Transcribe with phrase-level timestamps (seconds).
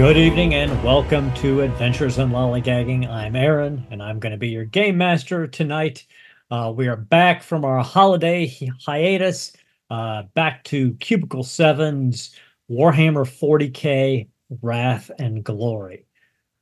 [0.00, 3.06] Good evening and welcome to Adventures in Lollygagging.
[3.06, 6.06] I'm Aaron and I'm going to be your game master tonight.
[6.50, 9.52] Uh, we are back from our holiday hi- hiatus,
[9.90, 12.34] uh, back to Cubicle 7's
[12.70, 14.26] Warhammer 40k
[14.62, 16.06] Wrath and Glory.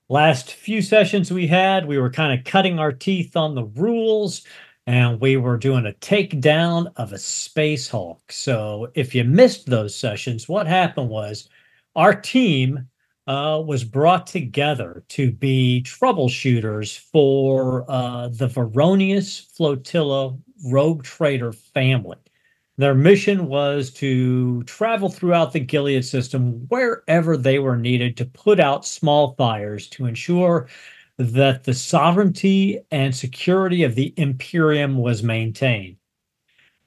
[0.08, 4.42] Last few sessions we had, we were kind of cutting our teeth on the rules
[4.88, 8.32] and we were doing a takedown of a Space Hulk.
[8.32, 11.48] So if you missed those sessions, what happened was
[11.94, 12.88] our team
[13.28, 22.16] uh, was brought together to be troubleshooters for uh, the Veronius Flotilla rogue trader family.
[22.78, 28.58] Their mission was to travel throughout the Gilead system wherever they were needed to put
[28.60, 30.68] out small fires to ensure
[31.18, 35.96] that the sovereignty and security of the Imperium was maintained.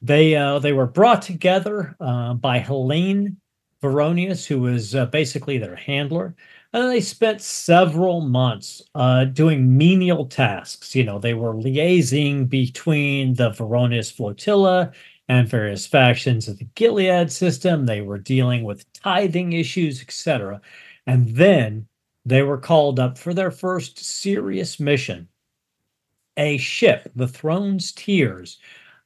[0.01, 3.37] They uh, they were brought together uh, by Helene
[3.81, 6.35] Veronius, who was uh, basically their handler.
[6.73, 10.95] And they spent several months uh, doing menial tasks.
[10.95, 14.91] You know, they were liaising between the Veronius flotilla
[15.27, 17.85] and various factions of the Gilead system.
[17.85, 20.61] They were dealing with tithing issues, etc.
[21.07, 21.87] And then
[22.25, 25.27] they were called up for their first serious mission.
[26.37, 28.59] A ship, the Throne's Tears,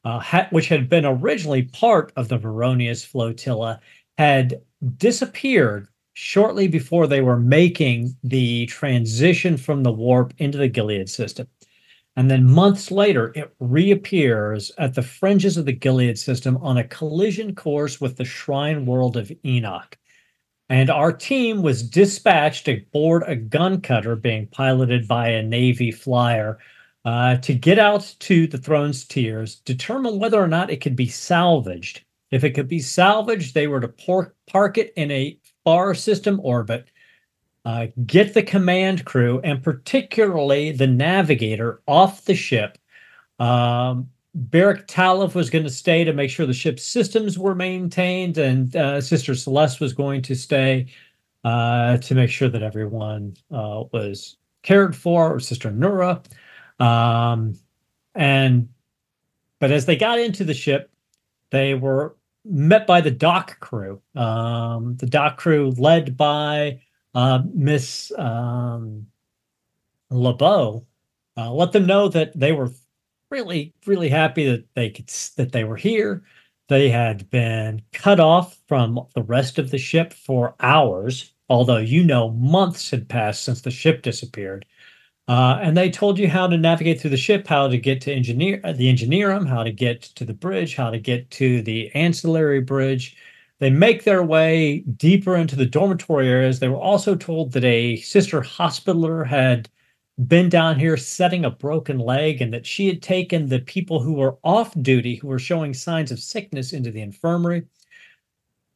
[0.03, 3.79] uh, ha- which had been originally part of the Veronius flotilla,
[4.17, 4.61] had
[4.97, 11.47] disappeared shortly before they were making the transition from the warp into the Gilead system.
[12.15, 16.87] And then months later, it reappears at the fringes of the Gilead system on a
[16.87, 19.97] collision course with the Shrine World of Enoch.
[20.69, 26.57] And our team was dispatched aboard a gun cutter being piloted by a Navy flyer
[27.03, 31.07] uh, to get out to the Throne's Tears, determine whether or not it could be
[31.07, 32.03] salvaged.
[32.35, 36.41] If it could be salvaged, they were to por- park it in a far system
[36.43, 36.91] orbit,
[37.63, 42.77] uh, get the command crew, and particularly the navigator off the ship.
[43.39, 48.37] Um, Byrrc Tallov was going to stay to make sure the ship's systems were maintained,
[48.37, 50.87] and uh, Sister Celeste was going to stay
[51.45, 56.21] uh, to make sure that everyone uh, was cared for, or Sister Nura.
[56.81, 57.57] Um,
[58.13, 58.67] and
[59.61, 60.91] but as they got into the ship,
[61.51, 64.01] they were met by the dock crew.
[64.15, 66.81] Um, the dock crew led by
[67.13, 69.07] uh, Miss um,
[70.09, 70.85] LeBeau.
[71.37, 72.71] Uh, let them know that they were
[73.29, 76.23] really, really happy that they could that they were here.
[76.67, 82.03] They had been cut off from the rest of the ship for hours, although you
[82.03, 84.65] know months had passed since the ship disappeared.
[85.27, 88.13] Uh, and they told you how to navigate through the ship, how to get to
[88.13, 91.91] engineer uh, the engineerum, how to get to the bridge, how to get to the
[91.95, 93.17] ancillary bridge.
[93.59, 96.59] They make their way deeper into the dormitory areas.
[96.59, 99.69] They were also told that a sister hospitaler had
[100.27, 104.13] been down here setting a broken leg and that she had taken the people who
[104.13, 107.65] were off duty, who were showing signs of sickness, into the infirmary.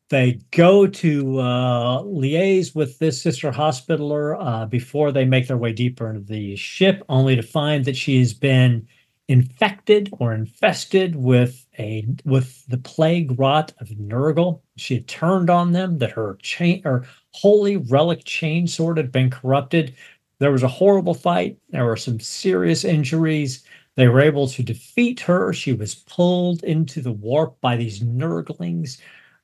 [0.10, 5.72] They go to uh, liaise with this sister hospitaler uh, before they make their way
[5.72, 8.88] deeper into the ship, only to find that she's been
[9.28, 14.62] infected or infested with a with the plague rot of Nurgle.
[14.78, 19.30] She had turned on them, that her chain or holy relic chain sword had been
[19.30, 19.94] corrupted.
[20.40, 21.60] There was a horrible fight.
[21.70, 23.64] There were some serious injuries.
[23.96, 25.54] They were able to defeat her.
[25.54, 28.98] She was pulled into the warp by these Nurglings.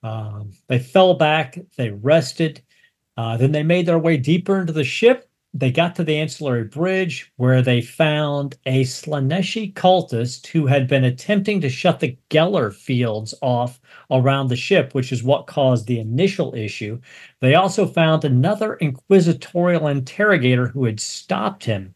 [0.05, 2.61] Um, they fell back, they rested.
[3.17, 5.27] Uh, then they made their way deeper into the ship.
[5.51, 11.05] They got to the ancillary bridge where they found a Slaaneshi cultist who had been
[11.05, 13.79] attempting to shut the Geller fields off
[14.11, 16.99] around the ship, which is what caused the initial issue.
[17.39, 21.95] They also found another inquisitorial interrogator who had stopped him.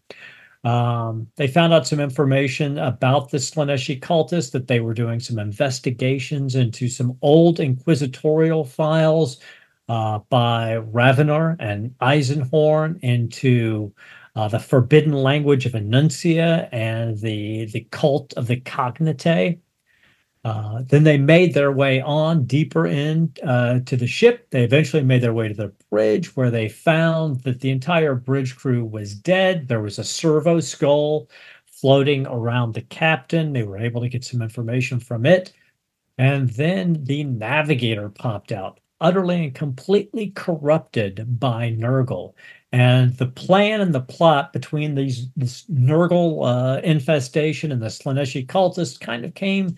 [0.63, 5.39] Um, they found out some information about the Slaaneshi cultists, that they were doing some
[5.39, 9.39] investigations into some old inquisitorial files
[9.87, 13.93] uh, by Ravenor and Eisenhorn into
[14.35, 19.59] uh, the forbidden language of Enuncia and the, the cult of the Cognitae.
[20.45, 24.49] Uh, then they made their way on deeper in uh, to the ship.
[24.51, 28.55] They eventually made their way to the bridge, where they found that the entire bridge
[28.55, 29.67] crew was dead.
[29.67, 31.29] There was a servo skull
[31.65, 33.51] floating around the captain.
[33.51, 35.51] They were able to get some information from it,
[36.17, 42.33] and then the navigator popped out, utterly and completely corrupted by Nurgle.
[42.71, 48.45] And the plan and the plot between these this Nurgle uh, infestation and the Slaaneshi
[48.45, 49.75] cultists kind of came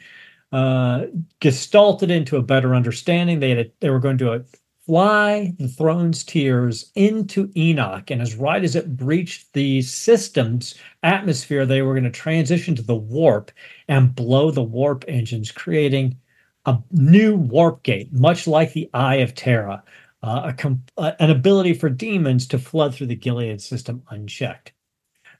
[0.52, 1.06] uh,
[1.40, 3.40] gestalted into a better understanding.
[3.40, 4.46] They had a, they were going to
[4.86, 8.10] fly the throne's tears into Enoch.
[8.12, 12.82] And as right as it breached the system's atmosphere, they were going to transition to
[12.82, 13.52] the warp
[13.88, 16.18] and blow the warp engines, creating
[16.66, 19.82] a new warp gate, much like the Eye of Terror,
[20.24, 24.74] uh, com- uh, an ability for demons to flood through the Gilead system unchecked.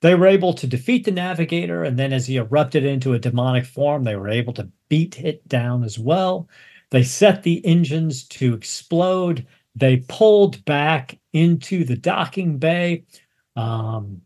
[0.02, 3.66] They were able to defeat the Navigator, and then as he erupted into a demonic
[3.66, 6.50] form, they were able to beat it down as well.
[6.90, 9.46] They set the engines to explode.
[9.76, 13.06] They pulled back into the docking bay.
[13.56, 14.22] Um,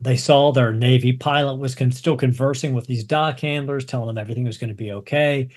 [0.00, 4.18] they saw their Navy pilot was con- still conversing with these dock handlers, telling them
[4.18, 5.48] everything was going to be okay.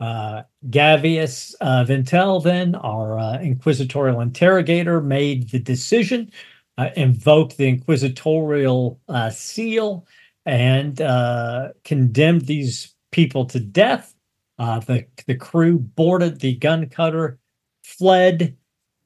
[0.00, 6.32] Uh, Gavious uh, Vintael, then, our uh, inquisitorial interrogator, made the decision,
[6.78, 10.06] uh, invoked the inquisitorial uh, seal,
[10.46, 14.14] and uh, condemned these people to death.
[14.58, 17.38] Uh, the the crew boarded the gun cutter,
[17.82, 18.56] fled.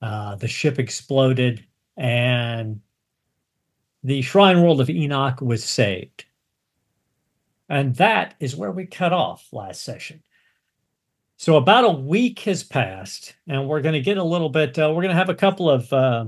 [0.03, 1.65] Uh, the ship exploded,
[1.97, 2.81] and
[4.05, 6.27] the Shrine World of Enoch was saved.
[7.69, 10.23] And that is where we cut off last session.
[11.39, 14.79] So about a week has passed, and we're going to get a little bit.
[14.79, 16.27] Uh, we're going to have a couple of uh,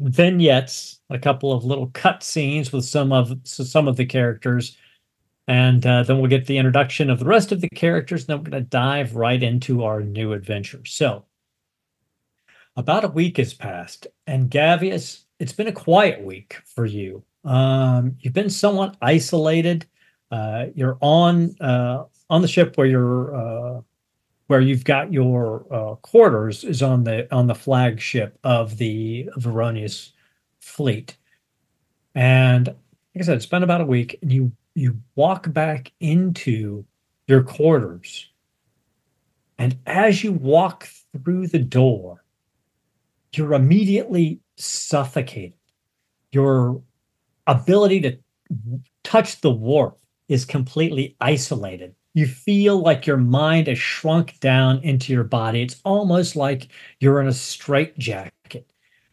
[0.00, 4.76] vignettes, a couple of little cut scenes with some of some of the characters
[5.50, 8.22] and uh, then we'll get the introduction of the rest of the characters.
[8.22, 10.84] And then we're going to dive right into our new adventure.
[10.84, 11.24] So,
[12.76, 17.24] about a week has passed, and Gavious, it's been a quiet week for you.
[17.44, 19.86] Um, you've been somewhat isolated.
[20.30, 23.80] Uh, you're on uh, on the ship where you're uh,
[24.50, 30.12] where you've got your uh, quarters is on the on the flagship of the Veronius
[30.58, 31.16] fleet,
[32.16, 32.74] and like
[33.20, 36.84] I said, it's been about a week, and you you walk back into
[37.28, 38.28] your quarters.
[39.56, 40.88] And as you walk
[41.22, 42.24] through the door,
[43.32, 45.54] you're immediately suffocated.
[46.32, 46.82] Your
[47.46, 48.18] ability to
[49.04, 51.94] touch the warp is completely isolated.
[52.14, 55.62] You feel like your mind is shrunk down into your body.
[55.62, 56.68] It's almost like
[56.98, 58.72] you're in a straitjacket.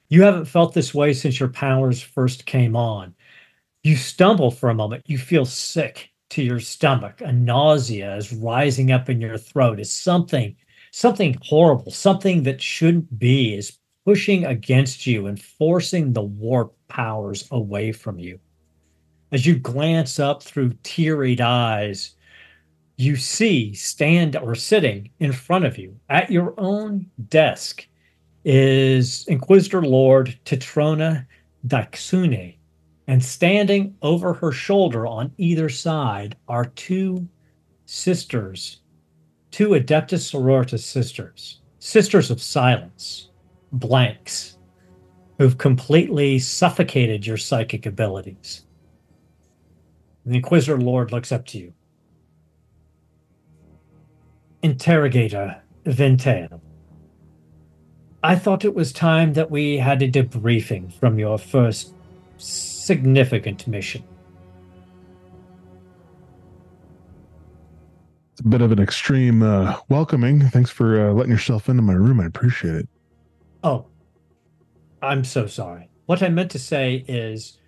[0.09, 3.13] You haven't felt this way since your powers first came on
[3.87, 8.91] you stumble for a moment, you feel sick to your stomach, a nausea is rising
[8.91, 10.53] up in your throat, is something,
[10.91, 17.47] something horrible, something that shouldn't be, is pushing against you and forcing the warp powers
[17.51, 18.37] away from you.
[19.31, 22.15] As you glance up through teary eyes,
[22.97, 27.87] you see stand or sitting in front of you at your own desk
[28.43, 31.25] is Inquisitor Lord Titrona
[31.67, 32.57] Daxune,
[33.07, 37.27] and standing over her shoulder on either side are two
[37.85, 38.81] sisters,
[39.51, 43.29] two Adeptus Sororitas sisters, sisters of silence,
[43.73, 44.57] blanks,
[45.37, 48.65] who've completely suffocated your psychic abilities.
[50.25, 51.73] The Inquisitor Lord looks up to you.
[54.63, 56.59] Interrogator Vintael.
[58.23, 61.93] I thought it was time that we had a debriefing from your first
[62.37, 64.03] significant mission.
[68.31, 70.41] It's a bit of an extreme uh, welcoming.
[70.49, 72.19] Thanks for uh, letting yourself into my room.
[72.19, 72.89] I appreciate it.
[73.63, 73.85] Oh,
[75.01, 75.89] I'm so sorry.
[76.07, 77.59] What I meant to say is,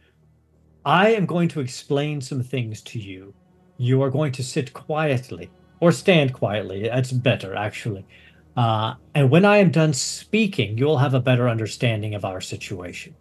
[0.85, 3.33] I am going to explain some things to you.
[3.77, 5.49] You are going to sit quietly
[5.79, 6.83] or stand quietly.
[6.83, 8.05] That's better, actually.
[8.57, 12.41] Uh, and when I am done speaking, you will have a better understanding of our
[12.41, 13.15] situation.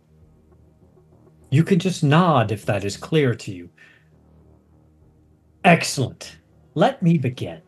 [1.50, 3.70] You can just nod if that is clear to you.
[5.64, 6.38] Excellent.
[6.74, 7.62] Let me begin.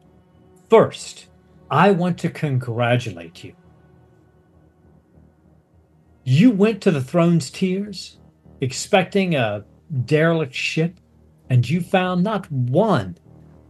[0.68, 1.26] First,
[1.70, 3.54] I want to congratulate you.
[6.24, 8.18] You went to the throne's tears
[8.60, 9.64] expecting a
[10.04, 11.00] derelict ship,
[11.48, 13.16] and you found not one,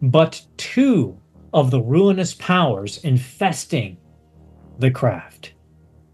[0.03, 1.19] but two
[1.53, 3.97] of the ruinous powers infesting
[4.79, 5.53] the craft.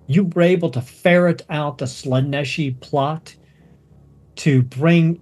[0.06, 3.34] You were able to ferret out the Slaaneshi plot
[4.36, 5.20] to bring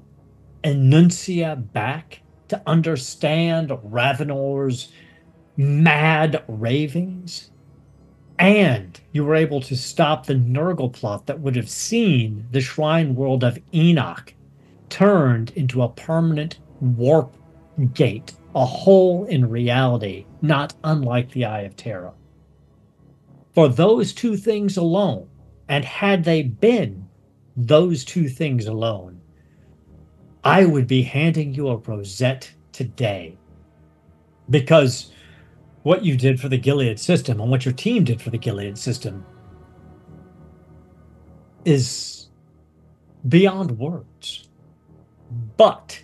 [0.62, 4.92] Enuncia back to understand Ravenor's
[5.56, 7.50] mad ravings.
[8.38, 13.14] And you were able to stop the Nurgle plot that would have seen the shrine
[13.14, 14.34] world of Enoch
[14.88, 17.36] turned into a permanent warp
[17.94, 22.12] gate, a hole in reality, not unlike the Eye of Terror.
[23.54, 25.28] For those two things alone,
[25.68, 27.08] and had they been
[27.56, 29.20] those two things alone,
[30.42, 33.38] I would be handing you a rosette today.
[34.50, 35.10] Because
[35.82, 38.76] what you did for the Gilead system and what your team did for the Gilead
[38.76, 39.24] system
[41.64, 42.28] is
[43.28, 44.48] beyond words.
[45.56, 46.03] But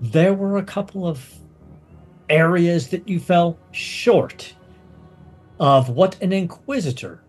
[0.00, 1.32] there were a couple of
[2.28, 4.54] areas that you fell short
[5.58, 7.22] of what an inquisitor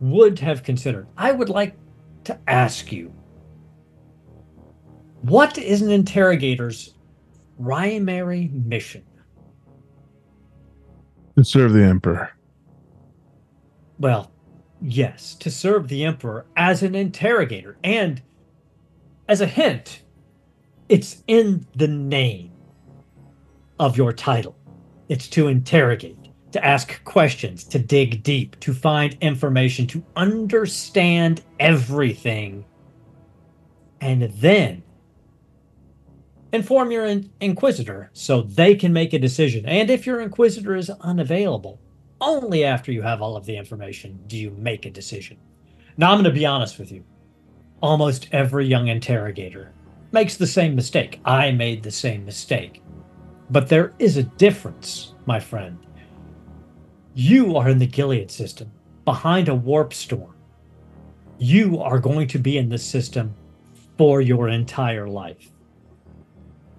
[0.00, 1.06] would have considered.
[1.16, 1.76] I would like
[2.24, 3.12] to ask you
[5.22, 6.94] what is an interrogator's
[7.62, 9.04] primary mission?
[11.36, 12.30] To serve the Emperor.
[13.98, 14.32] Well,
[14.80, 17.76] yes, to serve the Emperor as an interrogator.
[17.84, 18.20] And
[19.28, 20.01] as a hint,
[20.92, 22.52] it's in the name
[23.78, 24.54] of your title.
[25.08, 26.18] It's to interrogate,
[26.52, 32.66] to ask questions, to dig deep, to find information, to understand everything,
[34.02, 34.82] and then
[36.52, 39.64] inform your in- inquisitor so they can make a decision.
[39.64, 41.80] And if your inquisitor is unavailable,
[42.20, 45.38] only after you have all of the information do you make a decision.
[45.96, 47.02] Now, I'm going to be honest with you.
[47.80, 49.72] Almost every young interrogator
[50.12, 51.20] makes the same mistake.
[51.24, 52.82] I made the same mistake.
[53.50, 55.78] But there is a difference, my friend.
[57.14, 58.70] You are in the Gilead system,
[59.04, 60.34] behind a warp storm.
[61.38, 63.34] You are going to be in the system
[63.98, 65.52] for your entire life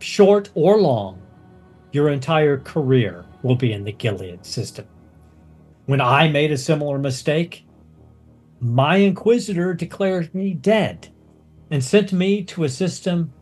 [0.03, 1.21] short or long,
[1.91, 4.85] your entire career will be in the Gilead system.
[5.85, 7.65] When I made a similar mistake,
[8.59, 11.09] my inquisitor declared me dead
[11.73, 13.33] and sent me to a system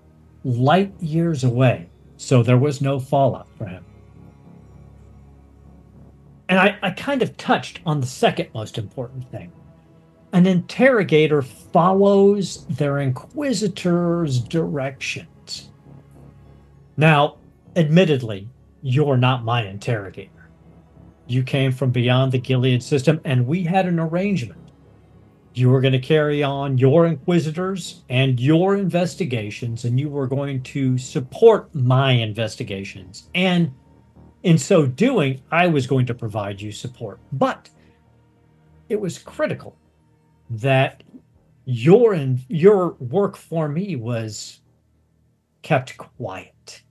[0.45, 3.83] light years away, so there was no fallout for him.
[6.47, 9.51] And I, I kind of touched on the second most important thing.
[10.31, 15.69] An interrogator follows their inquisitor's directions.
[16.95, 17.35] Now,
[17.75, 18.47] admittedly,
[18.81, 20.49] you're not my interrogator.
[21.27, 24.60] You came from beyond the Gilead system, and we had an arrangement.
[25.53, 30.63] You were going to carry on your inquisitors and your investigations, and you were going
[30.63, 33.29] to support my investigations.
[33.35, 33.73] And
[34.43, 37.19] in so doing, I was going to provide you support.
[37.33, 37.69] But
[38.89, 39.77] it was critical
[40.49, 41.03] that
[41.65, 42.15] your
[42.47, 44.61] your work for me was
[45.61, 46.83] kept quiet.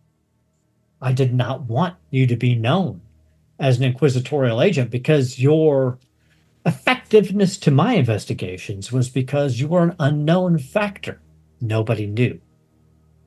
[1.02, 3.00] I did not want you to be known
[3.58, 5.98] as an inquisitorial agent because your
[6.66, 11.20] effectiveness to my investigations was because you were an unknown factor.
[11.60, 12.40] Nobody knew.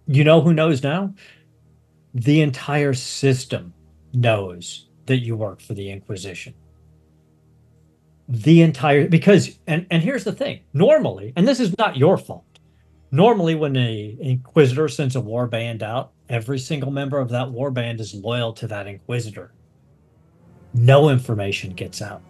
[0.08, 1.14] You know who knows now?
[2.14, 3.74] The entire system
[4.14, 6.54] knows that you work for the Inquisition.
[8.30, 10.62] The entire because and and here's the thing.
[10.74, 12.60] Normally, and this is not your fault.
[13.12, 17.70] Normally when a inquisitor sends a war band out, every single member of that war
[17.70, 19.54] band is loyal to that inquisitor.
[20.74, 22.24] No information gets out.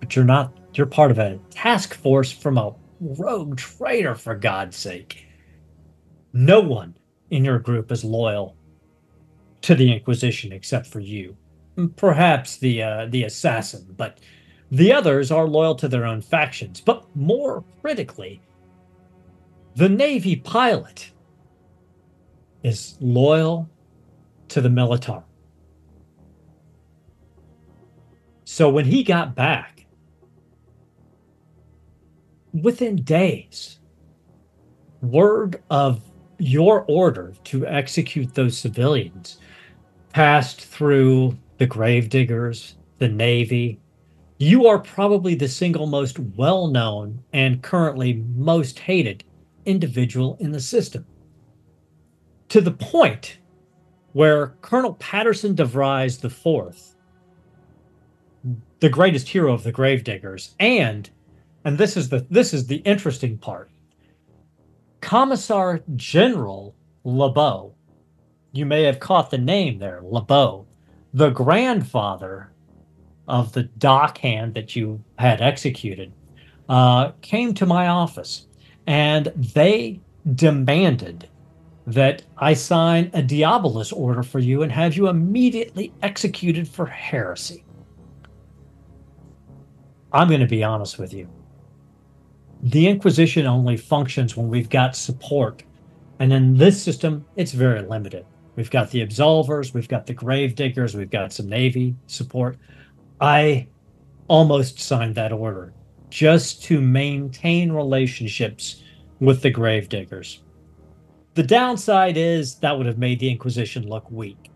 [0.00, 4.76] But you're not, you're part of a task force from a rogue trader, for God's
[4.76, 5.26] sake.
[6.32, 6.96] No one
[7.30, 8.56] in your group is loyal
[9.62, 11.36] to the Inquisition except for you.
[11.96, 14.20] Perhaps the uh, the assassin, but
[14.70, 16.80] the others are loyal to their own factions.
[16.80, 18.40] But more critically,
[19.74, 21.10] the Navy pilot
[22.62, 23.68] is loyal
[24.48, 25.22] to the Militar.
[28.44, 29.75] So when he got back,
[32.62, 33.78] within days,
[35.02, 36.00] word of
[36.38, 39.38] your order to execute those civilians
[40.10, 43.80] passed through the gravediggers, the Navy.
[44.38, 49.24] You are probably the single most well known and currently most hated
[49.64, 51.06] individual in the system
[52.48, 53.38] to the point
[54.12, 56.94] where Colonel Patterson DeVries IV,
[58.80, 61.10] the greatest hero of the Gravediggers, and
[61.66, 63.68] and this is the this is the interesting part.
[65.00, 67.74] Commissar General LeBeau,
[68.52, 70.64] you may have caught the name there, LeBeau,
[71.12, 72.52] the grandfather
[73.26, 76.12] of the dockhand that you had executed,
[76.68, 78.46] uh, came to my office,
[78.86, 80.00] and they
[80.36, 81.28] demanded
[81.88, 87.64] that I sign a Diabolus order for you and have you immediately executed for heresy.
[90.12, 91.28] I'm going to be honest with you.
[92.62, 95.62] The Inquisition only functions when we've got support.
[96.18, 98.24] And in this system, it's very limited.
[98.56, 102.56] We've got the absolvers, we've got the gravediggers, we've got some Navy support.
[103.20, 103.68] I
[104.28, 105.74] almost signed that order
[106.08, 108.82] just to maintain relationships
[109.20, 110.42] with the gravediggers.
[111.34, 114.50] The downside is that would have made the Inquisition look weak.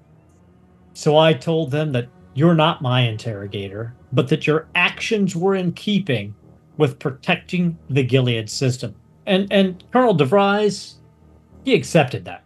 [0.94, 5.72] So I told them that you're not my interrogator, but that your actions were in
[5.72, 6.34] keeping
[6.80, 8.96] with protecting the Gilead system.
[9.26, 10.94] And and Colonel DeVries,
[11.64, 12.42] he accepted that.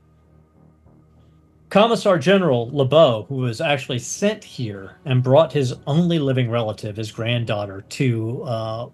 [1.70, 7.10] Commissar General LeBeau, who was actually sent here and brought his only living relative, his
[7.10, 8.88] granddaughter, to uh,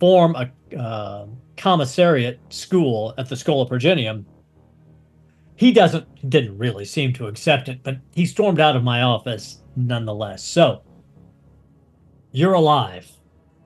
[0.00, 4.24] form a uh, commissariat school at the Schola Progenium,
[5.56, 9.58] he doesn't didn't really seem to accept it, but he stormed out of my office
[9.76, 10.44] nonetheless.
[10.44, 10.82] So
[12.32, 13.10] you're alive,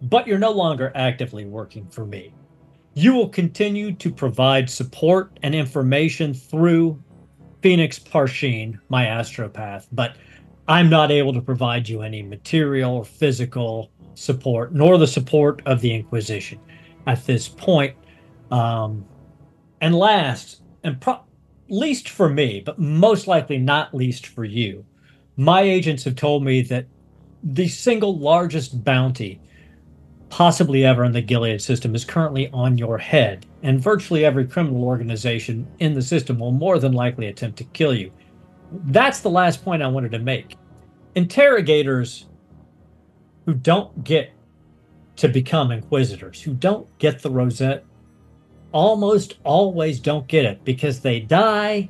[0.03, 2.33] but you're no longer actively working for me.
[2.95, 7.03] You will continue to provide support and information through
[7.63, 10.17] Phoenix Parsheen, my astropath, but
[10.69, 15.81] I'm not able to provide you any material or physical support, nor the support of
[15.81, 16.61] the Inquisition
[17.07, 17.97] at this point.
[18.51, 19.05] Um,
[19.81, 21.21] and last, and pro-
[21.69, 24.85] least for me, but most likely not least for you,
[25.37, 26.87] my agents have told me that
[27.43, 29.41] the single largest bounty
[30.31, 34.85] possibly ever in the Gilead system is currently on your head, and virtually every criminal
[34.85, 38.13] organization in the system will more than likely attempt to kill you.
[38.87, 40.57] That's the last point I wanted to make.
[41.15, 42.27] Interrogators
[43.47, 44.31] who don't get
[45.17, 47.85] to become inquisitors, who don't get the rosette,
[48.73, 51.89] almost always don't get it because they die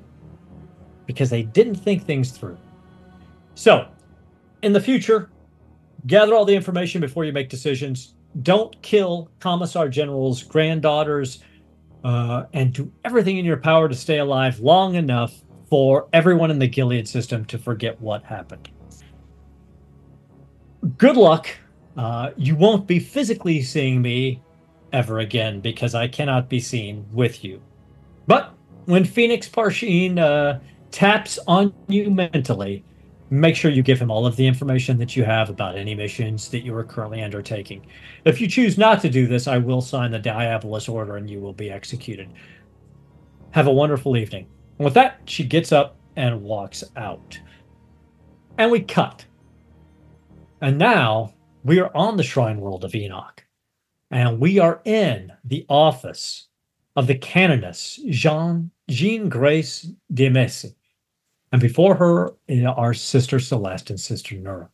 [1.06, 2.58] because they didn't think things through.
[3.54, 3.88] So,
[4.62, 5.30] in the future,
[6.06, 8.14] gather all the information before you make decisions.
[8.42, 11.42] Don't kill Commissar General's granddaughters,
[12.04, 16.58] uh, and do everything in your power to stay alive long enough for everyone in
[16.58, 18.70] the Gilead system to forget what happened.
[20.96, 21.48] Good luck.
[21.96, 24.40] Uh, you won't be physically seeing me
[24.92, 27.60] ever again because I cannot be seen with you.
[28.26, 28.54] But
[28.86, 30.60] when Phoenix Parsheen uh,
[30.90, 32.84] taps on you mentally,
[33.30, 36.48] make sure you give him all of the information that you have about any missions
[36.50, 37.86] that you are currently undertaking.
[38.24, 41.40] If you choose not to do this, I will sign the Diabolus order and you
[41.40, 42.30] will be executed.
[43.50, 44.46] Have a wonderful evening.
[44.78, 47.38] And with that, she gets up and walks out.
[48.56, 49.24] And we cut.
[50.60, 53.44] And now we are on the shrine world of Enoch.
[54.10, 56.48] And we are in the office
[56.96, 60.74] of the canoness Jean Jean Grace de Messi
[61.52, 64.68] and before her eh, are Sister Celeste and Sister Nura.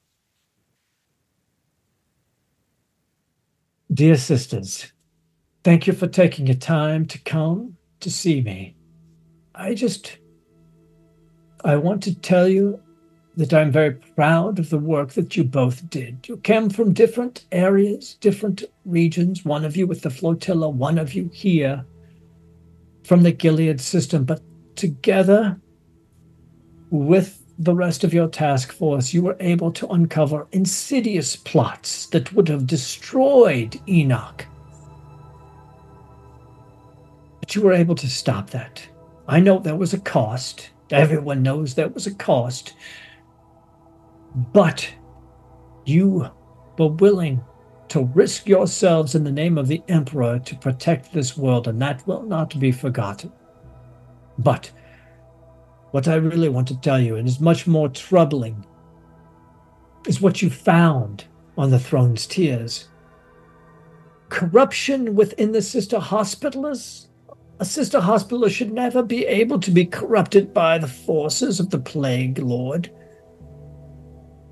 [3.92, 4.92] Dear sisters,
[5.62, 8.76] thank you for taking your time to come to see me.
[9.54, 10.18] I just,
[11.64, 12.80] I want to tell you
[13.36, 16.26] that I'm very proud of the work that you both did.
[16.28, 21.14] You came from different areas, different regions, one of you with the flotilla, one of
[21.14, 21.84] you here
[23.04, 24.40] from the Gilead system, but
[24.76, 25.60] together
[26.90, 32.32] with the rest of your task force, you were able to uncover insidious plots that
[32.32, 34.46] would have destroyed Enoch.
[37.40, 38.86] But you were able to stop that.
[39.28, 40.70] I know there was a cost.
[40.90, 42.74] Everyone knows there was a cost.
[44.52, 44.88] But
[45.84, 46.30] you
[46.78, 47.42] were willing
[47.88, 52.04] to risk yourselves in the name of the Emperor to protect this world, and that
[52.06, 53.30] will not be forgotten.
[54.38, 54.70] But
[55.94, 58.66] what I really want to tell you, and is much more troubling,
[60.08, 61.24] is what you found
[61.56, 62.88] on the throne's tears.
[64.28, 67.06] Corruption within the sister hospitallers.
[67.60, 71.78] A sister hospitaller should never be able to be corrupted by the forces of the
[71.78, 72.90] plague lord.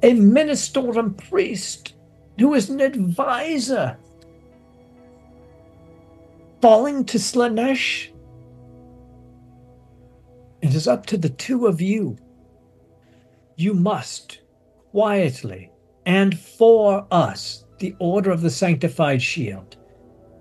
[0.05, 1.95] A minister and priest
[2.39, 3.97] who is an advisor
[6.61, 8.12] falling to Slaanesh
[10.63, 12.17] it is up to the two of you.
[13.57, 14.41] You must
[14.91, 15.73] quietly
[16.07, 19.77] and for us, the Order of the Sanctified Shield,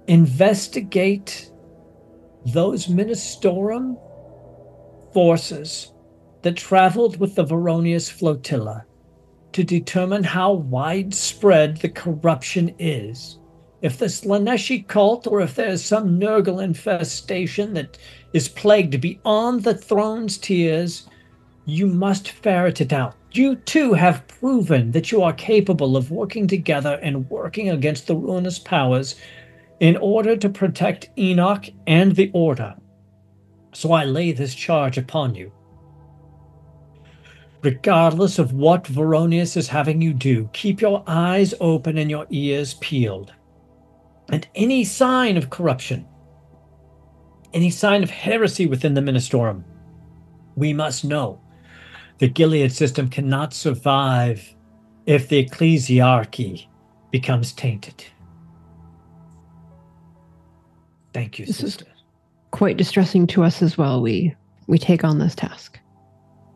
[0.07, 1.51] investigate
[2.45, 3.97] those Ministorum
[5.13, 5.93] forces
[6.41, 8.85] that traveled with the Veronius flotilla
[9.53, 13.37] to determine how widespread the corruption is.
[13.81, 17.97] If the Slaaneshi cult or if there's some Nurgle infestation that
[18.33, 21.07] is plagued beyond the throne's tears,
[21.65, 23.15] you must ferret it out.
[23.33, 28.15] You too have proven that you are capable of working together and working against the
[28.15, 29.15] ruinous powers
[29.79, 32.75] in order to protect Enoch and the Order.
[33.73, 35.51] So I lay this charge upon you.
[37.61, 42.73] Regardless of what Veronius is having you do, keep your eyes open and your ears
[42.75, 43.33] peeled.
[44.29, 46.07] And any sign of corruption,
[47.53, 49.63] any sign of heresy within the Ministorum,
[50.55, 51.39] we must know
[52.19, 54.53] The Gilead system cannot survive
[55.07, 56.67] if the ecclesiarchy
[57.11, 58.03] becomes tainted.
[61.13, 61.85] Thank you, This is- sister.
[62.51, 64.01] Quite distressing to us as well.
[64.01, 64.35] We
[64.67, 65.79] we take on this task.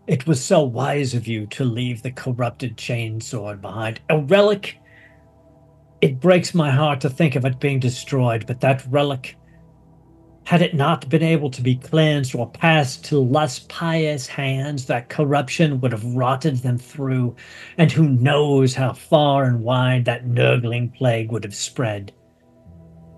[0.08, 4.00] It was so wise of you to leave the corrupted chainsword behind.
[4.10, 4.78] A relic.
[6.02, 9.36] It breaks my heart to think of it being destroyed, but that relic,
[10.46, 15.10] had it not been able to be cleansed or passed to less pious hands, that
[15.10, 17.36] corruption would have rotted them through,
[17.80, 22.12] and who knows how far and wide that nurgling plague would have spread.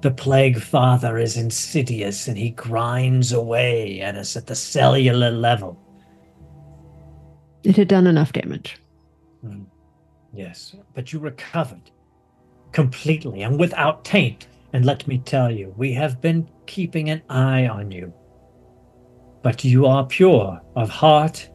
[0.02, 5.78] The plague father is insidious and he grinds away at us at the cellular level.
[7.64, 8.78] It had done enough damage.
[9.42, 9.64] Hmm.
[10.34, 11.92] Yes, but you recovered
[12.72, 14.48] completely and without taint.
[14.78, 18.14] And let me tell you, we have been keeping an eye on you.
[19.42, 21.50] But you are pure of heart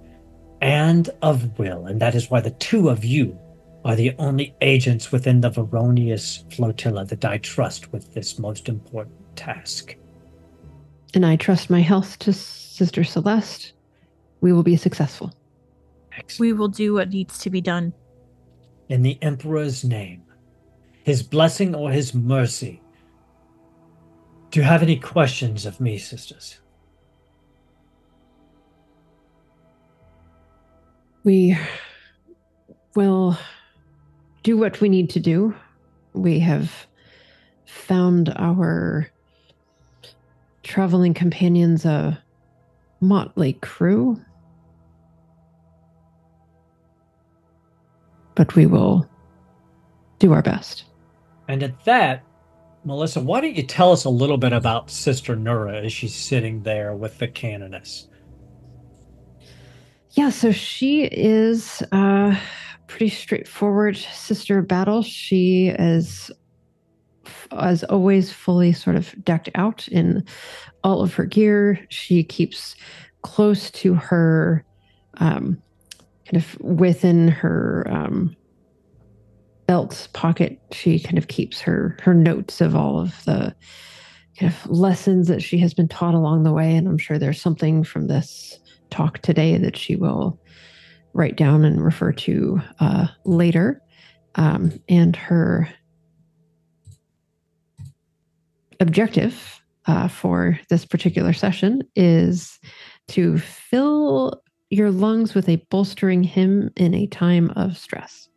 [0.61, 3.39] and of will, and that is why the two of you
[3.85, 9.37] are the only agents within the Veronius flotilla that I trust with this most important
[9.37, 9.95] task.
[11.15, 13.73] And I trust my health to Sister Celeste.
[14.41, 15.33] We will be successful.
[16.19, 16.41] Excellent.
[16.41, 17.93] We will do what needs to be done.
[18.89, 20.25] in the Emperor's name,
[21.05, 22.82] his blessing or his mercy.
[24.53, 26.59] Do you have any questions of me, sisters?
[31.25, 31.57] We
[32.95, 33.39] will
[34.43, 35.55] do what we need to do.
[36.13, 36.71] We have
[37.65, 39.09] found our
[40.63, 42.23] traveling companions a
[43.01, 44.21] motley crew.
[48.35, 49.09] But we will
[50.19, 50.85] do our best.
[51.49, 52.23] And at that,
[52.85, 56.63] Melissa, why don't you tell us a little bit about Sister Nura as she's sitting
[56.63, 58.09] there with the canoness?
[60.11, 62.37] Yeah, so she is uh
[62.87, 65.03] pretty straightforward sister battle.
[65.03, 66.31] She is
[67.53, 70.25] as always fully sort of decked out in
[70.85, 71.79] all of her gear.
[71.89, 72.75] She keeps
[73.23, 74.65] close to her
[75.19, 75.63] um
[76.27, 78.37] kind of within her um
[79.73, 80.61] belt pocket.
[80.73, 83.55] She kind of keeps her her notes of all of the
[84.39, 87.41] kind of lessons that she has been taught along the way and I'm sure there's
[87.41, 90.39] something from this talk today that she will
[91.15, 93.81] write down and refer to uh, later.
[94.35, 95.67] Um, and her
[98.79, 102.61] objective uh, for this particular session is
[103.09, 108.29] to fill your lungs with a bolstering hymn in a time of stress.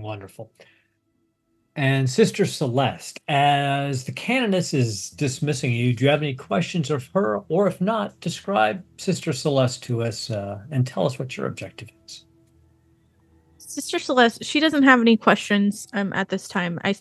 [0.00, 0.50] Wonderful.
[1.76, 7.08] And Sister Celeste, as the canoness is dismissing you, do you have any questions of
[7.14, 7.38] her?
[7.48, 11.88] Or if not, describe Sister Celeste to us uh, and tell us what your objective
[12.04, 12.24] is.
[13.56, 16.80] Sister Celeste, she doesn't have any questions um, at this time.
[16.82, 16.92] I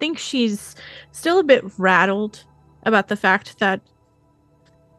[0.00, 0.74] think she's
[1.12, 2.44] still a bit rattled
[2.82, 3.80] about the fact that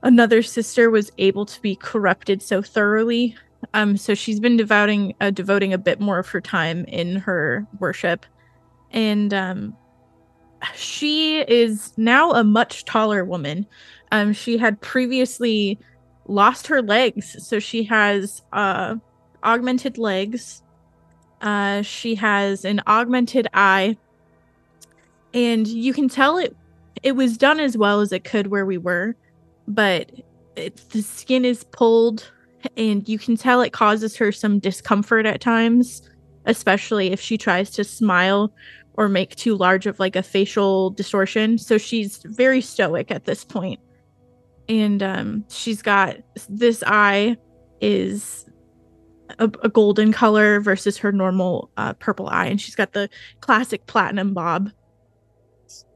[0.03, 3.35] another sister was able to be corrupted so thoroughly.
[3.73, 7.65] Um, so she's been devoting uh, devoting a bit more of her time in her
[7.79, 8.25] worship,
[8.91, 9.75] and um,
[10.75, 13.65] she is now a much taller woman.
[14.11, 15.79] Um, she had previously
[16.27, 18.95] lost her legs, so she has uh,
[19.43, 20.61] augmented legs.
[21.41, 23.97] Uh, she has an augmented eye,
[25.33, 26.55] and you can tell it
[27.03, 29.15] it was done as well as it could where we were,
[29.67, 30.11] but
[30.55, 32.31] it, the skin is pulled,
[32.77, 36.01] and you can tell it causes her some discomfort at times,
[36.45, 38.53] especially if she tries to smile
[38.93, 41.57] or make too large of like a facial distortion.
[41.57, 43.79] So she's very stoic at this point,
[44.69, 46.17] and um, she's got
[46.49, 47.37] this eye
[47.81, 48.45] is
[49.39, 53.09] a, a golden color versus her normal uh, purple eye, and she's got the
[53.41, 54.71] classic platinum bob.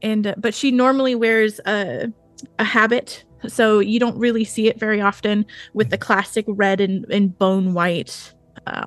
[0.02, 2.12] And uh, but she normally wears a
[2.58, 7.06] a habit, so you don't really see it very often with the classic red and,
[7.10, 8.34] and bone white
[8.66, 8.86] uh,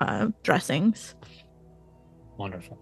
[0.00, 1.14] uh, dressings.
[2.36, 2.78] Wonderful.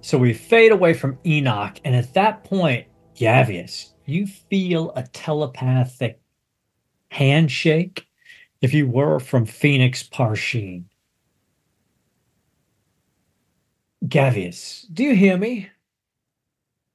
[0.00, 6.20] So we fade away from Enoch, and at that point, Gavious, you feel a telepathic
[7.10, 8.06] handshake,
[8.60, 10.84] if you were from Phoenix Parsheen.
[14.08, 15.70] Gavious, do you hear me?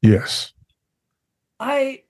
[0.02, 0.52] Yes.
[1.60, 2.04] I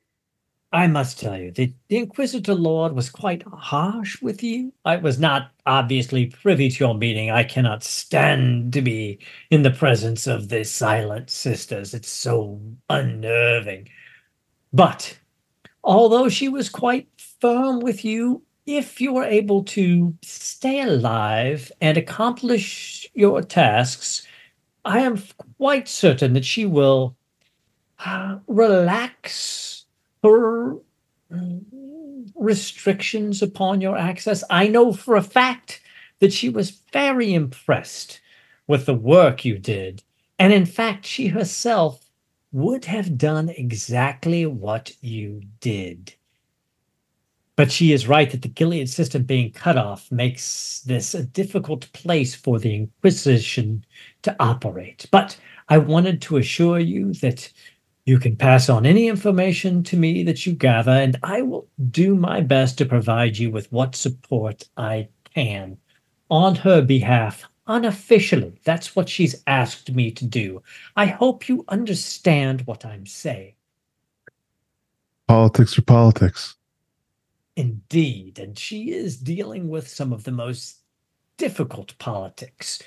[0.73, 4.73] I must tell you, the, the Inquisitor Lord was quite harsh with you.
[4.83, 7.31] I was not obviously privy to your meeting.
[7.31, 11.93] I cannot stand to be in the presence of the silent sisters.
[11.93, 13.87] It's so unnerving.
[14.73, 15.17] But
[15.85, 17.07] although she was quite
[17.39, 24.27] firm with you, if you are able to stay alive and accomplish your tasks,
[24.83, 25.23] I am
[25.57, 27.15] quite certain that she will
[28.05, 29.66] uh, relax
[30.23, 30.77] her
[31.31, 34.43] mm, restrictions upon your access.
[34.49, 35.81] I know for a fact
[36.19, 38.19] that she was very impressed
[38.67, 40.03] with the work you did.
[40.39, 42.03] And in fact, she herself
[42.51, 46.13] would have done exactly what you did.
[47.55, 51.91] But she is right that the Gilead system being cut off makes this a difficult
[51.91, 53.83] place for the Inquisition
[54.21, 55.07] to operate.
[55.11, 57.51] But I wanted to assure you that
[58.07, 62.15] you can pass on any information to me that you gather, and I will do
[62.15, 65.77] my best to provide you with what support I can
[66.31, 68.61] on her behalf unofficially.
[68.63, 70.63] That's what she's asked me to do.
[70.95, 73.55] I hope you understand what I'm saying.
[75.27, 76.55] Politics are politics.
[77.57, 80.77] Indeed, and she is dealing with some of the most
[81.35, 82.81] difficult politics.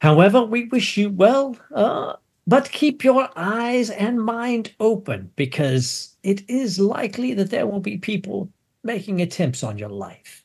[0.00, 2.14] However, we wish you well, uh,
[2.46, 7.98] but keep your eyes and mind open because it is likely that there will be
[7.98, 8.50] people
[8.84, 10.44] making attempts on your life.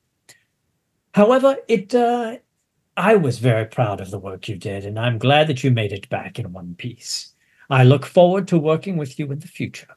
[1.13, 2.37] However, it uh,
[2.97, 5.93] I was very proud of the work you did, and I'm glad that you made
[5.93, 7.33] it back in one piece.
[7.69, 9.95] I look forward to working with you in the future.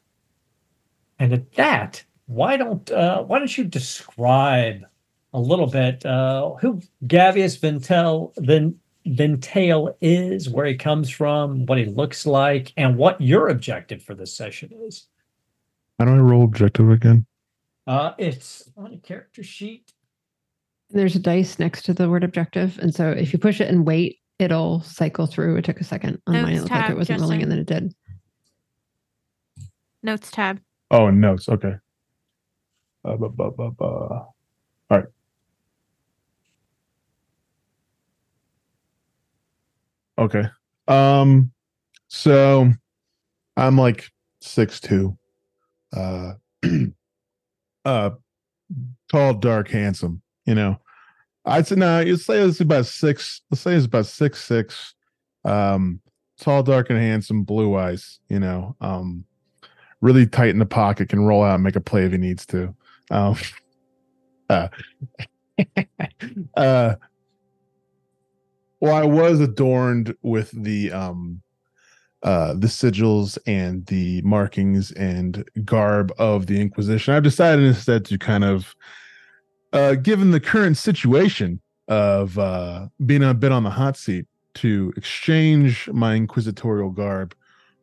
[1.18, 4.84] And at that, why don't uh, why don't you describe
[5.32, 8.32] a little bit uh, who Gavious Vintael
[9.06, 14.02] Vin, Tail is, where he comes from, what he looks like, and what your objective
[14.02, 15.06] for this session is?
[15.98, 17.26] How do I roll objective again?
[17.86, 19.92] Uh, it's on a character sheet.
[20.90, 23.86] There's a dice next to the word objective, and so if you push it and
[23.86, 25.56] wait, it'll cycle through.
[25.56, 26.54] It took a second on Notes mine.
[26.54, 27.94] It looked like it wasn't rolling, and then it did.
[30.02, 30.60] Notes tab.
[30.90, 31.48] Oh, notes.
[31.48, 31.74] Okay.
[33.04, 34.34] Uh, bu- bu- bu- bu- All
[34.90, 35.04] right.
[40.18, 40.44] Okay.
[40.88, 41.52] Um.
[42.08, 42.70] So,
[43.56, 45.16] I'm like six two.
[45.94, 46.34] Uh.
[47.84, 48.10] uh.
[49.10, 50.22] Tall, dark, handsome.
[50.46, 50.80] You know.
[51.44, 52.00] I'd say no.
[52.00, 53.42] You'd say it's about six.
[53.50, 54.94] Let's say it's about six six.
[55.44, 56.00] Um.
[56.40, 57.44] Tall, dark, and handsome.
[57.44, 58.20] Blue eyes.
[58.28, 58.76] You know.
[58.80, 59.24] Um.
[60.00, 61.08] Really tight in the pocket.
[61.08, 62.74] Can roll out and make a play if he needs to.
[63.10, 63.36] Um,
[64.50, 64.68] uh,
[66.56, 66.94] uh,
[68.84, 71.40] well, I was adorned with the um,
[72.22, 77.14] uh, the sigils and the markings and garb of the Inquisition.
[77.14, 78.76] I've decided instead to kind of,
[79.72, 84.92] uh, given the current situation of uh, being a bit on the hot seat, to
[84.98, 87.34] exchange my inquisitorial garb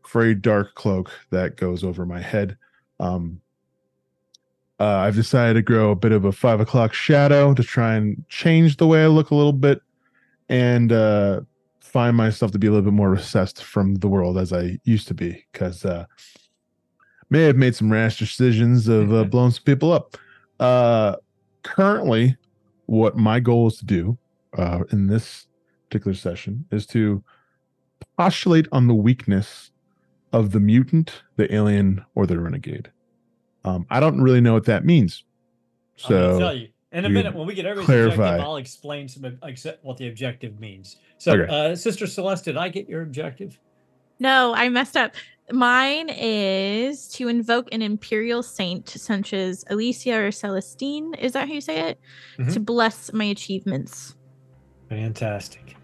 [0.04, 2.58] for a dark cloak that goes over my head.
[3.00, 3.42] Um,
[4.80, 8.24] uh, I've decided to grow a bit of a five o'clock shadow to try and
[8.30, 9.82] change the way I look a little bit
[10.52, 11.40] and uh,
[11.80, 15.08] find myself to be a little bit more recessed from the world as I used
[15.08, 16.06] to be because uh,
[17.30, 20.18] may have made some rash decisions of uh, blowing some people up.
[20.60, 21.16] Uh,
[21.64, 22.36] currently,
[22.86, 24.18] what my goal is to do
[24.58, 25.48] uh, in this
[25.90, 27.24] particular session is to
[28.18, 29.72] postulate on the weakness
[30.34, 32.92] of the mutant, the alien, or the renegade.
[33.64, 35.24] Um, I don't really know what that means.
[35.96, 38.38] So in a you minute when we get everything clarify.
[38.38, 40.98] I'll explain some ob- what the objective means.
[41.18, 41.72] So, Okay.
[41.72, 43.58] uh, Sister Celeste, did I get your objective?
[44.20, 45.14] No, I messed up.
[45.52, 51.14] Mine is to invoke an imperial saint such as Alicia or Celestine.
[51.20, 52.00] Is that how you say it?
[52.38, 52.54] Mhm.
[52.54, 54.16] To bless my achievements.
[54.90, 55.76] Fantastic.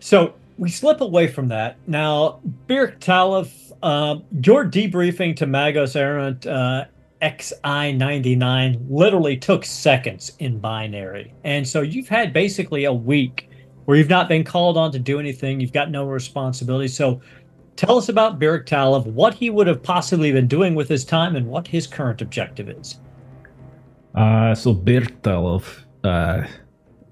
[0.00, 1.76] So we slip away from that.
[1.86, 3.50] Now, Byrrc Tallov,
[3.82, 6.84] uh, your debriefing to Magos Errant uh,
[7.24, 11.32] XI99 literally took seconds in binary.
[11.44, 13.48] And so you've had basically a week
[13.86, 15.60] where you've not been called on to do anything.
[15.60, 16.88] You've got no responsibility.
[16.88, 17.20] So
[17.76, 21.34] tell us about Byrrc Tallov, what he would have possibly been doing with his time,
[21.36, 23.00] and what his current objective is.
[24.14, 26.46] Uh, so Byrrc Tallov, uh,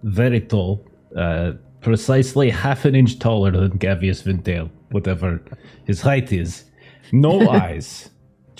[0.03, 0.85] very tall,
[1.17, 5.43] uh, precisely half an inch taller than Gavious Vintael, whatever
[5.85, 6.65] his height is.
[7.13, 8.11] No eyes,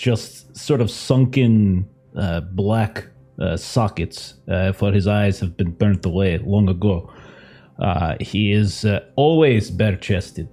[0.03, 1.87] just sort of sunken
[2.17, 3.07] uh, black
[3.39, 7.09] uh, sockets, uh, for his eyes have been burnt away long ago.
[7.79, 10.49] Uh, he is uh, always bare chested,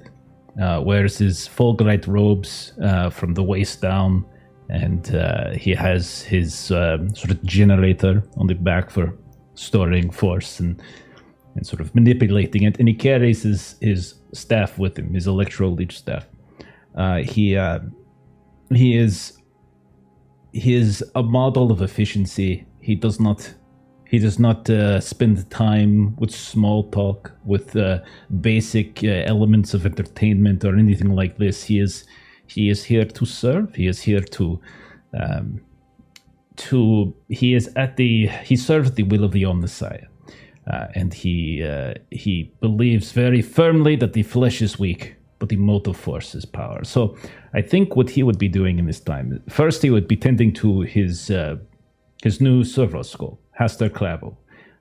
[0.56, 4.24] wears his fulgurite robes uh, from the waist down,
[4.68, 5.08] and
[5.56, 9.12] he has his um, sort of generator on the back for
[9.54, 10.80] storing force and
[11.56, 12.78] and sort of manipulating it.
[12.78, 16.24] And he carries his his staff with him, his electro leech staff.
[16.94, 17.80] Uh, he uh,
[18.72, 19.39] he is
[20.52, 22.66] he is a model of efficiency.
[22.80, 23.54] He does not
[24.10, 28.00] He does not uh, spend time with small talk, with uh,
[28.40, 31.62] basic uh, elements of entertainment or anything like this.
[31.62, 32.04] He is
[32.48, 33.74] he is here to serve.
[33.76, 34.60] He is here to
[35.14, 35.60] um,
[36.56, 40.06] to he is at the he serves the will of the Omnissiah.
[40.66, 45.56] Uh, and he uh, he believes very firmly that the flesh is weak, but the
[45.56, 46.84] motive force is power.
[46.84, 47.16] So
[47.52, 50.52] I think what he would be doing in this time, first he would be tending
[50.54, 51.56] to his uh,
[52.22, 54.36] his new servo skull, Haster Clavo.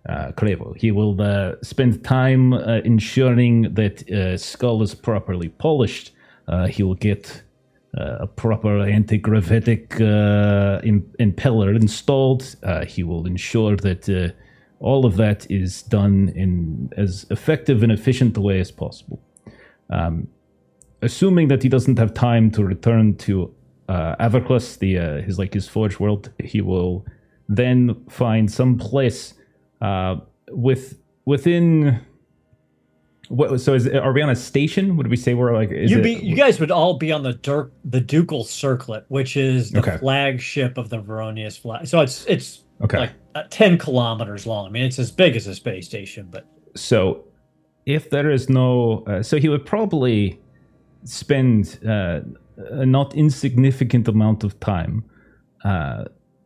[0.07, 0.75] Uh, Crevo.
[0.77, 6.11] He will uh, spend time uh, ensuring that uh, skull is properly polished.
[6.47, 7.43] Uh, he will get
[7.93, 12.55] a proper anti-gravitic in, impeller installed.
[12.87, 14.33] He will ensure that
[14.79, 19.19] all of that is done in as effective and efficient a way as possible.
[19.89, 20.27] Um,
[21.01, 23.53] assuming that he doesn't have time to return to
[23.87, 27.05] uh, Averclus, the uh, his like his forge world, he will
[27.47, 29.33] then find some place
[29.81, 30.17] uh,
[30.51, 31.99] with within.
[33.29, 34.97] What, so is are we on a station?
[34.97, 35.71] Would we say we're like?
[35.71, 39.05] Is you it, be you guys would all be on the Dirk the Ducal Circlet,
[39.09, 39.97] which is the Okay.
[39.97, 41.85] flagship of the Veronius flag.
[41.87, 42.97] So it's it's okay?
[42.97, 44.65] like uh, ten kilometers long.
[44.65, 47.23] I mean, it's as big as a space station, but so
[47.85, 50.39] if there is no uh, so he would probably
[51.03, 52.21] spend uh,
[52.57, 55.03] a not insignificant amount of time
[55.63, 56.05] uh,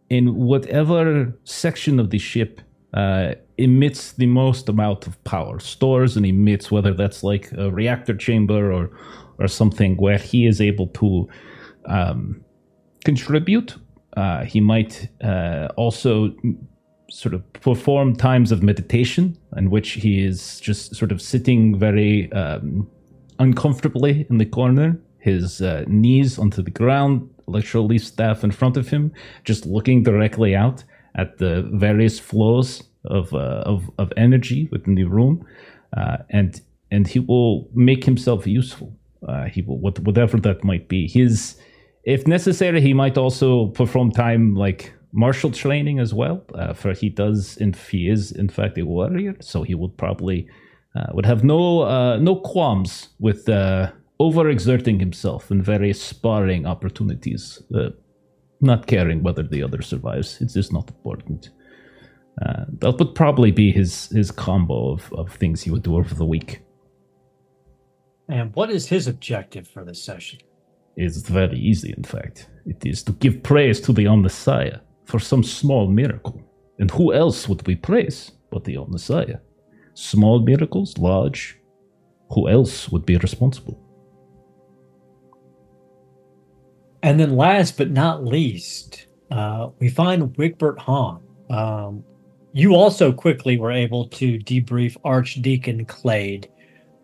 [0.09, 2.61] in whatever section of the ship
[2.93, 8.15] uh, emits the most amount of power stores and emits whether that's like a reactor
[8.15, 8.91] chamber or
[9.39, 11.27] or something where he is able to
[11.85, 12.43] um,
[13.03, 13.75] contribute
[14.15, 16.31] uh, he might uh, also
[17.09, 22.31] sort of perform times of meditation in which he is just sort of sitting very
[22.33, 22.87] um,
[23.39, 28.89] uncomfortably in the corner, his uh, knees onto the ground, electroleech staff in front of
[28.89, 29.11] him,
[29.43, 30.83] just looking directly out
[31.15, 35.45] at the various flows of uh, of, of energy within the room,
[35.95, 38.93] uh, and and he will make himself useful.
[39.27, 41.07] Uh, he will what, whatever that might be.
[41.07, 41.55] His
[42.03, 46.43] if necessary, he might also perform time like martial training as well.
[46.53, 50.47] Uh, for he does, and he is in fact a warrior, so he would probably
[50.95, 57.61] uh, would have no uh, no qualms with uh, overexerting himself in various sparring opportunities,
[57.75, 57.89] uh,
[58.61, 60.39] not caring whether the other survives.
[60.41, 61.49] It's just not important.
[62.45, 66.15] Uh, that would probably be his his combo of, of things he would do over
[66.15, 66.61] the week.
[68.29, 70.39] and what is his objective for this session?
[70.95, 72.49] It's very easy, in fact.
[72.65, 76.41] It is to give praise to the Omnissiah for some small miracle.
[76.79, 79.39] And who else would we praise but the Omnissiah?
[79.93, 81.59] Small miracles, large.
[82.31, 83.79] Who else would be responsible?
[87.03, 91.21] And then last but not least, uh, we find Wigbert Hahn.
[91.49, 92.03] Um,
[92.53, 96.49] you also quickly were able to debrief Archdeacon Clade.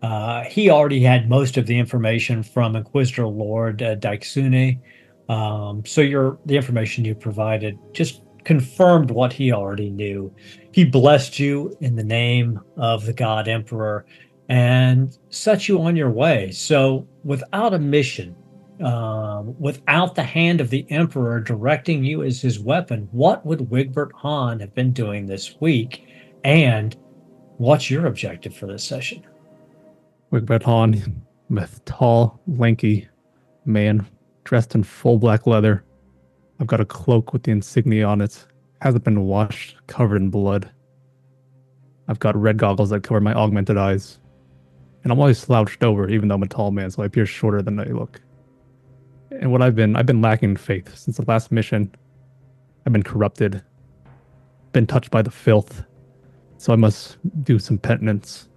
[0.02, 4.80] Uh, he already had most of the information from Inquisitor Lord uh, Daixune.
[5.28, 10.34] Um, so your the information you provided just confirmed what he already knew.
[10.72, 14.04] He blessed you in the name of the God Emperor
[14.48, 16.50] and set you on your way.
[16.50, 18.34] So without a mission,
[18.82, 24.10] um, without the hand of the Emperor directing you as his weapon, what would Wigbert
[24.16, 26.08] Hahn have been doing this week?
[26.42, 26.96] And
[27.58, 29.24] what's your objective for this session?
[30.32, 33.06] Wigbert Hahn, with tall, lanky
[33.64, 34.04] man
[34.42, 35.84] dressed in full black leather.
[36.60, 38.46] I've got a cloak with the insignia on it.
[38.82, 40.70] Hasn't been washed, covered in blood.
[42.06, 44.18] I've got red goggles that cover my augmented eyes.
[45.02, 47.62] And I'm always slouched over, even though I'm a tall man, so I appear shorter
[47.62, 48.20] than I look.
[49.30, 51.94] And what I've been, I've been lacking faith since the last mission.
[52.84, 53.62] I've been corrupted,
[54.72, 55.82] been touched by the filth.
[56.58, 58.48] So I must do some penitence.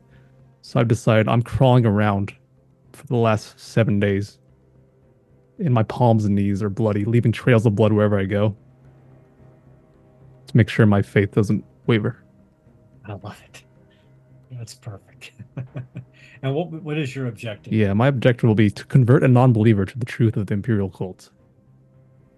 [0.61, 2.33] So I've decided I'm crawling around
[2.91, 4.39] for the last seven days.
[5.59, 8.55] And my palms and knees are bloody, leaving trails of blood wherever I go.
[10.47, 12.23] To make sure my faith doesn't waver.
[13.05, 13.63] I love it.
[14.51, 15.31] That's perfect.
[16.41, 17.73] and what what is your objective?
[17.73, 20.53] Yeah, my objective will be to convert a non believer to the truth of the
[20.53, 21.29] Imperial cult.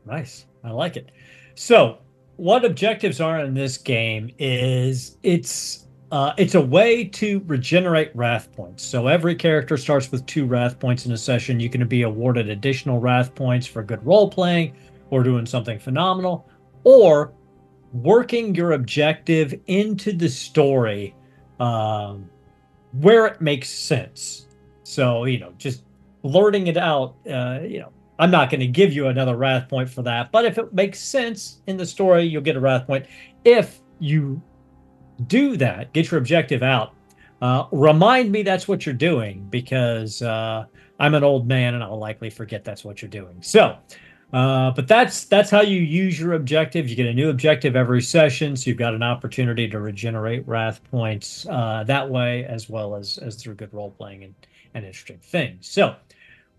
[0.05, 0.45] Nice.
[0.63, 1.11] I like it.
[1.55, 1.99] So,
[2.37, 8.51] what objectives are in this game is it's uh, it's a way to regenerate wrath
[8.51, 8.83] points.
[8.83, 11.59] So every character starts with two wrath points in a session.
[11.59, 14.75] You can be awarded additional wrath points for good role playing
[15.09, 16.49] or doing something phenomenal,
[16.83, 17.33] or
[17.93, 21.15] working your objective into the story
[21.59, 22.29] um,
[23.01, 24.47] where it makes sense.
[24.83, 25.83] So you know, just
[26.21, 27.15] blurting it out.
[27.29, 30.45] Uh, you know, I'm not going to give you another wrath point for that, but
[30.45, 33.05] if it makes sense in the story, you'll get a wrath point.
[33.43, 34.41] If you
[35.27, 35.93] do that.
[35.93, 36.93] Get your objective out.
[37.41, 40.65] Uh, remind me that's what you're doing because uh,
[40.99, 43.37] I'm an old man and I'll likely forget that's what you're doing.
[43.41, 43.77] So,
[44.33, 46.89] uh, but that's that's how you use your objective.
[46.89, 50.81] You get a new objective every session, so you've got an opportunity to regenerate wrath
[50.89, 54.35] points uh, that way, as well as as through good role playing and,
[54.73, 55.67] and interesting things.
[55.69, 55.95] So,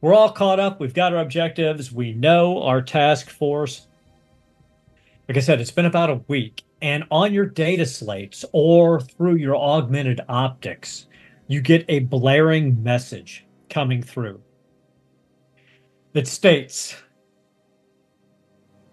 [0.00, 0.78] we're all caught up.
[0.78, 1.90] We've got our objectives.
[1.90, 3.86] We know our task force.
[5.28, 6.62] Like I said, it's been about a week.
[6.86, 11.08] And on your data slates or through your augmented optics,
[11.48, 14.40] you get a blaring message coming through
[16.12, 16.94] that states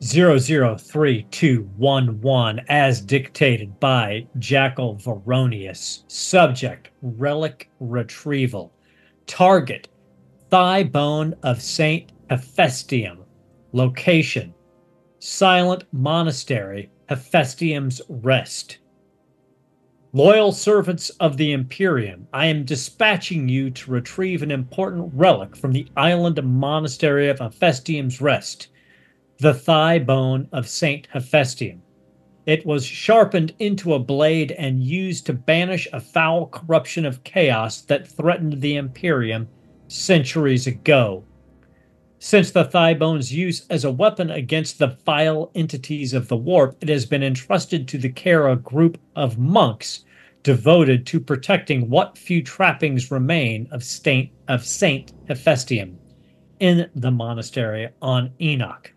[0.02, 6.04] 003211 as dictated by Jackal Veronius.
[6.08, 8.74] Subject Relic Retrieval.
[9.28, 9.88] Target
[10.50, 13.20] Thigh Bone of Saint Hephaestium.
[13.72, 14.52] Location
[15.20, 18.78] Silent Monastery, Hephaestium's Rest.
[20.14, 25.74] Loyal servants of the Imperium, I am dispatching you to retrieve an important relic from
[25.74, 28.68] the island monastery of Hephaestium's Rest,
[29.40, 31.80] the thigh bone of Saint Hephaestium.
[32.46, 37.82] It was sharpened into a blade and used to banish a foul corruption of chaos
[37.82, 39.48] that threatened the Imperium
[39.88, 41.24] centuries ago.
[42.26, 46.78] Since the thigh bone's use as a weapon against the vile entities of the warp,
[46.80, 50.06] it has been entrusted to the care of a group of monks
[50.42, 55.98] devoted to protecting what few trappings remain of, Saint, of Saint Hephaestium
[56.62, 58.94] in the monastery on Enoch.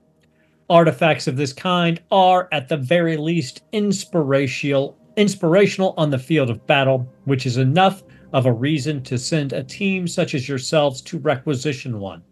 [0.70, 6.64] Artifacts of this kind are, at the very least, inspirational, inspirational on the field of
[6.68, 11.18] battle, which is enough of a reason to send a team such as yourselves to
[11.18, 12.22] requisition one.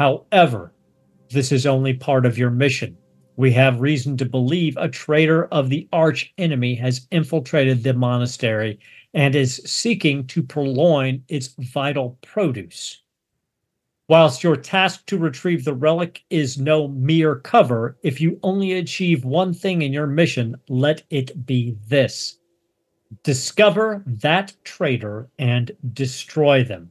[0.00, 0.72] However,
[1.28, 2.96] this is only part of your mission.
[3.36, 8.78] We have reason to believe a traitor of the arch enemy has infiltrated the monastery
[9.12, 13.02] and is seeking to purloin its vital produce.
[14.08, 19.26] Whilst your task to retrieve the relic is no mere cover, if you only achieve
[19.26, 22.38] one thing in your mission, let it be this
[23.22, 26.90] discover that traitor and destroy them.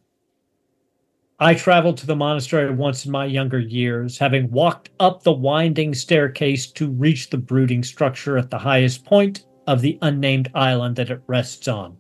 [1.42, 5.94] I traveled to the monastery once in my younger years, having walked up the winding
[5.94, 11.10] staircase to reach the brooding structure at the highest point of the unnamed island that
[11.10, 11.96] it rests on.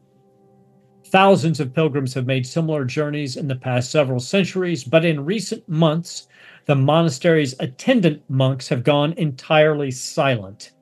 [1.06, 5.68] Thousands of pilgrims have made similar journeys in the past several centuries, but in recent
[5.70, 6.28] months,
[6.66, 10.74] the monastery's attendant monks have gone entirely silent.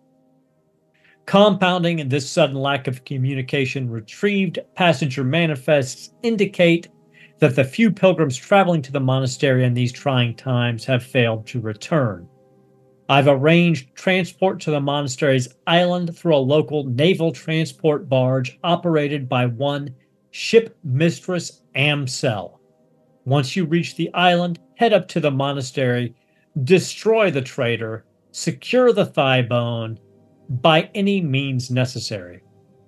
[1.27, 6.87] Compounding this sudden lack of communication, retrieved passenger manifests indicate
[7.39, 11.59] that the few pilgrims traveling to the monastery in these trying times have failed to
[11.59, 12.27] return.
[13.09, 19.45] I've arranged transport to the monastery's island through a local naval transport barge operated by
[19.45, 19.95] one
[20.31, 22.59] ship mistress Amsel.
[23.25, 26.15] Once you reach the island, head up to the monastery,
[26.63, 29.97] destroy the traitor, secure the thigh bone
[30.49, 32.41] by any means necessary.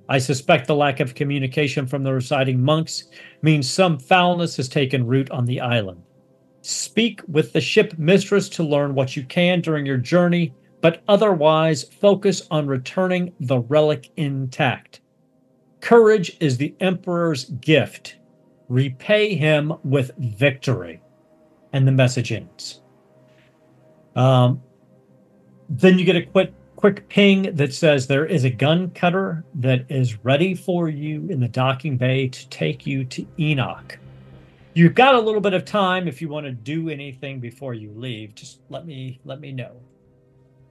[0.10, 3.04] I suspect the lack of communication from the residing monks
[3.44, 6.02] means some foulness has taken root on the island.
[6.62, 10.52] Speak with the ship mistress to learn what you can during your journey,
[10.82, 15.02] but otherwise focus on returning the relic intact.
[15.80, 18.18] Courage is the Emperor's gift.
[18.68, 21.02] Repay him with victory.
[21.72, 22.82] And the message ends.
[24.16, 24.62] Um,
[25.70, 29.86] then you get a quick quick ping that says there is a gun cutter that
[29.90, 34.00] is ready for you in the docking bay to take you to Enoch.
[34.76, 37.92] You've got a little bit of time if you want to do anything before you
[37.98, 38.34] leave.
[38.34, 39.74] Just let me let me know.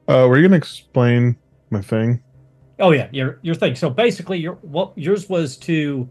[0.08, 1.36] Uh, were you gonna explain
[1.68, 2.22] my thing?
[2.78, 3.74] Oh yeah, your your thing.
[3.74, 6.08] So basically, your what yours was to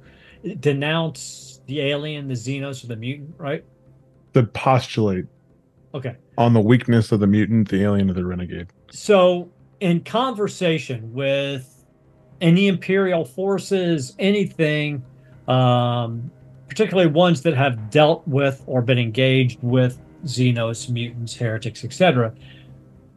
[0.59, 3.65] denounce the alien, the Xenos, or the mutant, right?
[4.35, 5.25] To postulate
[5.95, 6.17] Okay.
[6.37, 8.67] on the weakness of the mutant, the alien, or the renegade.
[8.91, 9.49] So
[9.79, 11.85] in conversation with
[12.41, 15.03] any imperial forces, anything,
[15.47, 16.31] um,
[16.67, 22.33] particularly ones that have dealt with or been engaged with Xenos, mutants, heretics, etc.,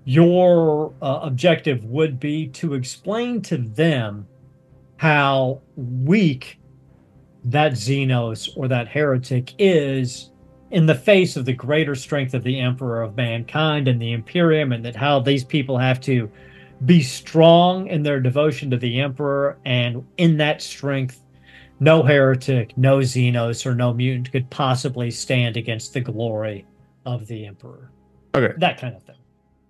[0.04, 4.26] your uh, objective would be to explain to them
[4.96, 6.58] how weak
[7.44, 10.30] that Xenos or that heretic is
[10.70, 14.72] in the face of the greater strength of the Emperor of mankind and the Imperium,
[14.72, 16.30] and that how these people have to
[16.84, 21.20] be strong in their devotion to the Emperor, and in that strength,
[21.78, 26.66] no heretic, no Xenos, or no mutant could possibly stand against the glory
[27.06, 27.90] of the Emperor.
[28.34, 28.54] Okay.
[28.58, 29.16] That kind of thing.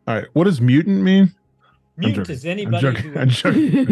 [0.07, 0.27] All right.
[0.33, 1.35] What does mutant mean?
[1.97, 3.13] Mutant is I'm anybody joking.
[3.13, 3.79] who I'm joking.
[3.79, 3.87] I'm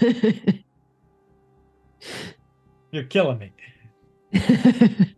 [0.00, 0.64] joking.
[2.90, 3.52] you're killing me.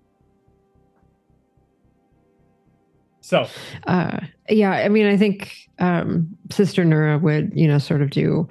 [3.32, 3.46] So
[3.86, 4.18] uh,
[4.50, 8.46] yeah, I mean, I think um, Sister Nura would, you know, sort of do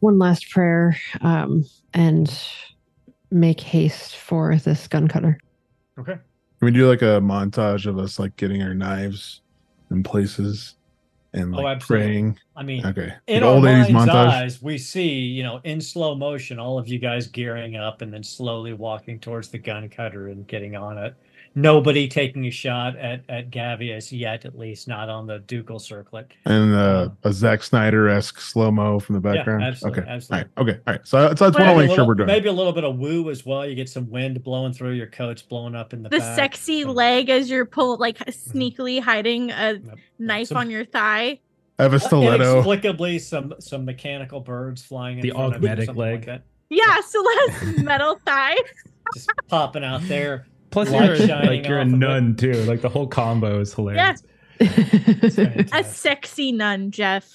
[0.00, 2.36] one last prayer um, and
[3.30, 5.38] make haste for this gun cutter.
[6.00, 6.14] okay.
[6.14, 9.40] Can we do like a montage of us like getting our knives
[9.92, 10.74] in places
[11.32, 12.06] and Oh, like absolutely.
[12.08, 12.38] praying?
[12.56, 13.12] I mean, Okay.
[13.28, 14.30] in Like our old 80s mind's montage.
[14.30, 18.12] eyes, we see, you know, in slow motion, all of you guys gearing up and
[18.12, 21.14] then slowly walking towards the gun cutter and getting on it.
[21.56, 26.32] Nobody taking a shot at at Gavious yet, at least not on the ducal circlet.
[26.46, 29.62] And uh, a Zack Snyder esque slow mo from the background.
[29.62, 30.10] absolutely, okay.
[30.10, 30.50] absolutely.
[30.56, 30.74] All right.
[30.74, 30.80] Okay.
[30.86, 31.06] All right.
[31.06, 32.26] So, so I just want to make sure we're doing.
[32.26, 33.64] Maybe a little bit of woo as well.
[33.64, 36.34] You get some wind blowing through your coats, blowing up in the, The back.
[36.36, 39.98] sexy Some- leg as you're pull like sneakily hiding a Yep.
[40.18, 41.38] knife Some- on your thigh.
[41.78, 42.52] I have a stiletto.
[42.54, 46.26] Inexplicably, some some mechanical birds flying in The front of you, augmetic something like leg.
[46.26, 46.42] that.
[46.70, 48.56] Yeah, Celeste's metal thigh.
[49.14, 50.46] just popping out there.
[50.74, 51.96] Plus, you're shining like you're a off of it.
[51.98, 52.52] nun too.
[52.64, 54.22] Like the whole combo is hilarious.
[54.58, 57.30] It's A sexy nun, Jeff.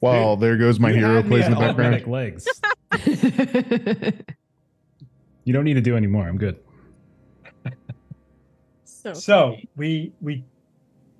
[0.00, 2.06] Wow, there goes my You hero had plays in the background.
[2.06, 2.46] legs.
[5.44, 6.26] You don't need to do any more.
[6.28, 6.58] I'm good.
[8.84, 10.44] So, So we we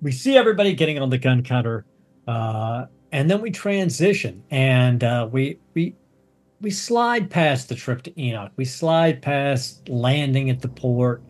[0.01, 1.85] we see everybody getting on the gun cutter,
[2.27, 5.95] uh, and then we transition, and uh, we we
[6.61, 8.51] we slide past the trip to Enoch.
[8.55, 11.23] We slide past landing at the port,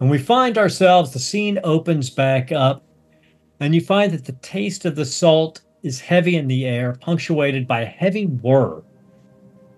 [0.00, 1.12] and we find ourselves.
[1.12, 2.84] The scene opens back up,
[3.60, 7.66] and you find that the taste of the salt is heavy in the air, punctuated
[7.66, 8.82] by a heavy whir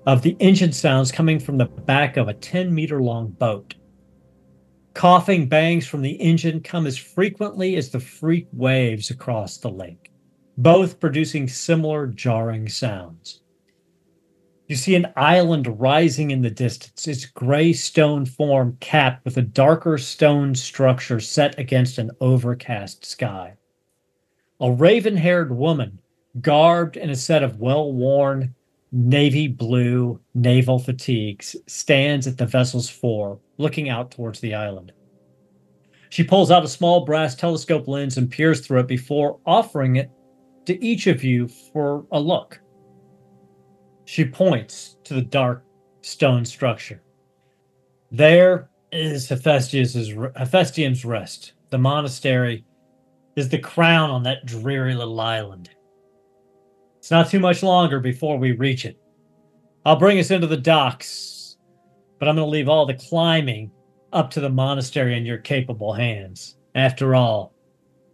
[0.07, 3.75] of the engine sounds coming from the back of a 10 meter long boat.
[4.93, 10.13] Coughing bangs from the engine come as frequently as the freak waves across the lake,
[10.59, 13.41] both producing similar jarring sounds.
[14.67, 19.43] You see an island rising in the distance, its gray stone form capped with a
[19.43, 23.57] darker stone structure set against an overcast sky.
[24.61, 25.99] A raven haired woman,
[26.41, 28.55] garbed in a set of well worn
[28.91, 34.93] navy blue naval fatigues, stands at the vessel's fore, looking out towards the island.
[36.09, 40.11] She pulls out a small brass telescope lens and peers through it before offering it
[40.65, 42.61] to each of you for a look.
[44.05, 45.65] She points to the dark
[46.03, 47.03] stone structure.
[48.11, 51.55] There is Hephaestus's, Hephaestium's rest.
[51.71, 52.65] The monastery
[53.37, 55.71] is the crown on that dreary little island.
[56.99, 58.97] It's not too much longer before we reach it.
[59.85, 61.57] I'll bring us into the docks,
[62.19, 63.71] but I'm going to leave all the climbing
[64.13, 66.57] up to the monastery in your capable hands.
[66.75, 67.53] After all,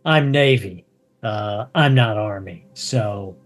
[0.04, 0.86] I'm Navy.
[1.22, 3.36] Uh, I'm not Army, so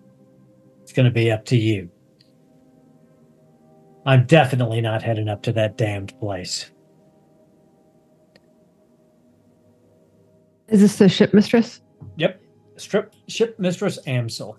[0.82, 1.90] it's going to be up to you.
[4.06, 6.70] I'm definitely not heading up to that damned place.
[10.68, 11.80] Is this the ship mistress?
[12.16, 12.40] Yep.
[12.76, 14.56] Strip ship mistress Amsel.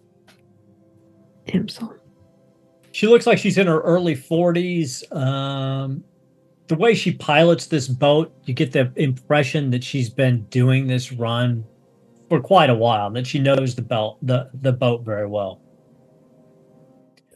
[1.47, 1.95] Amsel.
[2.91, 5.13] She looks like she's in her early 40s.
[5.15, 6.03] Um,
[6.67, 11.11] the way she pilots this boat, you get the impression that she's been doing this
[11.11, 11.65] run
[12.29, 15.61] for quite a while, and that she knows the belt the, the boat very well.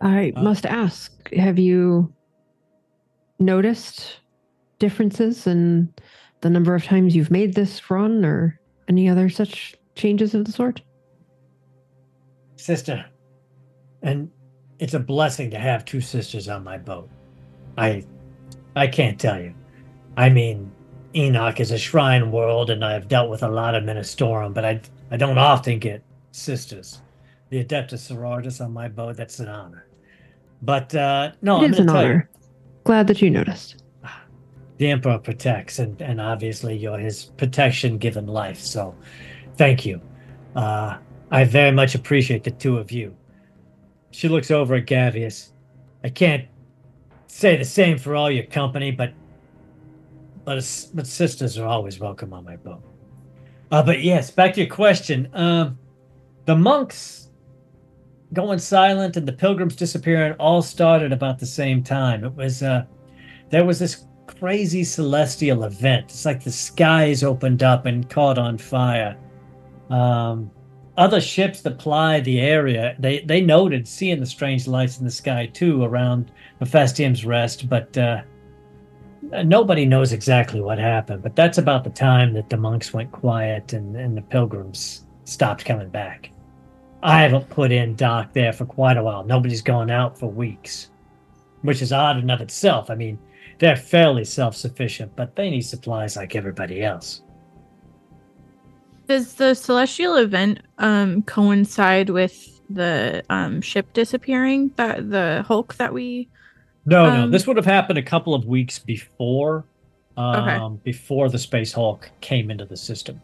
[0.01, 2.11] I Uh, must ask, have you
[3.39, 4.19] noticed
[4.79, 5.93] differences in
[6.41, 10.51] the number of times you've made this run or any other such changes of the
[10.51, 10.81] sort?
[12.55, 13.05] Sister,
[14.01, 14.29] and
[14.79, 17.09] it's a blessing to have two sisters on my boat.
[17.77, 18.03] I
[18.75, 19.53] I can't tell you.
[20.17, 20.71] I mean,
[21.15, 24.81] Enoch is a shrine world and I've dealt with a lot of Ministorum, but I
[25.11, 27.01] I don't often get sisters.
[27.49, 29.85] The Adeptus Sororitas on my boat, that's an honor.
[30.61, 32.29] But uh no, it I'm is an gonna you, honor.
[32.83, 33.83] Glad that you noticed.
[34.77, 38.59] the Emperor protects, and, and obviously you're his protection given life.
[38.59, 38.95] So
[39.57, 40.01] thank you.
[40.55, 40.97] Uh,
[41.31, 43.15] I very much appreciate the two of you.
[44.11, 45.51] She looks over at Gavious.
[46.03, 46.45] I can't
[47.27, 49.13] say the same for all your company, but
[50.45, 50.55] but,
[50.95, 52.81] but sisters are always welcome on my boat.
[53.71, 55.29] Uh, but yes, back to your question.
[55.33, 55.77] Um,
[56.45, 57.28] the monks
[58.33, 62.23] going silent and the pilgrims disappearing all started about the same time.
[62.23, 62.85] It was uh,
[63.49, 66.05] there was this crazy celestial event.
[66.05, 69.17] It's like the skies opened up and caught on fire.
[69.89, 70.51] Um,
[70.97, 75.11] other ships that ply the area, they, they noted seeing the strange lights in the
[75.11, 78.21] sky too around Hephaestium's rest, but uh,
[79.45, 81.23] nobody knows exactly what happened.
[81.23, 85.65] But that's about the time that the monks went quiet and, and the pilgrims stopped
[85.65, 86.31] coming back.
[87.01, 89.23] I haven't put in dock there for quite a while.
[89.23, 90.89] Nobody's gone out for weeks,
[91.61, 92.89] which is odd in of itself.
[92.89, 93.17] I mean,
[93.59, 97.21] they're fairly self-sufficient, but they need supplies like everybody else.
[99.07, 104.71] Does the celestial event um coincide with the um ship disappearing?
[104.75, 106.29] That the Hulk that we
[106.85, 109.65] No, no, Um, this would have happened a couple of weeks before,
[110.17, 110.81] um, Okay.
[110.83, 113.21] before the Space Hulk came into the system.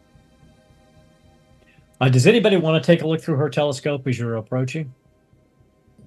[2.00, 4.92] Uh, does anybody want to take a look through her telescope as you're approaching?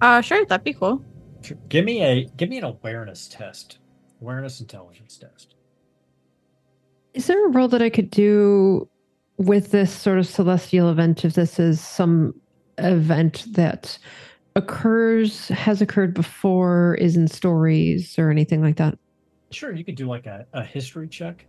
[0.00, 1.04] uh sure, that'd be cool.
[1.42, 1.58] Sure.
[1.68, 3.78] Give me a give me an awareness test,
[4.20, 5.54] awareness intelligence test.
[7.14, 8.88] Is there a role that I could do
[9.36, 12.34] with this sort of celestial event if this is some
[12.78, 13.98] event that
[14.54, 18.98] occurs, has occurred before, is in stories or anything like that?
[19.50, 21.46] Sure, you could do like a, a history check.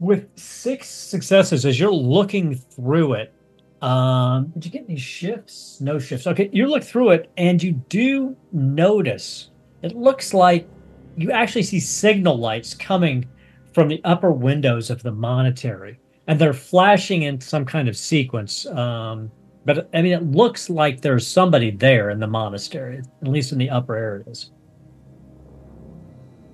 [0.00, 3.34] With six successes, as you're looking through it,
[3.82, 5.80] um, did you get any shifts?
[5.80, 6.26] No shifts.
[6.26, 9.50] Okay, you look through it and you do notice
[9.82, 10.68] it looks like
[11.16, 13.28] you actually see signal lights coming
[13.72, 18.66] from the upper windows of the monetary, and they're flashing in some kind of sequence.
[18.66, 19.30] Um,
[19.64, 23.58] but I mean, it looks like there's somebody there in the monastery, at least in
[23.58, 24.50] the upper areas.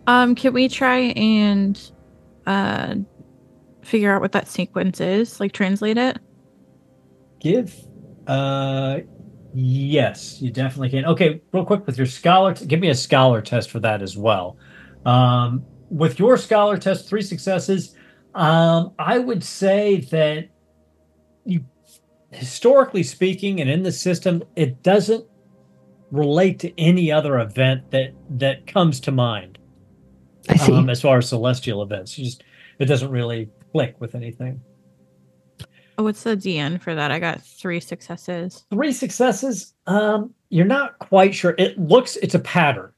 [0.07, 1.90] Um, can we try and
[2.47, 2.94] uh
[3.87, 5.41] figure out what that sequence is?
[5.41, 6.18] Like translate it?
[7.41, 7.74] Give
[8.26, 8.99] uh
[9.55, 11.05] yes, you definitely can.
[11.07, 14.16] Okay, real quick with your scholar t- give me a scholar test for that as
[14.16, 14.57] well.
[15.05, 17.95] Um with your scholar test three successes,
[18.34, 20.49] um I would say that
[21.45, 21.64] you
[22.32, 25.24] historically speaking and in the system it doesn't
[26.11, 29.59] relate to any other event that that comes to mind
[30.49, 30.72] I see.
[30.72, 32.18] um, as far as celestial events.
[32.18, 32.43] You just
[32.78, 34.60] it doesn't really click with anything.
[35.98, 37.10] Oh, what's the DN for that?
[37.10, 38.64] I got three successes.
[38.70, 42.92] three successes um you're not quite sure it looks it's a pattern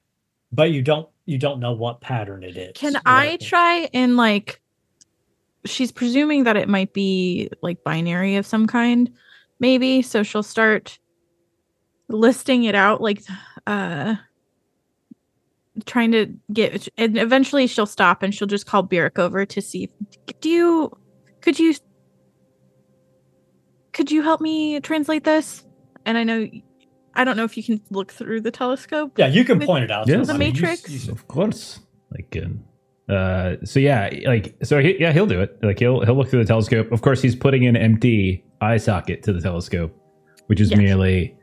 [0.52, 4.60] but you don't you don't know what pattern it is Can I try and like
[5.64, 9.10] she's presuming that it might be like binary of some kind,
[9.60, 10.02] maybe.
[10.02, 10.98] So she'll start
[12.08, 13.22] listing it out like
[13.66, 14.14] uh
[15.86, 19.90] trying to get and eventually she'll stop and she'll just call Byrrc over to see
[20.40, 20.90] do you
[21.40, 21.74] could you
[23.92, 25.64] could you help me translate this?
[26.06, 26.46] And I know
[27.14, 29.12] I don't know if you can look through the telescope.
[29.18, 30.26] yeah you can with point it out Yes.
[30.26, 30.36] The them.
[30.36, 31.06] I mean, you- Matrix?
[31.06, 31.80] you- Of course,
[32.12, 32.64] like, um,
[33.08, 35.58] uh, so yeah, like, so he, yeah, he'll do it.
[35.62, 36.92] Like, he'll he'll look through the telescope.
[36.92, 39.94] Of course, he's putting an empty eye socket to the telescope,
[40.46, 40.78] which is Yes.
[40.78, 41.34] merely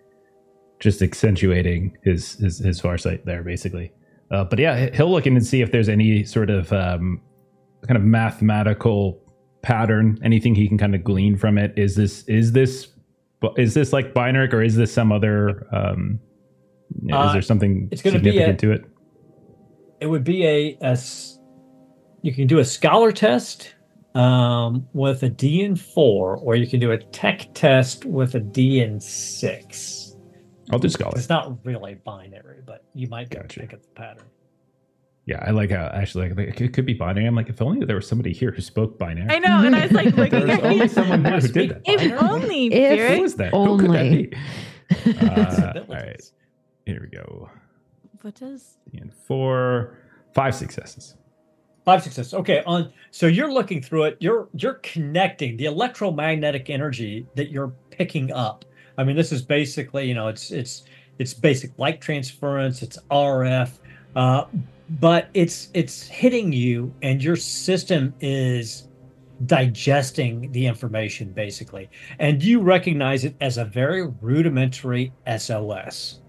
[0.79, 3.91] just accentuating his his his farsight there, basically.
[4.36, 7.21] Uh, but yeah, he'll look in and see if there's any sort of um,
[7.88, 9.21] kind of mathematical
[9.61, 11.73] pattern, anything he can kind of glean from it.
[11.77, 12.89] Is this is this
[13.57, 15.65] is this like binary or is this some other?
[15.73, 16.19] Um,
[17.05, 18.86] is Uh, there something it's gonna be significant a- to it?
[20.01, 20.97] it would be a, a
[22.21, 23.73] you can do a scholar test
[24.15, 28.79] um with a D dn4 or you can do a tech test with a D
[28.81, 30.05] dn6
[30.72, 31.13] I'll do scholar.
[31.18, 33.59] it's not really binary but you might be able Gotcha.
[33.61, 34.26] to pick up the pattern
[35.26, 37.26] Yeah, I like how actually like, it could be binary.
[37.26, 39.28] I'm like, if only there was somebody here who spoke binary.
[39.32, 41.82] I know, and I was like looking There's at only someone here who did that.
[41.86, 42.20] If Binary?
[42.20, 43.20] only, If- Who Barry.
[43.22, 43.51] was that?
[43.53, 44.28] Who could that Only.
[44.28, 44.38] be?
[45.20, 46.22] Uh, all right,
[46.86, 47.49] here we go.
[48.22, 48.78] What does?
[48.93, 49.97] And four,
[50.36, 51.16] five successes.
[51.86, 52.34] Five successes.
[52.36, 54.18] Okay, on so you're looking through it.
[54.20, 58.63] You're you're connecting the electromagnetic energy that you're picking up.
[58.98, 60.84] I mean, this is basically, you know, it's it's
[61.20, 62.82] it's basic light transference.
[62.82, 63.72] It's RF,
[64.16, 64.46] uh,
[65.00, 68.88] but it's it's hitting you, and your system is
[69.46, 71.89] digesting the information basically,
[72.20, 76.22] and you recognize it as a very rudimentary SOS.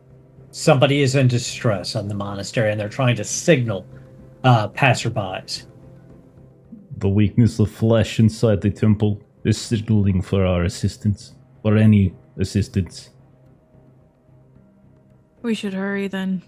[0.50, 3.86] Somebody is in distress on the monastery, and they're trying to signal
[4.42, 5.66] uh, passerbys.
[6.98, 13.10] The weakness of flesh inside the temple is signaling for our assistance, or any assistance.
[15.42, 16.42] We should hurry then.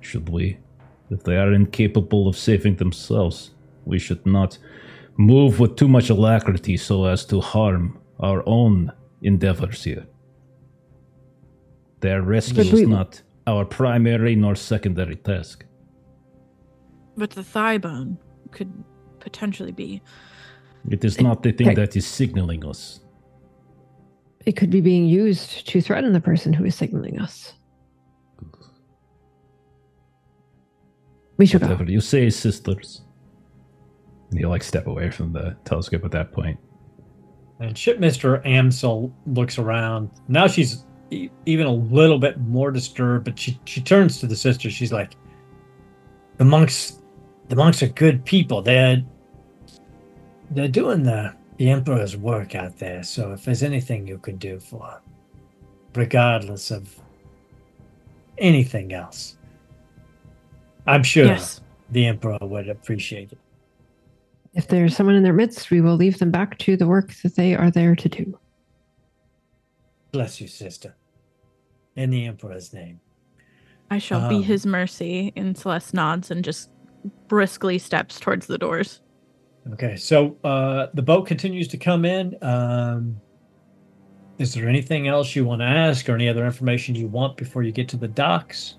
[0.00, 0.58] Should we?
[1.10, 3.50] If they are incapable of saving themselves,
[3.86, 4.58] we should not
[5.16, 10.06] move with too much alacrity so as to harm our own endeavors here.
[12.00, 15.64] Their rescue we- is not our primary nor secondary task.
[17.16, 18.18] But the thigh bone
[18.52, 18.72] could
[19.18, 20.02] potentially be.
[20.90, 21.74] It is not the thing Okay.
[21.74, 23.00] that is signaling us.
[24.48, 27.52] It could be being used to threaten the person who is signaling us.
[31.36, 31.78] We should go.
[31.86, 33.02] You say, sisters.
[34.30, 36.58] And he'll like step away from the telescope at that point.
[37.60, 40.10] And Shipmaster Amsel looks around.
[40.28, 44.36] Now she's e- even a little bit more disturbed, but she, she turns to the
[44.36, 44.70] sister.
[44.70, 45.12] She's like,
[46.38, 47.02] "The monks,
[47.48, 48.62] the monks are good people.
[48.62, 49.04] They're
[50.52, 53.02] they're doing the the emperor's work out there.
[53.02, 55.00] So if there's anything you can do for,
[55.94, 56.98] regardless of
[58.38, 59.36] anything else,
[60.86, 61.60] I'm sure Yes.
[61.90, 63.38] the emperor would appreciate it."
[64.54, 67.36] If there's someone in their midst, we will leave them back to the work that
[67.36, 68.38] they are there to do.
[70.10, 70.96] Bless you, sister.
[71.96, 73.00] In the Emperor's name.
[73.90, 75.32] I shall Um, be his mercy.
[75.36, 76.70] And Celeste nods and just
[77.28, 79.02] briskly steps towards the doors.
[79.72, 82.36] Okay, so uh, the boat continues to come in.
[82.42, 83.20] Um,
[84.38, 87.62] is there anything else you want to ask or any other information you want before
[87.62, 88.76] you get to the docks?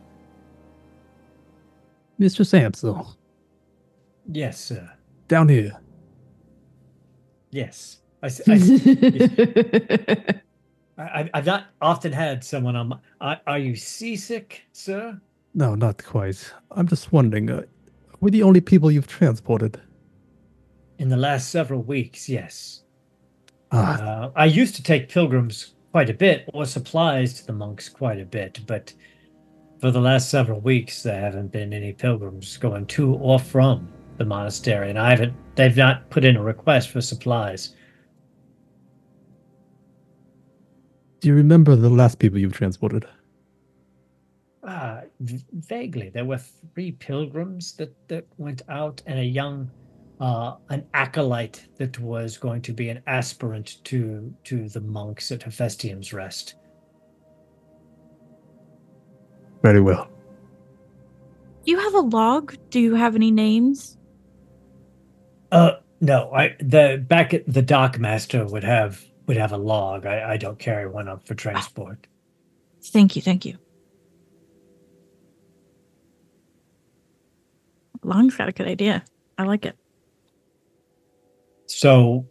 [2.18, 3.16] Mistress Amsel,
[4.32, 4.90] Yes, sir.
[5.28, 5.80] down here.
[7.52, 7.98] Yes.
[10.98, 12.98] I've not often had someone on my.
[13.22, 15.20] Are, are you seasick, sir?
[15.54, 16.52] No, not quite.
[16.72, 17.64] I'm just wondering, uh,
[18.20, 19.80] we're the only people you've transported.
[21.00, 22.84] In the last several weeks, yes.
[23.72, 27.89] Ah, Uh, I used to take pilgrims quite a bit, or supplies to the monks
[27.89, 28.93] quite a bit, but
[29.80, 33.88] for the last several weeks, there haven't been any pilgrims going to or from
[34.18, 35.34] the monastery, and I haven't.
[35.56, 37.76] They've not put in a request for supplies.
[41.22, 43.06] do you remember the last people you've transported?
[44.64, 49.70] Uh, v- vaguely, there were three pilgrims that that went out, and a young,
[50.20, 55.43] uh, an acolyte that was going to be an aspirant to to the monks at
[55.43, 56.55] Hephaestium's Rest.
[59.61, 60.09] Very well.
[61.65, 62.55] Do you have a log?
[62.70, 63.97] Do you have any names?
[65.51, 70.05] Uh, no, I the back at the dock master would have would have a log.
[70.05, 72.07] I, I don't carry one up for transport.
[72.82, 73.57] Thank you, thank you.
[78.03, 79.03] Long's got a good idea.
[79.38, 79.78] I like it.
[81.70, 82.26] So,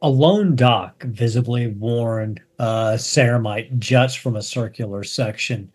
[0.00, 5.72] a lone dock, visibly worn uh, ceramite, juts from a circular section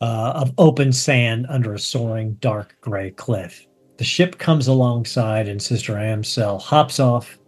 [0.00, 3.64] uh, of open sand under a soaring dark gray cliff.
[3.96, 7.38] The ship comes alongside, and Sister Amsel hops off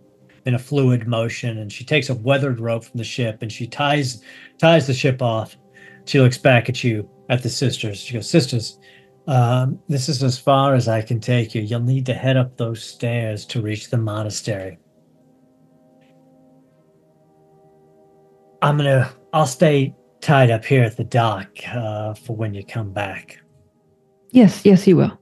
[0.44, 3.66] in a fluid motion, and she takes a weathered rope from the ship and she
[3.66, 4.22] ties
[4.58, 5.56] ties the ship off.
[6.04, 7.98] She looks back at you, at the sisters.
[7.98, 8.78] She goes, "Sisters,
[9.26, 11.62] um, this is as far as I can take you.
[11.62, 14.78] You'll need to head up those stairs to reach the monastery.
[18.62, 19.12] I'm gonna.
[19.32, 23.38] I'll stay tied up here at the dock uh, for when you come back.
[24.30, 25.18] yes, yes, you will.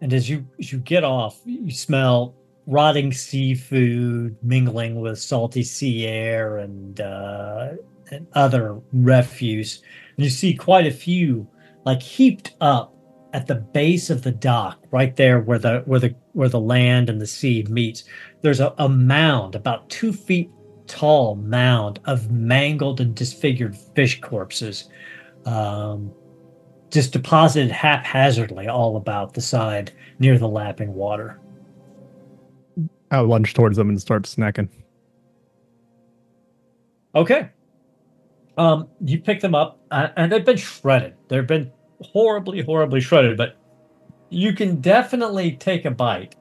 [0.00, 2.34] And as you as you get off, you smell
[2.66, 7.74] rotting seafood mingling with salty sea air and uh,
[8.10, 9.82] and other refuse.
[10.16, 11.46] And you see quite a few
[11.86, 12.92] like heaped up
[13.32, 17.08] at the base of the dock, right there where the where the where the land
[17.08, 18.04] and the sea meets.
[18.42, 20.50] There's a, a mound about two feet
[20.86, 24.88] tall mound of mangled and disfigured fish corpses.
[25.46, 26.12] Um,
[26.90, 31.40] just deposited haphazardly all about the side near the lapping water.
[33.10, 34.68] I'll lunge towards them and start snacking.
[37.14, 37.50] Okay.
[38.56, 41.14] Um, you pick them up, uh, and they've been shredded.
[41.28, 41.70] They've been
[42.00, 43.56] horribly, horribly shredded, but
[44.30, 46.34] you can definitely take a bite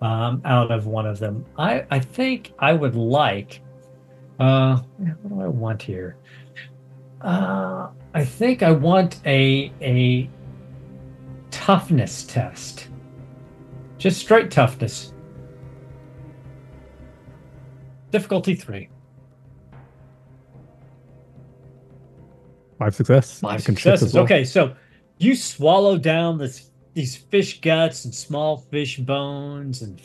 [0.00, 1.44] um, out of one of them.
[1.56, 3.60] I, I think I would like.
[4.38, 6.16] Uh, what do I want here?
[7.20, 10.30] Uh, I think I want a a
[11.50, 12.88] toughness test.
[13.98, 15.12] Just straight toughness.
[18.12, 18.88] Difficulty three.
[22.78, 23.40] Five success.
[23.40, 24.14] Five I can trip as successes.
[24.14, 24.24] well.
[24.24, 24.74] Okay, so
[25.18, 30.00] you swallow down this these fish guts and small fish bones and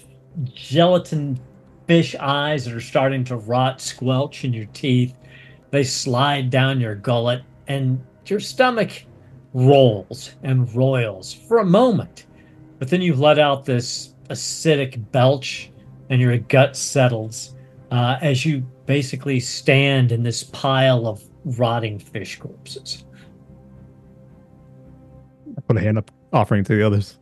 [0.54, 1.40] gelatin
[1.88, 5.16] fish eyes that are starting to rot, squelch in your teeth.
[5.72, 9.04] They slide down your gullet, and your stomach
[9.54, 12.26] rolls and roils for a moment.
[12.80, 15.72] But then you let out this acidic belch,
[16.10, 17.56] and your gut settles
[17.92, 23.06] uh, as you basically stand in this pile of rotting fish corpses.
[25.58, 27.20] I put a hand up, offering to the others.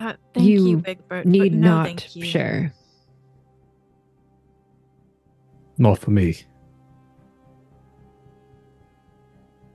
[0.00, 1.26] Uh, thank you, You Big Bird.
[1.26, 2.24] Need no, not thank you.
[2.24, 2.72] share.
[5.76, 6.36] Not for me.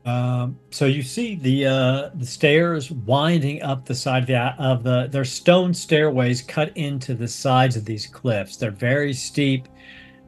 [0.06, 4.84] Um, so you see the uh, the stairs winding up the side of the of
[4.84, 8.56] the there's stone stairways cut into the sides of these cliffs.
[8.56, 9.68] They're very steep.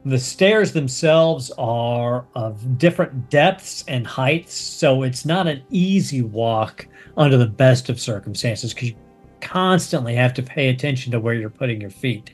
[0.04, 6.86] The stairs themselves are of different depths and heights, so it's not an easy walk
[7.16, 8.96] under the best of circumstances because you
[9.40, 12.32] constantly have to pay attention to where you're putting your feet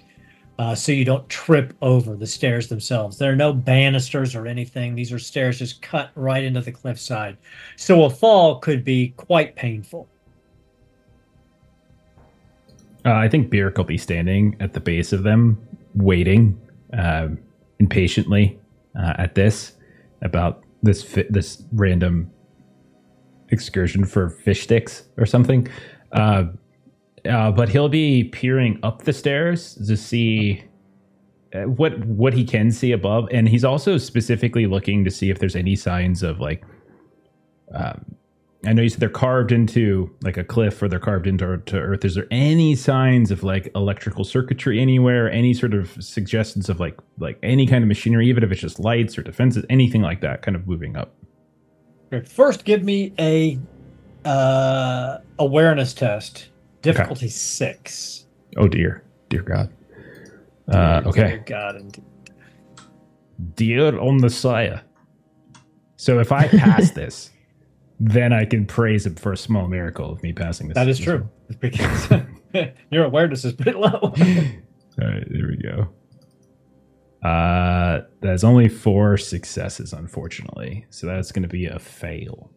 [0.59, 3.19] uh, so you don't trip over the stairs themselves.
[3.19, 4.95] There are no banisters or anything.
[4.95, 7.37] These are stairs just cut right into the cliffside.
[7.77, 10.09] So a fall could be quite painful.
[13.05, 15.59] Uh, I think Byrrc will be standing at the base of them,
[15.95, 16.59] waiting
[16.93, 17.39] um,
[17.79, 18.59] impatiently
[18.99, 19.73] uh, at this
[20.23, 22.31] about this fi- this random
[23.51, 25.69] excursion for fish sticks or something.
[26.13, 26.45] Uh,
[27.29, 30.63] uh, but he'll be peering up the stairs to see
[31.55, 35.39] uh, what what he can see above, and he's also specifically looking to see if
[35.39, 36.65] there's any signs of like.
[37.75, 38.17] Um,
[38.67, 41.79] I know you said they're carved into like a cliff or they're carved into to
[41.79, 42.05] earth.
[42.05, 45.31] Is there any signs of like electrical circuitry anywhere?
[45.31, 48.81] Any sort of suggestions of like like any kind of machinery, even if it's just
[48.81, 51.15] lights or defenses, anything like that, kind of moving up?
[52.13, 53.59] Okay, First, give me a
[54.25, 56.49] uh, awareness test.
[56.83, 58.27] Difficulty six.
[58.57, 59.73] Oh dear, dear God.
[60.69, 62.05] Uh, Dear okay, God, indeed.
[63.57, 64.83] dear on the sire.
[65.97, 67.31] So if I pass this,
[68.01, 70.75] then I can praise him for a small miracle of me passing this.
[70.75, 71.29] That is true.
[71.61, 72.09] Because
[72.91, 73.91] your awareness is pretty low.
[75.01, 75.89] All right, there we go.
[77.29, 80.85] Uh, that's only four successes, unfortunately.
[80.91, 82.51] So that's going to be a fail.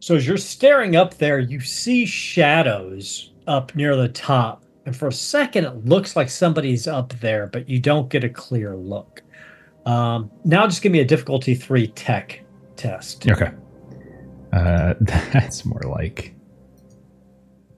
[0.00, 4.64] So as you're staring up there, you see shadows up near the top.
[4.86, 8.28] And for a second, it looks like somebody's up there, but you don't get a
[8.28, 9.22] clear look.
[9.84, 12.42] Um, now just give me a difficulty three tech
[12.76, 13.28] test.
[13.28, 13.50] Okay.
[14.52, 16.34] Uh, that's more like.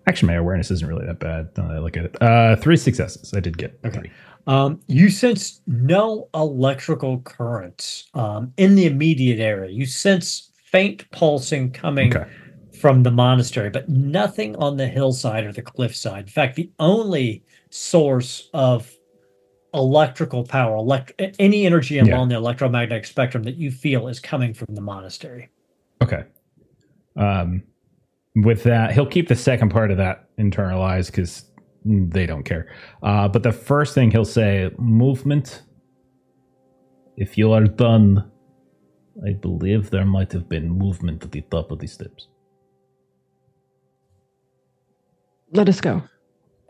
[0.07, 1.51] Actually, my awareness isn't really that bad.
[1.57, 2.23] Now that I look at it.
[2.23, 3.33] Uh, three successes.
[3.35, 3.99] I did get Okay.
[3.99, 4.11] three.
[4.47, 9.71] Um, you sense no electrical currents um, in the immediate area.
[9.71, 12.29] You sense faint pulsing coming Okay.
[12.81, 16.23] from the monastery, but nothing on the hillside or the cliffside.
[16.23, 18.91] In fact, the only source of
[19.75, 22.05] electrical power, elect- any energy Yeah.
[22.05, 25.51] along the electromagnetic spectrum that you feel is coming from the monastery.
[26.03, 26.25] Okay.
[27.17, 27.63] Um,
[28.37, 31.45] with that, he'll keep the second part of that internalized because
[31.85, 32.73] they don't care.
[33.03, 35.63] Uh, but the first thing he'll say, movement.
[37.17, 38.31] If you are done,
[39.27, 42.29] I believe there might have been movement at the top of the steps.
[45.53, 46.03] Let us go.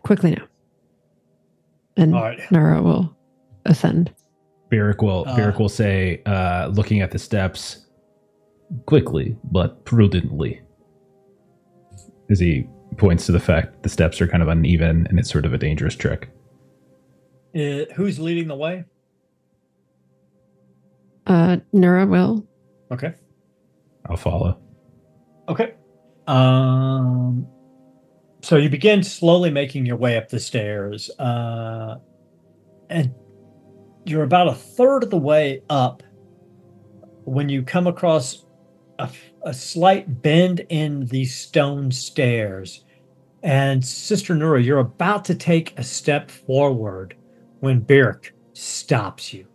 [0.03, 0.47] Quickly now.
[1.97, 2.41] And All right.
[2.51, 3.15] Nura will
[3.67, 4.13] ascend.
[4.71, 7.87] Byrrc will Uh, Byrrc will say, uh, looking at the steps,
[8.87, 10.61] quickly but prudently,
[12.31, 12.67] as he
[12.97, 15.59] points to the fact the steps are kind of uneven and it's sort of a
[15.59, 16.31] dangerous trick.
[17.55, 18.85] Uh, who's leading the way?
[21.27, 22.47] Uh, Nura will.
[22.93, 23.15] Okay.
[24.07, 24.59] I'll follow.
[25.49, 25.75] Okay.
[26.27, 27.47] Um,
[28.43, 31.97] so you begin slowly making your way up the stairs, uh,
[32.89, 33.15] and
[34.05, 36.03] you're about a third of the way up
[37.25, 38.45] when you come across
[39.01, 39.11] a,
[39.43, 42.85] a slight bend in the stone stairs.
[43.43, 47.17] And Sister Nura, you're about to take a step forward
[47.61, 49.47] when Byrrc stops you.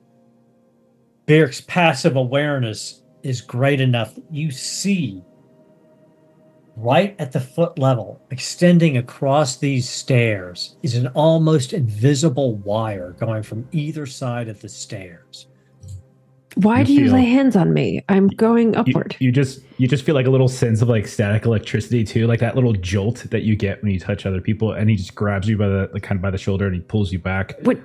[1.28, 5.24] Byrrc's passive awareness is great enough that you see
[6.76, 13.44] right at the foot level, extending across these stairs, is an almost invisible wire going
[13.44, 15.48] from either side of the stairs.
[16.56, 18.04] Why You do you feel- lay hands on me?
[18.10, 19.16] I'm going upward.
[19.20, 22.40] you just you just feel like a little sense of like static electricity too, like
[22.40, 25.48] that little jolt that you get when you touch other people, and he just grabs
[25.50, 27.56] you by the like, kind of by the shoulder and he pulls you back.
[27.64, 27.78] what?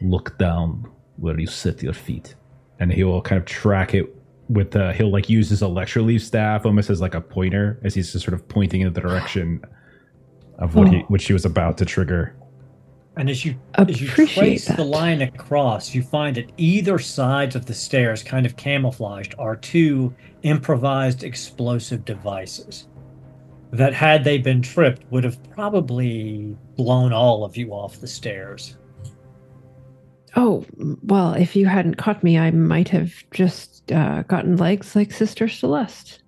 [0.00, 2.34] look down where you set your feet
[2.80, 4.06] and he will kind of track it
[4.48, 7.94] with uh he'll like use his electro leaf staff almost as like a pointer as
[7.94, 9.60] he's just sort of pointing in the direction
[10.58, 11.04] of what he Oh.
[11.08, 12.34] what she was about to trigger
[13.16, 14.78] And as you as you trace that.
[14.78, 19.54] the line across, you find that either sides of the stairs, kind of camouflaged, are
[19.54, 22.88] two improvised explosive devices
[23.70, 28.78] that, had they been tripped, would have probably blown all of you off the stairs.
[30.34, 30.64] Oh,
[31.02, 35.48] well, if you hadn't caught me, I might have just uh, gotten legs like Sister
[35.48, 36.22] Celeste.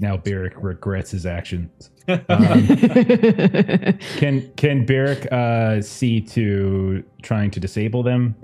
[0.00, 2.18] now Byrrc regrets his actions Um,
[4.16, 8.34] can can Byrrc uh see to trying to disable them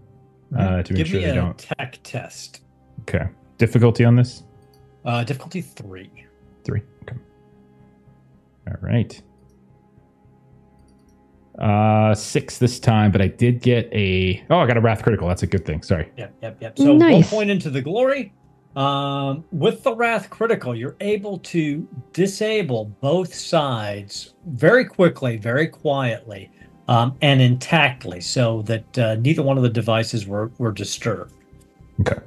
[0.56, 2.60] uh to make Give sure me they a don't tech test.
[3.00, 3.26] okay
[3.58, 4.42] difficulty on this
[5.04, 6.10] Uh, difficulty three.
[6.64, 6.82] Three.
[7.02, 7.16] Okay.
[8.68, 9.22] All right.
[11.58, 14.44] Uh, six this time, but I did get a.
[14.50, 15.26] Oh, I got a wrath critical.
[15.28, 15.82] That's a good thing.
[15.82, 16.10] Sorry.
[16.18, 16.78] Yep, yep, yep.
[16.78, 17.30] So one Nice.
[17.30, 18.32] point into the glory.
[18.76, 26.50] Um, with the wrath critical, you're able to disable both sides very quickly, very quietly,
[26.86, 31.32] um, and intactly, so that uh, neither one of the devices were were disturbed.
[32.00, 32.20] Okay.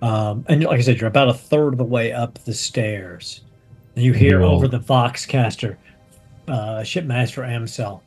[0.00, 3.40] Um, and like I said, you're about a third of the way up the stairs.
[3.96, 4.54] And you hear Roll.
[4.54, 5.76] over the Voxcaster,
[6.46, 8.00] uh, Shipmaster Amsel.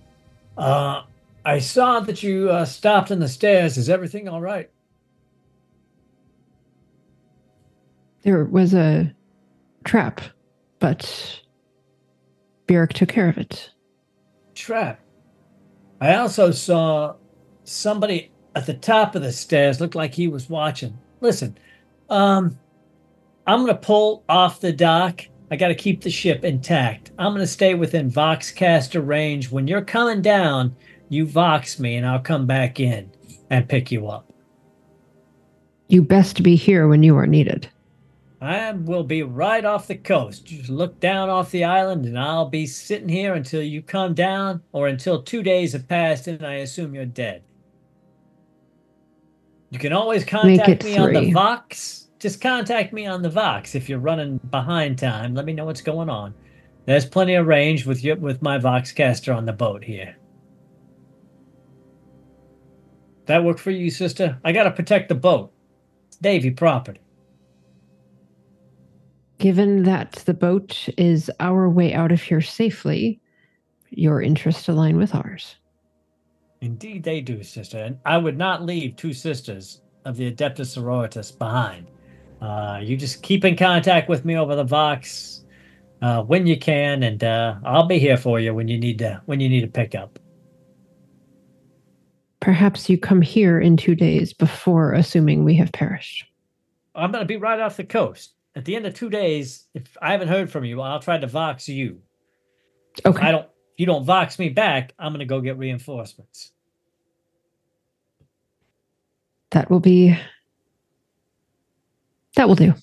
[0.58, 1.04] Uh,
[1.44, 3.78] I saw that you uh, stopped in the stairs.
[3.78, 4.70] Is everything all right?
[8.24, 9.14] There was a
[9.84, 10.22] trap,
[10.80, 11.42] but
[12.68, 13.72] Byrrc took care of it.
[14.54, 15.00] Trap.
[16.00, 17.16] I also saw
[17.64, 19.80] somebody at the top of the stairs.
[19.80, 20.98] Looked like he was watching.
[21.22, 21.58] Listen,
[22.10, 22.58] um,
[23.48, 25.22] I'm gonna pull off the dock.
[25.50, 27.12] I got to keep the ship intact.
[27.20, 29.52] I'm gonna stay within Voxcaster range.
[29.52, 30.76] When you're coming down,
[31.10, 33.12] you Vox me, and I'll come back in
[33.50, 34.32] and pick you up.
[35.90, 37.70] You best be here when you are needed.
[38.42, 40.46] I will be right off the coast.
[40.46, 44.64] Just look down off the island, and I'll be sitting here until you come down,
[44.72, 47.44] or until two days have passed and I assume you're dead.
[49.70, 51.32] You can always contact me on the.
[51.32, 52.10] Vox.
[52.20, 55.34] Just contact me on the Vox if you're running behind time.
[55.36, 56.34] Let me know what's going on.
[56.86, 60.16] There's plenty of range with your, with my Voxcaster on the boat here.
[63.26, 64.40] That work for you, sister?
[64.44, 65.52] I gotta protect the boat.
[66.08, 67.01] It's Davy property.
[69.42, 73.20] Given that the boat is our way out of here safely,
[73.90, 75.56] your interests align with ours.
[76.62, 77.80] Indeed, they do, sister.
[77.80, 81.88] And I would not leave two sisters of the Adeptus Sororitas behind.
[82.40, 85.44] Uh, you just keep in contact with me over the Vox
[86.04, 89.24] uh, when you can, and uh, I'll be here for you when you need to
[89.26, 90.20] when you need a pick up.
[92.42, 96.26] Perhaps you come here in two days before assuming we have perished.
[96.94, 98.36] I'm gonna be right off the coast.
[98.56, 101.28] At the end of two days, if I haven't heard from you, I'll try to
[101.28, 102.02] Vox you.
[102.98, 103.28] If Okay.
[103.28, 103.46] I don't.
[103.46, 106.52] If you don't Vox me back, I'm gonna go get reinforcements.
[109.52, 110.18] That will be.
[112.36, 112.74] That will do.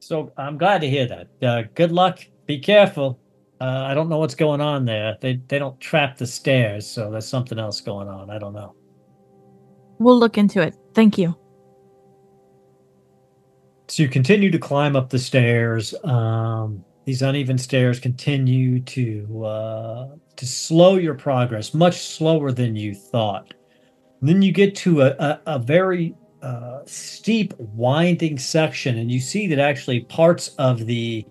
[0.00, 1.28] So I'm glad to hear that.
[1.42, 2.20] Uh, good luck.
[2.46, 3.20] Be careful.
[3.60, 5.16] Uh, I don't know what's going on there.
[5.20, 8.30] They they don't trap the stairs, so there's something else going on.
[8.30, 8.74] I don't know.
[9.98, 10.74] We'll look into it.
[10.94, 11.36] Thank you.
[13.90, 15.96] So you continue to climb up the stairs.
[16.04, 22.94] Um, these uneven stairs continue to uh, to slow your progress, much slower than you
[22.94, 23.52] thought.
[24.20, 29.18] And then you get to a, a, a very uh, steep, winding section, and you
[29.18, 31.26] see that actually parts of the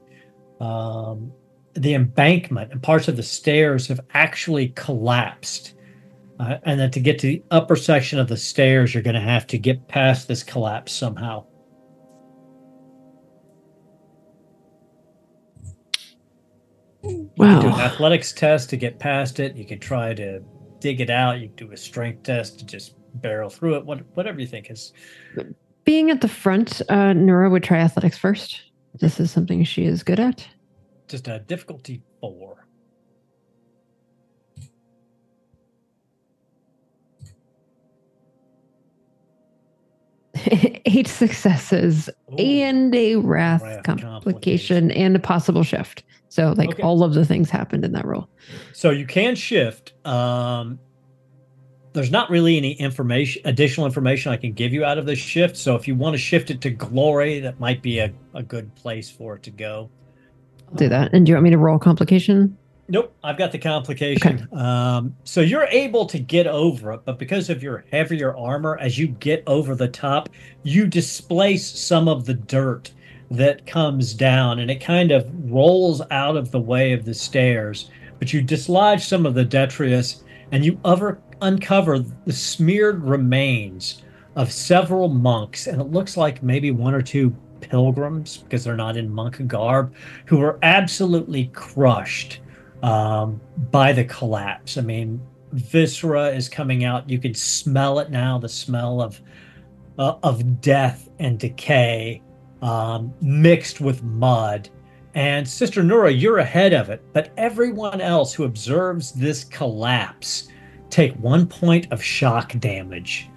[0.60, 1.32] um,
[1.76, 5.76] the embankment and parts of the stairs have actually collapsed.
[6.42, 9.22] Uh, and that to get to the upper section of the stairs, you're going to
[9.22, 11.46] have to get past this collapse somehow.
[17.40, 19.56] You can do an athletics test to get past it.
[19.56, 20.42] You can try to
[20.80, 21.40] dig it out.
[21.40, 23.86] You can do a strength test to just barrel through it.
[23.86, 24.92] What, whatever you think is.
[25.86, 28.62] Being at the front, uh, Nura would try athletics first.
[29.00, 30.46] This is something she is good at.
[31.08, 32.68] Just a difficulty four.
[40.86, 42.36] Eight successes Ooh.
[42.38, 46.04] and a wrath, Wrath complication and a possible shift.
[46.30, 46.84] So, like, Okay.
[46.84, 48.30] all of the things happened in that roll.
[48.74, 49.94] So you can shift.
[50.06, 50.80] Um,
[51.94, 55.58] there's not really any information, additional information I can give you out of this shift.
[55.58, 58.74] So if you want to shift it to glory, that might be a, a good
[58.76, 59.90] place for it to go.
[60.70, 61.14] I'll do that.
[61.14, 62.56] And do you want me to roll complication?
[62.92, 64.48] Nope, I've got the complication.
[64.52, 68.98] Um, so you're able to get over it, but because of your heavier armor, as
[68.98, 70.28] you get over the top,
[70.64, 72.92] you displace some of the dirt
[73.30, 77.92] that comes down and it kind of rolls out of the way of the stairs.
[78.18, 84.02] But you dislodge some of the detritus and you over, uncover the smeared remains
[84.36, 85.68] of several monks.
[85.68, 89.94] And it looks like maybe one or two pilgrims, because they're not in monk garb,
[90.26, 92.40] who are absolutely crushed
[92.84, 94.78] um, by the collapse.
[94.78, 95.22] I mean,
[95.52, 97.10] viscera is coming out.
[97.10, 98.38] You can smell it now.
[98.38, 99.22] The smell of
[99.98, 102.22] uh, of death and decay
[102.62, 104.70] um, mixed with mud.
[105.16, 107.04] And Sister Nura, you're ahead of it.
[107.14, 110.48] But everyone else who observes this collapse
[110.90, 113.30] take one point of shock damage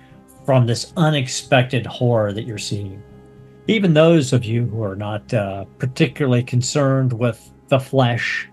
[0.45, 3.03] from this unexpected horror that you're seeing.
[3.69, 8.49] Even those of you who are not uh, particularly concerned with the flesh,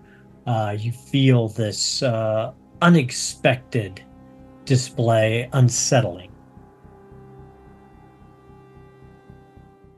[0.46, 4.02] uh, you feel this uh, unexpected
[4.66, 6.32] display unsettling.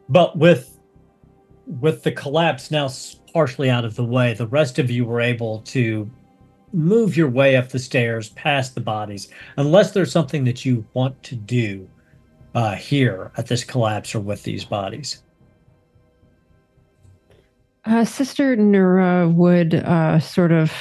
[0.10, 0.78] But with
[1.68, 2.90] with the collapse now
[3.34, 6.10] partially out of the way, the rest of you were able to
[6.74, 11.22] move your way up the stairs past the bodies, unless there's something that you want
[11.24, 11.90] to do
[12.56, 15.24] uh, here at this collapse or with these bodies.
[17.86, 20.72] Uh, Sister Nura would uh, sort of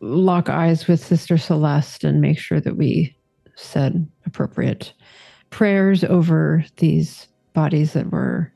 [0.00, 3.14] lock eyes with Sister Celeste and make sure that we
[3.56, 4.94] said appropriate
[5.50, 8.52] prayers over these bodies that were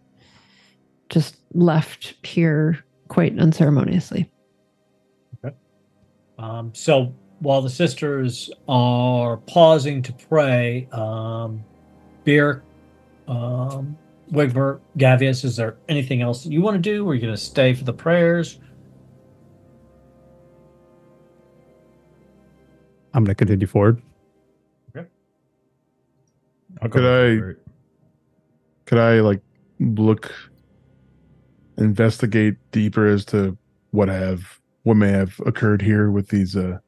[1.10, 4.30] just left here quite unceremoniously.
[5.44, 5.54] Okay.
[6.38, 11.64] Um, so while the sisters are pausing to pray, um,
[12.24, 12.62] Beer,
[13.28, 13.96] um,
[14.30, 17.08] Wigbert, Gavious, is there anything else you want to do?
[17.08, 18.58] Are you going to stay for the prayers?
[23.14, 24.02] I'm going to continue forward.
[24.94, 25.08] Okay.
[26.90, 27.54] Could I,
[28.84, 29.40] could I like
[29.80, 30.32] look,
[31.78, 33.56] investigate deeper as to
[33.90, 36.78] what have what may have occurred here with these uh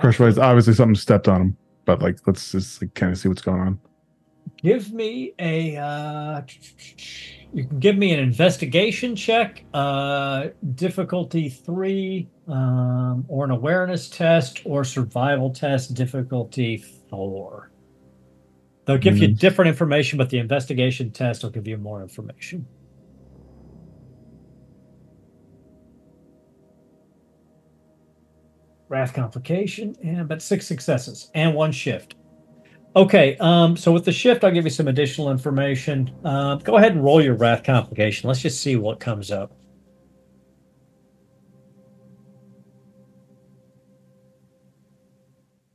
[0.00, 0.38] crush rights?
[0.38, 3.60] Obviously, something stepped on them, but like let's just like, kind of see what's going
[3.60, 3.78] on.
[4.62, 5.76] Give me a.
[5.76, 6.42] Uh,
[7.52, 14.60] you can give me an investigation check, uh, difficulty three, um, or an awareness test,
[14.64, 17.70] or survival test, difficulty four.
[18.86, 19.38] They'll give you Mhm.
[19.38, 22.68] different information, but the investigation test will give you more information.
[28.88, 32.14] Wrath complication, and but six successes and one shift.
[32.96, 36.14] Okay, um, so with the shift, I'll give you some additional information.
[36.24, 38.28] Uh, go ahead and roll your wrath complication.
[38.28, 39.52] Let's just see what comes up.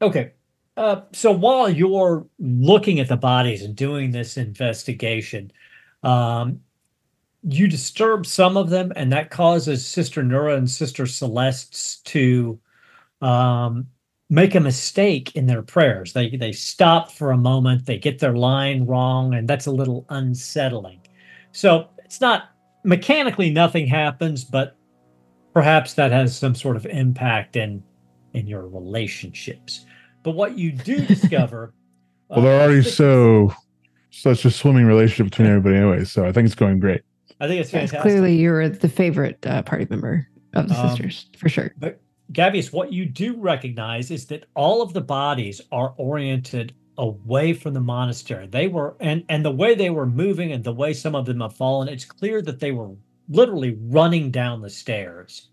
[0.02, 0.32] Okay,
[0.78, 5.52] uh, so while you're looking at the bodies and doing this investigation,
[6.04, 6.62] um,
[7.44, 12.58] you disturb some of them, and that causes Sister Nura and Sister Celeste to
[13.22, 13.88] um,
[14.30, 16.14] make a mistake in their prayers.
[16.14, 20.06] They they stop for a moment, they get their line wrong, and that's a little
[20.10, 21.02] unsettling.
[21.52, 22.50] So it's not
[22.84, 24.76] mechanically nothing happens, but
[25.54, 27.84] perhaps that has some sort of impact in
[28.34, 29.86] in your relationships.
[30.24, 31.74] But what you do discover,
[32.28, 33.54] Well, they're uh, already so
[34.12, 37.02] such a swimming relationship between everybody anyway, so I think it's going great.
[37.40, 41.28] I think it's Yes, clearly, you're the favorite uh, party member of the Um, sisters,
[41.38, 41.74] for sure.
[41.78, 42.02] But
[42.32, 47.74] Gavious, what you do recognize is that all of the bodies are oriented away from
[47.74, 48.46] the monastery.
[48.46, 51.42] They were and and the way they were moving and the way some of them
[51.42, 52.92] have fallen, it's clear that they were
[53.30, 55.50] literally running down the stairs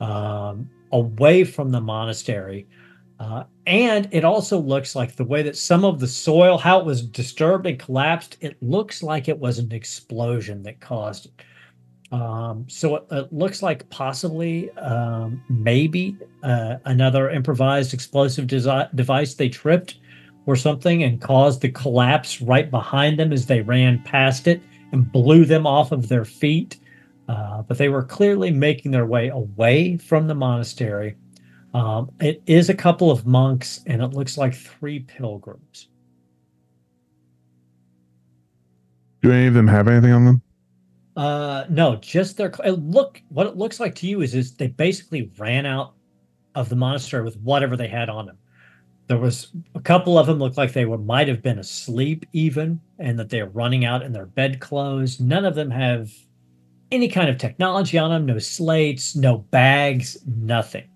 [0.00, 2.66] um, away from the monastery.
[3.20, 6.84] Uh, and it also looks like the way that some of the soil, how it
[6.84, 11.32] was disturbed and collapsed, it looks like it was an explosion that caused it.
[12.14, 19.34] Um, so it, it looks like possibly, um, maybe uh, another improvised explosive desi- device
[19.34, 19.98] they tripped
[20.46, 24.62] or something and caused the collapse right behind them as they ran past it
[24.92, 26.78] and blew them off of their feet.
[27.28, 31.16] Uh, but they were clearly making their way away from the monastery.
[31.72, 35.88] Um, it is a couple of monks, and it looks like three pilgrims.
[39.22, 40.42] Do any of them have anything on them?
[41.16, 42.52] Uh, no, just their.
[42.66, 45.94] Look what it looks like to you is is they basically ran out
[46.54, 48.38] of the monastery with whatever they had on them.
[49.06, 52.80] There was a couple of them looked like they were might have been asleep even,
[52.98, 55.20] and that they're running out in their bedclothes.
[55.20, 56.10] None of them have
[56.90, 58.26] any kind of technology on them.
[58.26, 60.88] No slates, no bags, nothing.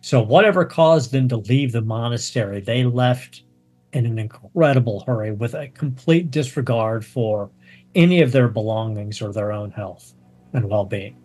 [0.00, 3.44] So whatever caused them to leave the monastery, they left
[3.92, 7.50] in an incredible hurry with a complete disregard for
[7.94, 10.14] any of their belongings or their own health
[10.52, 11.16] and well-being.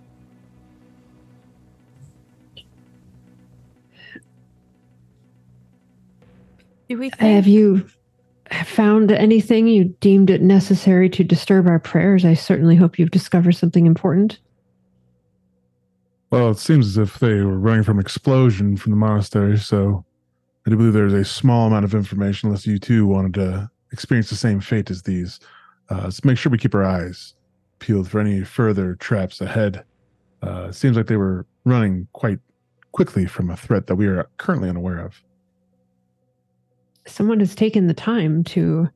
[6.89, 7.85] Do we think Have you
[8.63, 12.23] found anything you deemed it necessary to disturb our prayers?
[12.23, 14.39] I certainly hope you've discovered something important.
[16.29, 20.05] Well, it seems as if they were running from explosion from the monastery, so
[20.65, 24.29] I do believe there's a small amount of information, unless you too wanted to experience
[24.29, 25.39] the same fate as these.
[25.89, 27.33] Uh, let's make sure we keep our eyes
[27.79, 29.83] peeled for any further traps ahead.
[30.41, 32.39] Uh, seems like they were running quite
[32.91, 35.21] quickly from a threat that we are currently unaware of.
[37.05, 38.89] Someone has taken the time to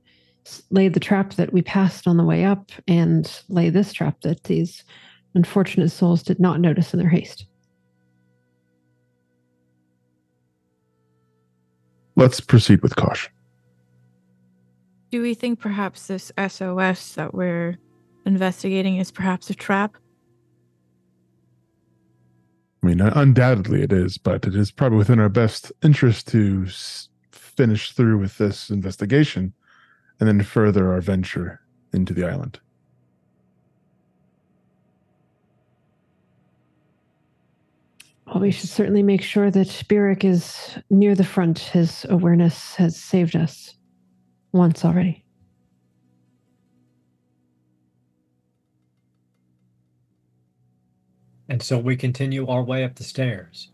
[0.70, 4.44] lay the trap that we passed on the way up and lay this trap that
[4.46, 4.84] these
[5.36, 7.46] unfortunate souls did not notice in their haste.
[12.16, 13.32] Let's proceed with caution.
[15.12, 17.78] Do we think perhaps this SOS that we're
[18.26, 19.98] investigating is perhaps a trap?
[22.82, 27.10] I mean, undoubtedly it is, but it is probably within our best interest to s-
[27.34, 29.54] finish through with this investigation
[30.22, 31.60] and then further our venture
[31.92, 32.62] into the island.
[38.28, 41.60] Well, we should certainly make sure that Spirik is near the front.
[41.60, 43.76] His awareness has saved us
[44.52, 45.24] once already.
[51.50, 53.70] And so we continue our way up the stairs.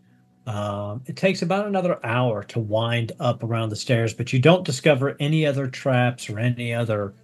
[0.46, 4.64] Um, it takes about another hour to wind up around the stairs, but you don't
[4.64, 7.14] discover any other traps or any other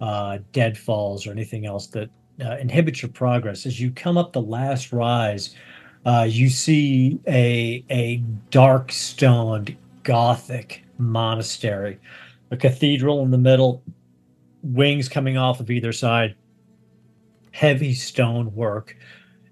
[0.00, 2.10] uh, deadfalls or anything else that
[2.44, 3.66] uh, inhibits your progress.
[3.66, 5.56] As you come up the last rise,
[6.04, 8.18] uh, you see a a
[8.50, 11.98] dark stoned Gothic monastery,
[12.50, 13.82] a cathedral in the middle,
[14.62, 16.34] wings coming off of either side,
[17.52, 18.96] heavy stone work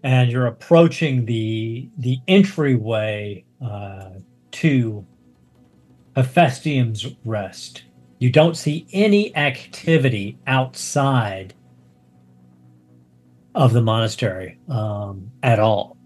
[0.03, 4.11] and you're approaching the the entryway uh,
[4.51, 5.07] to
[6.17, 7.85] Hephaestium's Rest.
[8.19, 11.55] You don't see any activity outside
[13.55, 15.97] of the monastery um, at all.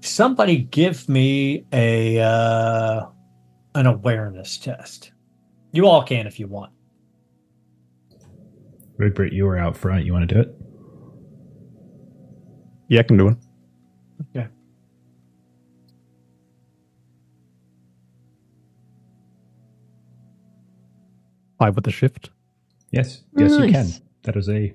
[0.00, 3.06] Somebody give me a uh,
[3.74, 5.12] an awareness test.
[5.72, 6.72] You all can if you want.
[8.98, 10.04] Wigbert, you were out front.
[10.04, 10.54] You want to do it?
[12.88, 13.36] Yeah, I can do it.
[14.36, 14.48] Okay.
[21.58, 22.30] Five with the shift.
[22.90, 23.22] Yes.
[23.36, 23.88] Yes, you can.
[24.22, 24.72] That is a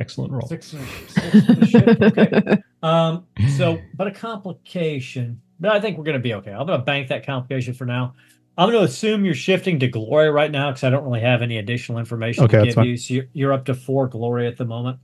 [0.00, 0.46] excellent roll.
[0.48, 2.02] Six, and a- six and a shift.
[2.02, 2.62] Okay.
[2.82, 3.26] Um,
[3.56, 5.40] so, but a complication.
[5.60, 6.50] But I think we're going to be okay.
[6.50, 8.14] I'm going to bank that complication for now.
[8.56, 11.42] I'm going to assume you're shifting to glory right now because I don't really have
[11.42, 12.96] any additional information Okay, to give you.
[12.96, 14.98] So you're, you're up to four glory at the moment.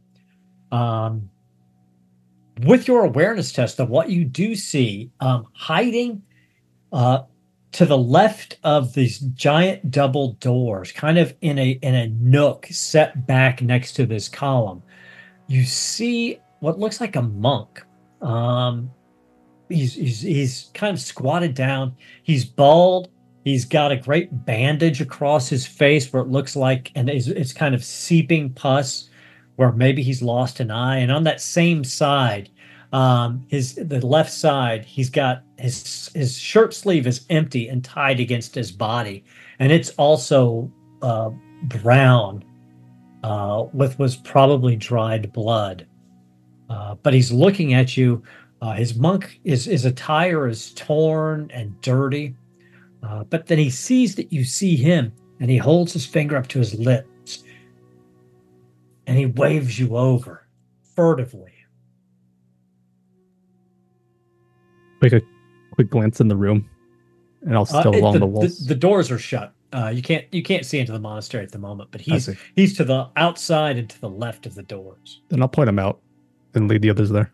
[0.71, 1.29] Um,
[2.63, 6.23] with your awareness test of what you do see, um, hiding
[6.93, 7.23] uh,
[7.73, 12.67] to the left of these giant double doors, kind of in a in a nook
[12.71, 14.83] set back next to this column,
[15.49, 17.83] you see what looks like a monk.
[18.21, 18.91] Um,
[19.69, 21.97] he's, he's he's kind of squatted down.
[22.23, 23.11] He's bald.
[23.45, 27.53] He's got a great bandage across his face where it looks like, and it's, it's
[27.53, 29.09] kind of seeping pus,
[29.57, 30.99] where maybe he's lost an eye.
[30.99, 32.51] And on that same side,
[32.93, 38.21] um, his the left side, he's got his his shirt sleeve is empty and tied
[38.21, 39.25] against his body,
[39.59, 40.71] and it's also
[41.03, 41.31] uh,
[41.65, 42.45] brown
[43.23, 45.87] uh, with was probably dried blood.
[46.69, 48.23] Uh, but he's looking at you.
[48.63, 52.35] Uh, his monk is his attire is torn and dirty,
[53.03, 56.47] uh, but then he sees that you see him, and he holds his finger up
[56.49, 57.45] to his lips,
[59.07, 60.47] and he waves you over
[60.95, 61.53] furtively.
[65.03, 65.23] Take a
[65.73, 66.69] quick glance in the room,
[67.43, 68.67] and I'll Uh, still it- along the, the the- walls.
[68.67, 69.55] the doors are shut.
[69.73, 72.77] Uh, you can't you can't see into the monastery at the moment, but he's he's
[72.77, 75.21] to the outside and to the left of the doors.
[75.29, 76.01] Then I'll point him out
[76.55, 77.33] and lead the others there.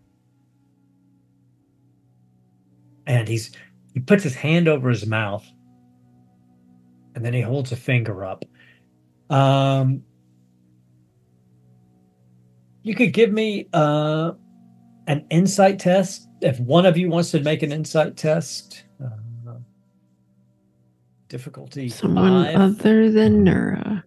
[3.08, 3.52] and he's
[3.94, 5.46] he puts his hand over his mouth
[7.16, 8.44] and then he holds a finger up
[9.30, 10.02] um
[12.82, 14.30] you could give me uh
[15.08, 19.54] an insight test if one of you wants to make an insight test uh,
[21.28, 22.56] difficulty Someone five.
[22.56, 24.02] other than Nura.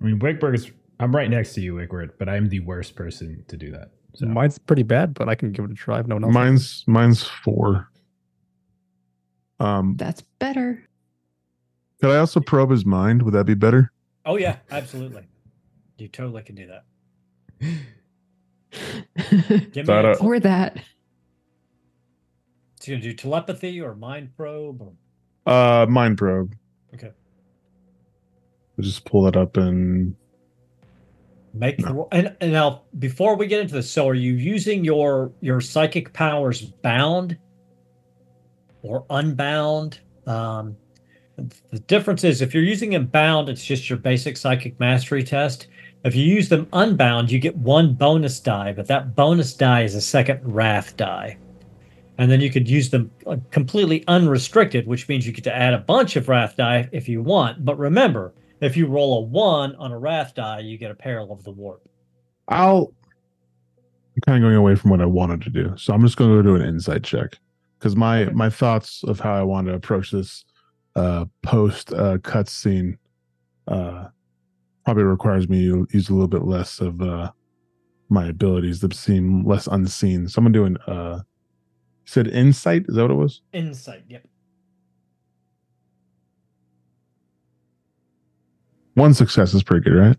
[0.00, 0.70] I mean, Wigbert is.
[1.00, 3.90] I'm right next to you, Wigbert, but I'm the worst person to do that.
[4.14, 6.34] So Mine's pretty bad, but I can give it a try if no one else.
[6.34, 7.88] Mine's mine's four.
[9.60, 10.84] Um, That's better.
[12.00, 13.22] Could I also probe his mind?
[13.22, 13.90] Would that be better?
[14.26, 15.22] oh yeah absolutely
[15.98, 16.84] you totally can do that
[19.72, 20.76] give me That, or that.
[22.80, 24.92] so you gonna do telepathy or mind probe or
[25.46, 26.54] Uh, mind probe.
[26.94, 27.10] Okay.
[28.76, 30.16] We'll just pull that up and
[31.52, 31.86] Make No.
[31.88, 35.32] the ro- and, and now before we get into this, so are you using your
[35.40, 37.36] your psychic powers bound
[38.82, 40.00] or unbound?
[40.26, 40.76] Um,
[41.36, 45.66] the difference is if you're using them bound, it's just your basic psychic mastery test.
[46.04, 49.94] If you use them unbound, you get one bonus die, but that bonus die is
[49.94, 51.38] a second wrath die.
[52.18, 55.74] And then you could use them uh, completely unrestricted, which means you get to add
[55.74, 57.64] a bunch of wrath die if you want.
[57.64, 61.32] But remember, If you roll a one on a wrath die, you get a peril
[61.32, 61.86] of the warp.
[62.48, 62.92] I'll.
[64.16, 66.30] I'm kind of going away from what I wanted to do, so I'm just going
[66.30, 67.36] to go do an insight check
[67.78, 68.32] because my Okay.
[68.32, 70.44] my thoughts of how I want to approach this
[70.96, 72.98] uh, post uh, cutscene
[73.68, 74.08] uh,
[74.84, 77.30] probably requires me to use a little bit less of uh,
[78.08, 80.28] my abilities that seem less unseen.
[80.28, 80.76] So I'm doing.
[80.86, 81.20] Uh,
[82.04, 82.84] said insight.
[82.88, 83.40] Is that what it was?
[83.52, 84.04] Insight.
[84.08, 84.26] Yep.
[88.94, 90.16] One success is pretty good, right?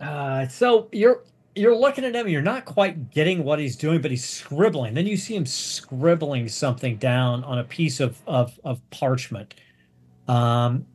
[0.00, 1.22] Uh, so you're
[1.54, 2.28] you're looking at him.
[2.28, 4.94] You're not quite getting what he's doing, but he's scribbling.
[4.94, 9.54] Then you see him scribbling something down on a piece of of, of parchment,
[10.30, 10.86] um,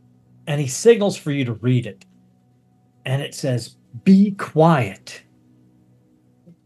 [0.48, 2.06] and he signals for you to read it.
[3.06, 5.24] And it says, "Be quiet.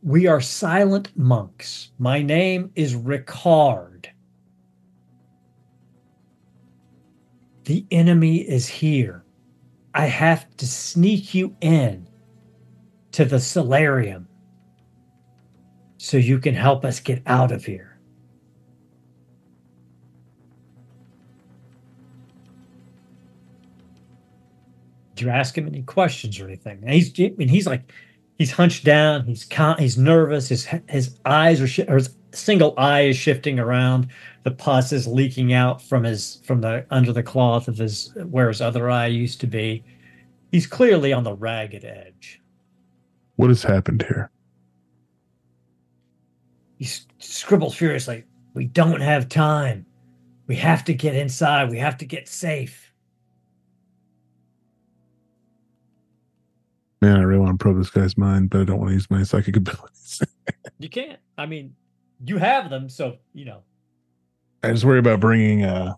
[0.03, 1.91] We are silent monks.
[1.99, 4.07] My name is Ricard.
[7.65, 9.25] The enemy is here.
[9.93, 12.07] I have to sneak you in."
[13.11, 14.27] to the solarium
[15.97, 17.88] so you can help us get out of here.
[25.19, 26.79] Did you ask him any questions or anything?
[26.81, 27.91] And he's, I mean, he's like,
[28.37, 29.25] he's hunched down.
[29.25, 30.47] He's con- he's nervous.
[30.47, 34.07] His his eyes are shi- or his single eye is shifting around.
[34.43, 38.47] The pus is leaking out from his from the under the cloth of his where
[38.47, 39.83] his other eye used to be.
[40.53, 42.39] He's clearly on the ragged edge.
[43.35, 44.31] What has happened here?
[46.77, 48.23] He s- scribbles furiously.
[48.53, 49.85] We don't have time.
[50.47, 51.69] We have to get inside.
[51.69, 52.88] We have to get safe.
[57.01, 59.09] Man, I really want to probe this guy's mind, but I don't want to use
[59.09, 60.21] my psychic abilities.
[60.79, 61.19] You can't.
[61.37, 61.75] I mean,
[62.25, 63.63] you have them, so you know.
[64.63, 65.95] I just worry about bringing uh,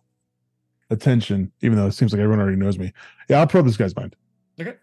[0.91, 2.93] attention, even though it seems like everyone already knows me.
[3.27, 4.15] Yeah, I'll probe this guy's mind.
[4.59, 4.75] Okay.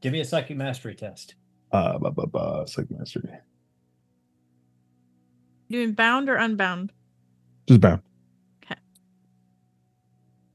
[0.00, 1.36] Give me a psychic mastery test.
[1.70, 3.28] Uh, blah, blah, blah, psychic mastery.
[5.70, 6.92] Doing bound or unbound?
[7.68, 8.02] Just bound.
[8.64, 8.80] Okay.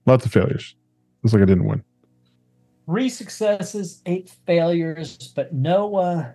[0.05, 0.75] Lots of failures.
[1.23, 1.83] Looks like I didn't win.
[2.91, 6.31] Three successes, eight failures, but no uh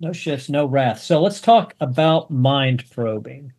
[0.00, 1.02] no shifts, no wrath.
[1.02, 3.52] So let's talk about mind probing.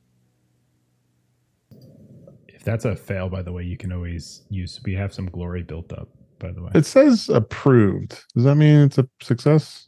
[2.48, 4.82] If that's a fail, by the way, you can always use.
[4.84, 6.72] We have some glory built up, by the way.
[6.74, 8.24] It says approved.
[8.34, 9.88] Does that mean it's a success?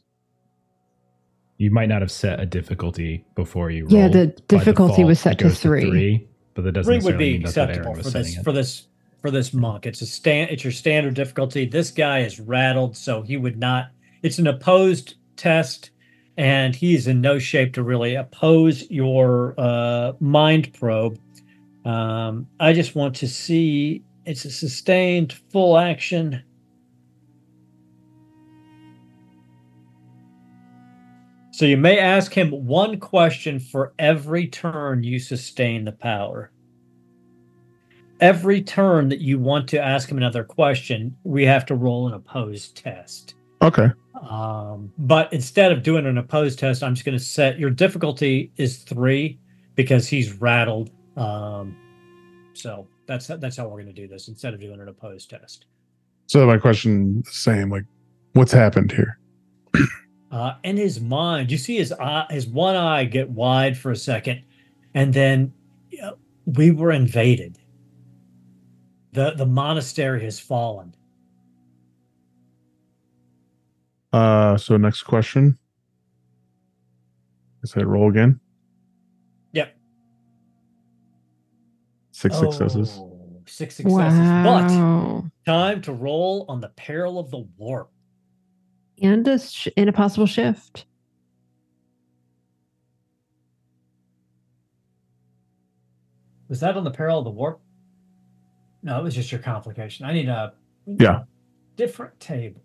[1.58, 3.86] you might not have set a difficulty before you.
[3.88, 4.12] Yeah, rolled.
[4.12, 6.28] the difficulty default, was set it to three.
[6.54, 8.52] but that doesn't Three would be mean that's what Aaron acceptable was for this for
[8.52, 8.87] this
[9.20, 9.86] for this monk.
[9.86, 11.66] It's a stand it's your standard difficulty.
[11.66, 13.90] This guy is rattled, so he would not
[14.22, 15.90] it's an opposed test,
[16.36, 21.18] and he's in no shape to really oppose your uh mind probe.
[21.84, 26.42] Um I just want to see it's a sustained full action.
[31.50, 36.52] So you may ask him one question for every turn you sustain the power.
[38.20, 42.14] Every turn that you want to ask him another question, we have to roll an
[42.14, 43.34] opposed test.
[43.62, 43.90] Okay.
[44.28, 48.52] Um, but instead of doing an opposed test, I'm just going to set your difficulty
[48.56, 49.38] is three
[49.74, 50.90] because he's rattled.
[51.16, 51.76] Um,
[52.54, 55.66] so that's that's how we're going to do this instead of doing an opposed test.
[56.26, 57.84] So my question the same, like,
[58.32, 59.18] what's happened here?
[60.30, 63.96] uh, in his mind, you see his eye, his one eye get wide for a
[63.96, 64.42] second,
[64.94, 65.52] and then
[66.02, 66.12] uh,
[66.44, 67.57] we were invaded.
[69.12, 70.94] The The monastery has fallen.
[74.12, 75.58] Uh, so next question.
[77.62, 78.40] Is that roll again?
[79.52, 79.76] Yep.
[82.12, 83.00] Six successes.
[83.46, 84.30] Six successes.
[84.42, 85.24] But Wow.
[85.46, 87.90] time to roll on the peril of the warp.
[89.02, 90.86] And a, sh- and a possible shift.
[96.48, 97.60] Was that on the peril of the warp?
[98.82, 100.06] No, it was just your complication.
[100.06, 100.54] I need a
[100.86, 101.24] Yeah.
[101.76, 102.62] different table.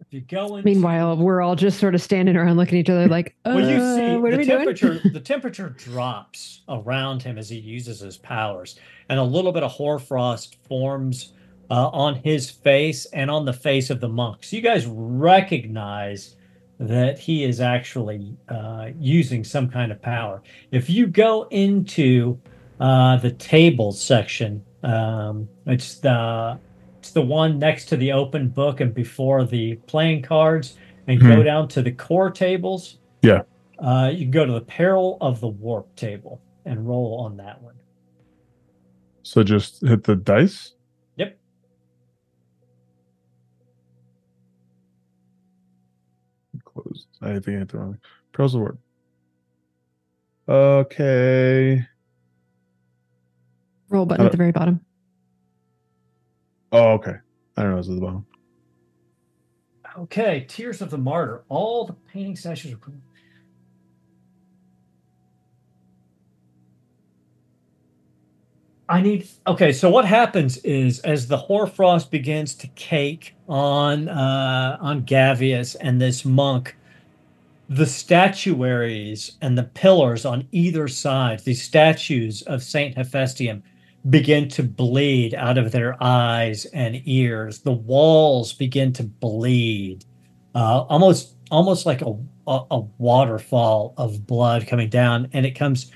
[0.00, 2.90] If you go into Meanwhile, we're all just sort of standing around looking at each
[2.90, 4.94] other like, uh, well, you see what are the we temperature.
[4.94, 5.00] doing?
[5.12, 8.78] the temperature drops around him as he uses his powers,
[9.10, 11.32] and a little bit of hoarfrost forms
[11.70, 14.44] uh, on his face and on the face of the monk.
[14.44, 16.36] So you guys recognize
[16.78, 20.42] that he is actually uh, using some kind of power.
[20.70, 22.38] If you go into
[22.80, 26.58] uh, the table section, um, it's the
[26.98, 30.76] it's the one next to the open book and before the playing cards,
[31.06, 31.42] and go Hmm.
[31.44, 32.98] down to the core tables.
[33.22, 33.42] Yeah.
[33.78, 37.62] Uh, you can go to the peril of the warp table and roll on that
[37.62, 37.74] one.
[39.22, 40.74] So just hit the dice.
[46.88, 47.06] Close.
[47.22, 47.98] I think I hit the wrong.
[48.32, 48.78] Pearls of word.
[50.48, 51.86] Okay.
[53.90, 54.80] Roll button Uh, at the very bottom.
[56.72, 57.14] Oh, okay.
[57.56, 57.78] I don't know.
[57.78, 58.26] It's at the bottom.
[59.98, 61.42] Okay, Tears of the Martyr.
[61.48, 62.78] All the painting statues are.
[68.88, 69.28] I need.
[69.46, 75.74] Okay, so what happens is as the hoarfrost begins to cake on uh, on Gavious
[75.74, 76.74] and this monk,
[77.68, 83.62] the statuaries and the pillars on either side, these statues of Saint Hephaestium,
[84.08, 87.58] begin to bleed out of their eyes and ears.
[87.58, 90.06] The walls begin to bleed,
[90.54, 92.16] uh, almost almost like a,
[92.46, 95.92] a a waterfall of blood coming down, and it comes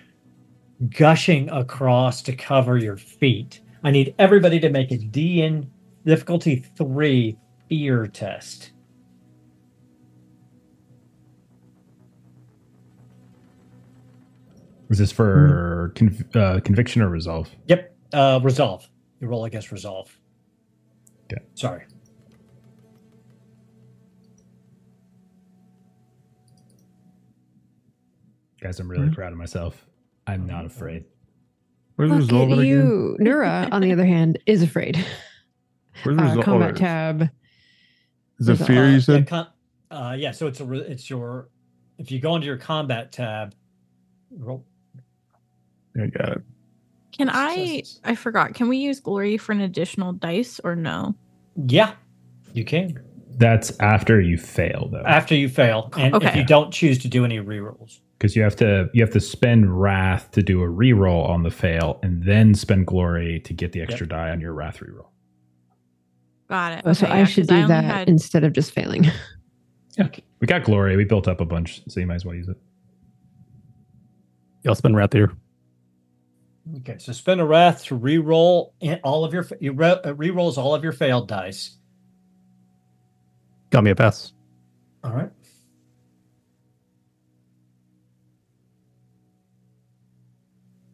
[0.91, 3.61] gushing across to cover your feet.
[3.85, 5.69] I need everybody to make a DN
[6.05, 7.37] difficulty three
[7.69, 8.73] fear test.
[14.89, 17.49] Was this for conv- uh, conviction or resolve?
[17.67, 18.89] Yep, uh, resolve.
[19.21, 20.15] You roll against resolve.
[21.33, 21.43] Okay.
[21.55, 21.85] Sorry.
[28.61, 29.15] Guys, I'm really Mhm.
[29.15, 29.87] proud of myself.
[30.27, 31.05] I'm not afraid.
[31.97, 32.69] Where's Look result at of it again?
[32.79, 33.17] you.
[33.21, 35.05] Nura, on the other hand, is afraid.
[36.05, 36.45] Where's Uh, result?
[36.45, 37.29] combat tab.
[38.39, 38.85] Is it fear?
[38.85, 39.27] Uh, You yeah, said.
[39.27, 39.47] com-
[39.91, 41.49] uh, yeah, so it's a re- it's your
[41.99, 43.55] if you go into your combat tab,
[44.37, 44.65] roll
[45.95, 46.43] Yeah, got it.
[47.13, 47.83] Can I?
[48.05, 48.55] I forgot.
[48.55, 51.15] Can we use glory for an additional dice or no?
[51.67, 51.93] Yeah,
[52.55, 52.99] you can
[53.37, 57.25] That's after you fail, though, after you fail, and if you don't choose to do
[57.27, 58.01] any rerolls.
[58.23, 61.51] Because you have to you have to spend wrath to do a reroll on the
[61.51, 65.09] fail, and then spend glory to get the extra die on your wrath reroll.
[66.49, 66.83] Got it.
[66.87, 69.07] Oh, so Okay, I yeah, should 'cause do only that had- instead of just failing.
[69.99, 70.09] Yeah,
[70.41, 70.97] We got glory.
[70.97, 72.57] We built up a bunch, so you might as well use it.
[74.63, 75.33] Y'all spend wrath here.
[76.79, 78.73] Okay, so spend a wrath to re-roll
[79.05, 81.77] all of your you re- uh, re-rolls all of your failed dice.
[83.69, 84.33] Got me a pass.
[85.05, 85.31] All right.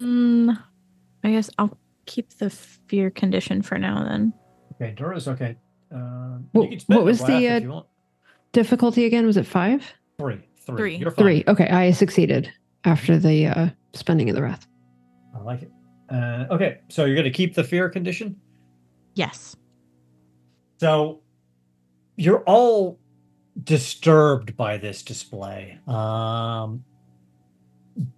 [0.00, 0.58] Mm,
[1.24, 1.76] I guess I'll
[2.06, 4.04] keep the fear condition for now.
[4.04, 4.32] Then
[4.74, 5.56] Okay, Nura's okay.
[5.92, 7.82] Uh, What- you can what was the, uh.
[8.52, 9.82] Difficulty again, was it five?
[10.18, 10.96] Three, three, Three.
[10.96, 11.24] You're fine.
[11.24, 11.44] Three.
[11.48, 12.50] Okay, I succeeded
[12.84, 14.66] after the uh, spending of the wrath.
[15.36, 15.70] I like it.
[16.10, 18.36] Uh, okay, so you're going to keep the fear condition.
[19.14, 19.54] yes.
[20.80, 21.20] So
[22.16, 22.98] you're all
[23.64, 25.78] disturbed by this display.
[25.88, 26.84] Um,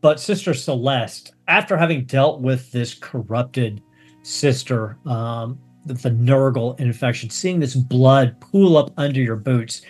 [0.01, 3.83] but Sister Celeste, after having dealt with this corrupted
[4.23, 9.83] sister, um, the, the Nurgle infection, seeing this blood pool up under your boots,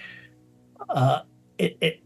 [0.91, 1.21] uh,
[1.59, 2.03] it, it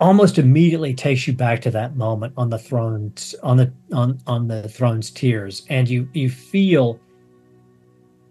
[0.00, 4.48] almost immediately takes you back to that moment on the thrones on the on on
[4.48, 7.00] the throne's tears, and you you feel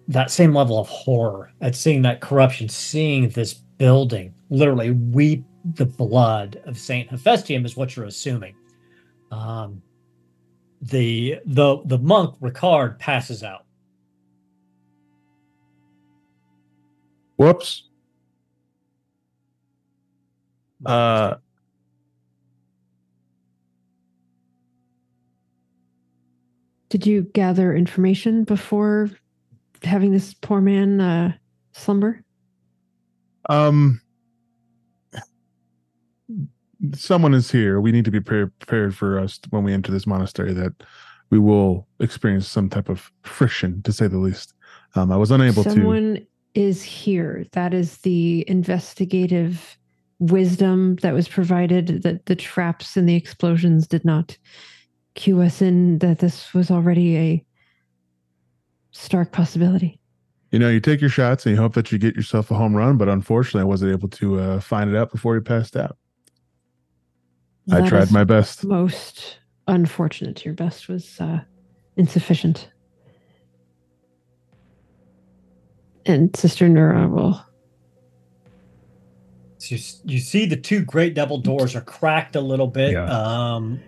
[0.08, 5.44] that same level of horror at seeing that corruption, seeing this building literally weep
[5.74, 8.54] the blood of Saint Hephaestium is what you're assuming.
[9.32, 9.82] Um,
[10.82, 13.66] the the the monk Ricard passes out.
[17.38, 17.90] Whoops.
[20.86, 21.36] Uh,
[26.90, 29.10] Did you gather information before
[29.84, 31.34] having this poor man uh,
[31.74, 32.22] slumber?
[33.50, 34.00] um,
[36.94, 37.80] someone is here.
[37.80, 40.74] We need to be prepared for us when we enter this monastery that
[41.30, 44.54] we will experience some type of friction, to say the least.
[44.96, 45.70] Um, I was unable to.
[45.70, 47.46] Someone is here.
[47.52, 49.78] That is the investigative
[50.20, 54.38] wisdom that was provided that the traps and the explosions did not
[55.16, 57.46] cue us in that this was already a
[58.92, 60.00] stark possibility.
[60.52, 62.76] You know, you take your shots and you hope that you get yourself a home
[62.76, 65.98] run, but unfortunately, I wasn't able to uh, find it out before he passed out.
[67.72, 68.64] I tried my best.
[68.64, 70.46] Most unfortunate.
[70.46, 71.42] Your best was uh,
[71.98, 72.70] insufficient.
[76.06, 77.44] And Sister Nura will
[79.58, 82.92] So you, you see the two great double doors are cracked a little bit.
[82.92, 83.06] Yeah.
[83.06, 83.82] Um,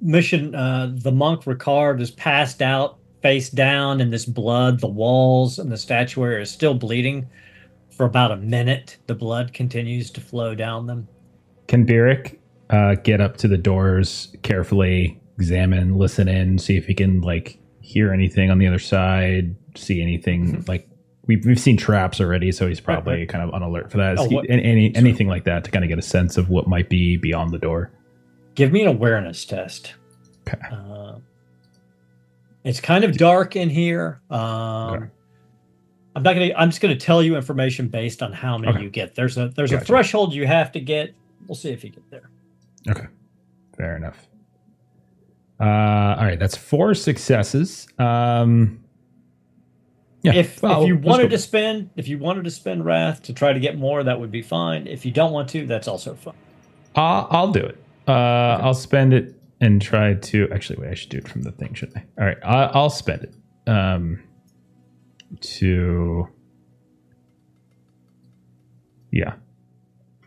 [0.00, 4.80] mission uh, the monk Ricard is passed out face down in this blood.
[4.80, 7.28] The walls and the statuary are still bleeding
[7.90, 8.98] for about a minute.
[9.06, 11.08] The blood continues to flow down them.
[11.68, 12.38] Can Byrrc
[12.70, 17.58] uh, get up to the doors carefully, examine, listen in, see if he can like
[17.80, 20.88] hear anything on the other side, see anything like
[21.26, 23.28] we've we've seen traps already, so he's probably right.
[23.28, 24.18] kind of on alert for that.
[24.18, 26.66] Oh, he- any, any anything like that to kind of get a sense of what
[26.66, 27.92] might be beyond the door.
[28.54, 29.94] Give me an awareness test.
[30.48, 30.58] Okay.
[30.72, 31.16] Uh,
[32.64, 34.20] it's kind of dark in here.
[34.30, 34.40] Um,
[34.94, 35.06] Okay.
[36.16, 36.54] I'm not gonna.
[36.56, 38.82] I'm just gonna tell you information based on how many Okay.
[38.84, 39.14] you get.
[39.14, 41.14] There's a there's a threshold you have to get.
[41.46, 42.30] We'll see if you get there.
[42.88, 43.06] Okay,
[43.76, 44.28] fair enough.
[45.58, 45.64] Uh,
[46.18, 47.88] all right, that's four successes.
[47.98, 48.84] Um,
[50.22, 53.32] yeah, if well, if you wanted to spend if you wanted to spend wrath to
[53.32, 54.86] try to get more, that would be fine.
[54.86, 56.34] If you don't want to, that's also fine.
[56.94, 57.78] I'll, I'll do it.
[58.08, 60.48] Uh, I'll spend it and try to.
[60.52, 62.04] Actually, wait, I should do it from the thing, shouldn't I?
[62.20, 63.34] All right, I, I'll spend it.
[63.70, 64.22] Um,
[65.40, 66.28] to
[69.10, 69.34] yeah,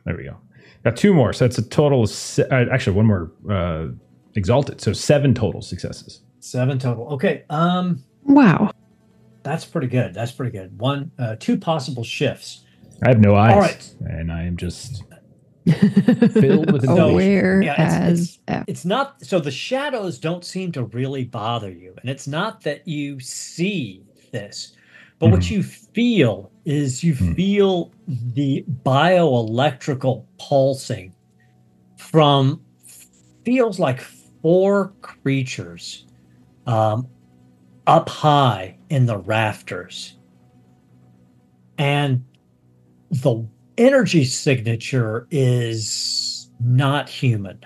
[0.06, 0.38] there we go.
[0.84, 2.04] Got two more, so that's a total.
[2.04, 3.88] Of se- uh, actually, one more uh,
[4.36, 6.22] exalted, so seven total successes.
[6.40, 7.08] Seven total.
[7.14, 7.44] Okay.
[7.50, 8.72] Um, Wow.
[9.44, 10.14] that's pretty good.
[10.14, 10.80] That's pretty good.
[10.80, 12.64] One, uh, two possible shifts.
[13.04, 13.94] I have no eyes, All right.
[14.02, 15.04] and I am just
[15.70, 18.64] Filled with No, aware yeah, it's- as it's- F.
[18.68, 22.88] It's not so the shadows don't seem to really bother you, and it's not that
[22.88, 24.76] you see this,
[25.20, 27.36] but what you feel is you Mhm.
[27.36, 31.16] feel the bioelectrical pulsing
[31.98, 32.62] from
[33.44, 34.02] feels like
[34.44, 36.06] four creatures
[36.68, 37.08] um,
[37.88, 40.20] up high in the rafters,
[41.80, 42.24] and
[43.10, 43.48] the
[43.80, 47.60] energy signature is not human.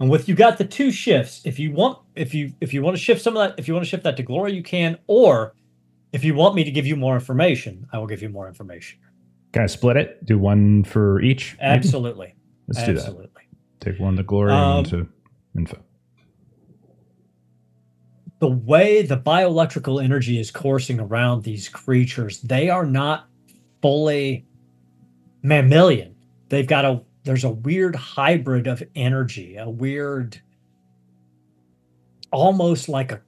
[0.00, 2.96] And with you got the two shifts, if you want if you if you want
[2.96, 4.98] to shift some of that, if you want to shift that to glory, you can,
[5.06, 5.54] or
[6.12, 8.98] if you want me to give you more information, I will give you more information.
[9.52, 10.24] Can I split it?
[10.24, 11.56] Do one for each?
[11.60, 11.72] maybe?
[11.74, 12.34] Absolutely.
[12.68, 13.00] Let's do that.
[13.00, 13.42] Absolutely.
[13.80, 15.08] Take one to glory Um, and one to
[15.56, 15.82] info.
[18.38, 23.26] the way the bioelectrical energy is coursing around these creatures, they are not
[23.80, 24.44] fully
[25.42, 26.14] mammalian.
[26.48, 30.40] They've got a there's a weird hybrid of energy, a weird
[32.32, 33.20] almost like a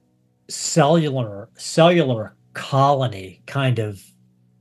[0.49, 4.01] cellular cellular colony kind of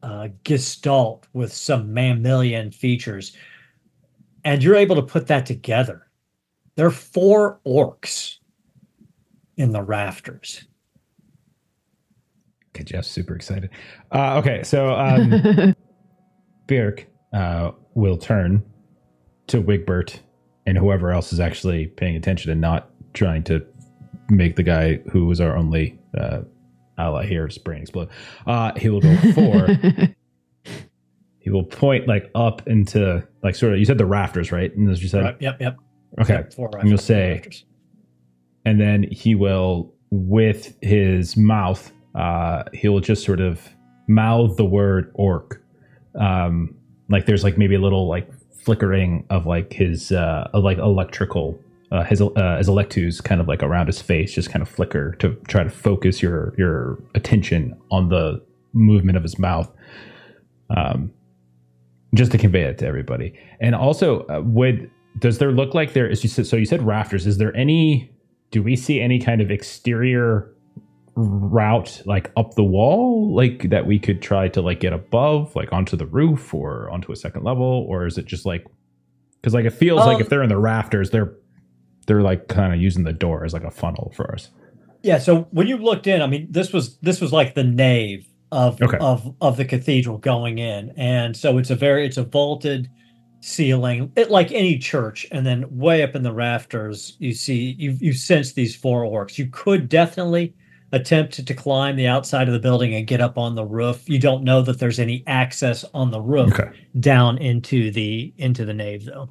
[0.02, 3.34] uh, gestalt with some mammalian features.
[4.44, 6.06] And you're able to put that together.
[6.76, 8.36] There are four orcs
[9.56, 10.64] in the rafters.
[12.70, 13.70] Okay, Jeff's super excited.
[14.12, 15.74] Uh, okay, so um,
[16.66, 18.62] Byrrc uh, will turn
[19.46, 20.18] to Wigbert
[20.66, 23.64] and whoever else is actually paying attention and not trying to
[24.28, 25.98] make the guy who was our only
[26.98, 28.08] uh, ally here's brain explode.
[28.46, 29.66] Uh, he will go four.
[31.38, 34.74] he will point like up into like sort of you said the rafters, right?
[34.74, 35.76] And as you said, Right, Yep, yep.
[36.20, 36.34] okay.
[36.34, 37.64] Yep, four And you'll say- rafters.
[38.64, 43.68] and then he will with his mouth uh he will just sort of
[44.06, 45.60] mouth the word orc
[46.20, 46.72] um
[47.08, 48.30] like there's like maybe a little like
[48.62, 51.58] flickering of like his uh of like electrical
[51.94, 55.14] uh his uh his electoos kind of like around his face just kind of flicker
[55.20, 57.60] to try to focus your your attention
[57.90, 58.42] on the
[58.72, 59.70] movement of his mouth
[60.76, 61.10] um
[62.14, 63.34] just to convey it to everybody.
[63.60, 66.82] And also uh, would does there look like there is you said so you said
[66.82, 68.10] rafters is there any
[68.50, 70.50] do we see any kind of exterior
[71.16, 75.72] route like up the wall like that we could try to like get above like
[75.72, 77.86] onto the roof or onto a second level?
[77.88, 78.64] Or is it just like
[79.40, 81.32] because like it feels like Um, if they're in the rafters they're
[82.06, 84.50] they're like kind of using the door as like a funnel for us
[85.02, 88.26] Yeah, so when you looked in, I mean, this was this was like the nave
[88.52, 88.98] of Okay.
[89.00, 92.90] of of the cathedral going in, and so it's a very it's a vaulted
[93.40, 97.96] ceiling, it, like any church, and then way up in the rafters, you see you
[98.00, 99.36] you sense these four orcs.
[99.38, 100.54] You could definitely
[100.92, 104.08] attempt to, to climb the outside of the building and get up on the roof.
[104.08, 106.70] You don't know that there's any access on the roof okay
[107.00, 109.30] down into the into the nave, though.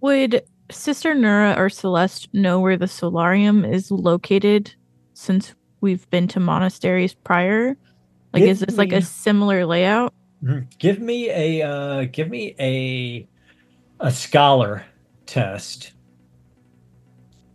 [0.00, 4.74] Would Sister Nura or Celeste know where the solarium is located
[5.14, 7.76] since we've been to monasteries prior?
[8.32, 10.12] Like, Give is this like a similar layout?
[10.44, 10.66] Mhm.
[10.78, 13.26] Give me a uh, give me a
[14.00, 14.84] a scholar
[15.26, 15.92] test.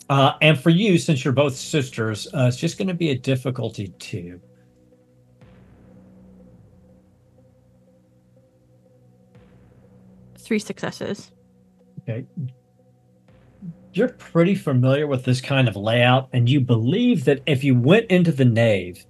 [0.10, 3.18] Uh, and for you, since you're both sisters, uh, it's just going to be a
[3.18, 4.40] difficulty two.
[10.38, 11.32] Three successes.
[12.02, 12.26] Okay.
[13.94, 18.08] You're pretty familiar with this kind of layout, and you believe that if you went
[18.10, 19.06] into the nave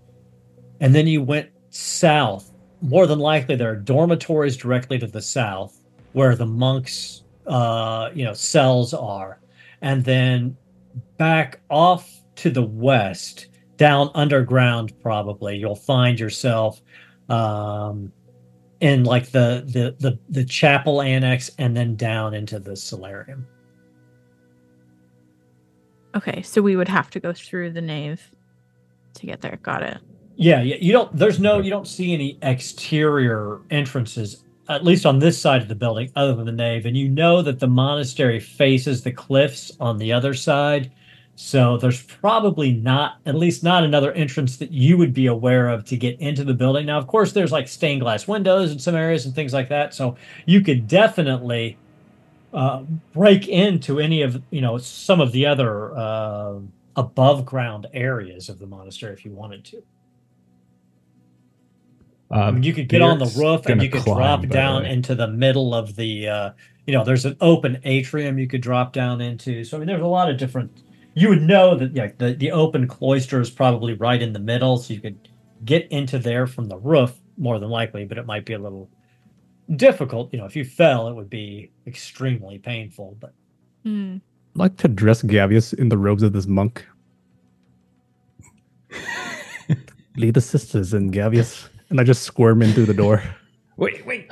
[0.81, 2.51] and then you went south,
[2.81, 5.79] more than likely there are dormitories directly to the south
[6.11, 9.39] where the monks, uh, you know, cells are.
[9.81, 10.57] And then
[11.17, 13.47] back off to the west,
[13.77, 14.93] down underground.
[15.01, 16.81] Probably you'll find yourself
[17.29, 18.11] um,
[18.81, 23.47] in like the, the the the chapel annex, and then down into the solarium.
[26.15, 28.31] Okay, so we would have to go through the nave
[29.15, 29.57] to get there.
[29.61, 29.97] Got it.
[30.35, 30.77] Yeah, yeah.
[30.79, 31.15] You don't.
[31.15, 31.59] There's no.
[31.59, 36.35] You don't see any exterior entrances, at least on this side of the building, other
[36.35, 36.85] than the nave.
[36.85, 40.91] And you know that the monastery faces the cliffs on the other side.
[41.35, 45.83] So there's probably not, at least not another entrance that you would be aware of
[45.85, 46.85] to get into the building.
[46.85, 49.95] Now, of course, there's like stained glass windows in some areas and things like that.
[49.95, 50.15] So
[50.45, 51.77] you could definitely
[52.53, 56.59] uh, break into any of you know some of the other uh,
[56.97, 59.83] above ground areas of the monastery if you wanted to.
[62.47, 64.49] I Um, mean, you could get on the roof and you could climb, drop the
[64.49, 66.51] down into the middle of the uh
[66.87, 70.01] you know there's an open atrium you could drop down into so i mean there's
[70.01, 70.83] a lot of different
[71.15, 74.77] you would know that yeah, the, the open cloister is probably right in the middle
[74.77, 75.29] so you could
[75.65, 78.89] get into there from the roof more than likely but it might be a little
[79.77, 83.33] difficult you know if you fell it would be extremely painful but
[83.83, 84.17] Hmm.
[84.55, 86.85] I'd like to dress Gavious in the robes of this monk.
[90.15, 91.67] Lead the sisters and Gavious.
[91.89, 93.21] And I just squirm in through the door.
[93.77, 94.27] Wait, wait.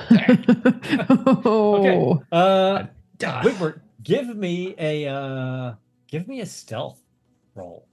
[1.10, 2.86] oh, uh
[3.18, 3.42] Duh.
[3.42, 5.74] Whitworth, give me a uh
[6.06, 7.00] give me a stealth
[7.56, 7.88] roll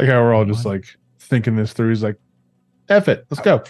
[0.00, 0.86] Like how we're all just like
[1.18, 1.90] thinking this through.
[1.90, 2.16] He's like,
[2.88, 3.62] F it, let's go.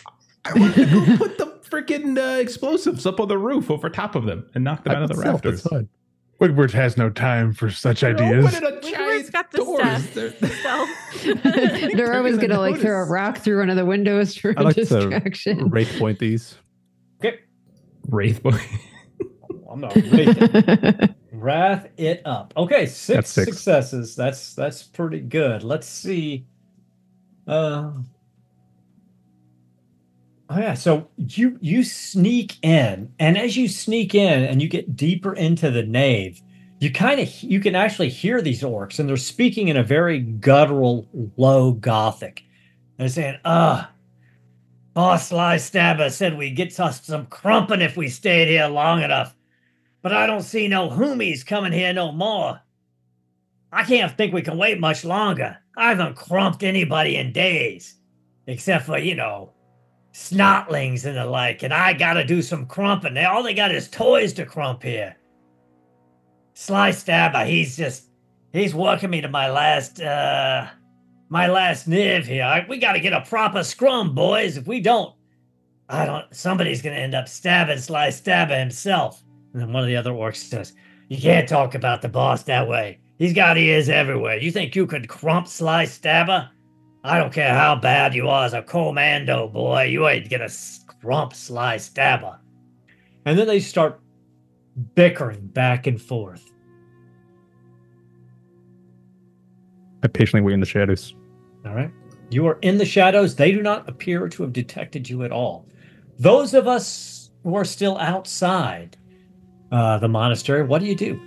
[0.44, 1.33] I want to go put the
[1.74, 5.02] freaking uh, explosives up on the roof over top of them and knock them out
[5.02, 5.62] of the Myself, rafters.
[5.62, 5.88] That's fine.
[6.40, 8.44] Wigbert has no time for such They're ideas.
[8.54, 9.80] opening a Whitworth's giant got the doors.
[9.80, 10.10] stuff.
[10.14, 14.36] They're- So Dora was gonna gonna like throw a rock through one of the windows
[14.36, 15.68] for I like to distraction.
[15.70, 16.56] Wraith point these.
[17.24, 17.38] okay
[18.08, 18.58] Wraith boy.
[19.70, 23.48] i'm not wraith, wrath it up okay six, That's six.
[23.52, 26.46] successes that's that's pretty good let's see
[27.46, 27.92] uh
[30.54, 30.74] oh yeah.
[30.74, 35.70] So you you sneak in and as you sneak in and you get deeper into
[35.70, 36.40] the nave
[36.80, 40.20] you kind of you can actually hear these orcs and they're speaking in a very
[40.20, 42.42] guttural low gothic.
[42.98, 43.86] They're saying uh
[44.92, 49.34] boss sly said we'd get us some crumpin if we stayed here long enough
[50.02, 52.60] but i don't see no humies coming here no more.
[53.72, 55.56] I can't think we can wait much longer.
[55.76, 57.96] I haven't crumped anybody in days
[58.46, 59.53] except for you know
[60.14, 63.88] snotlings and the like and i gotta do some crumping they all they got is
[63.90, 65.16] toys to crump here
[66.54, 68.04] Sly Stabber, he's just
[68.52, 70.68] he's working me to my last uh
[71.28, 72.44] my last niv here.
[72.44, 74.56] I, we gotta get a proper scrum, boys.
[74.56, 75.14] If we don't,
[75.88, 79.22] I don't somebody's gonna end up stabbing Sly Stabber himself.
[79.52, 80.74] And then one of the other orcs says,
[81.08, 83.00] You can't talk about the boss that way.
[83.18, 84.38] He's got ears everywhere.
[84.38, 86.50] You think you could crump Sly Stabber?
[87.04, 89.82] I don't care how bad you are as a commando, boy.
[89.82, 92.40] You ain't gonna scrump Sly Stabber.
[93.26, 94.00] And then they start
[94.94, 96.50] bickering back and forth.
[100.02, 101.14] I patiently wait in the shadows.
[101.66, 101.90] All right.
[102.30, 103.36] You are in the shadows.
[103.36, 105.66] They do not appear to have detected you at all.
[106.18, 108.96] Those of us who are still outside
[109.72, 111.20] uh, the monastery, what do you do?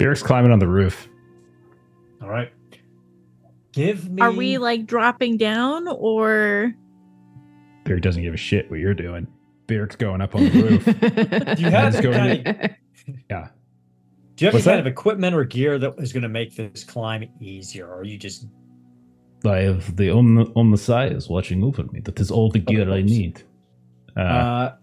[0.00, 1.08] Eric's climbing on the roof.
[2.22, 2.50] All right.
[3.78, 4.20] Give me.
[4.20, 6.74] are we like dropping down or
[7.86, 9.28] Eric doesn't give a shit what you're doing.
[9.70, 10.84] Eric's going up on the roof.
[10.84, 12.70] Do you have Let's any kind of,
[13.30, 13.48] yeah.
[14.34, 16.56] do you have What's any kind of equipment or gear that is going to make
[16.56, 18.46] this climb easier, or are you just
[19.44, 22.00] I have the on on the side is watching over me.
[22.00, 23.42] That is all the gear I need.
[24.16, 24.74] Uh, uh,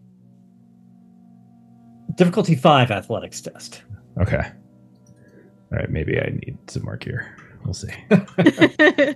[2.16, 3.84] difficulty five athletics test?
[4.22, 4.52] okay.
[5.72, 7.36] All right, maybe I need some more gear.
[7.66, 7.90] We'll see.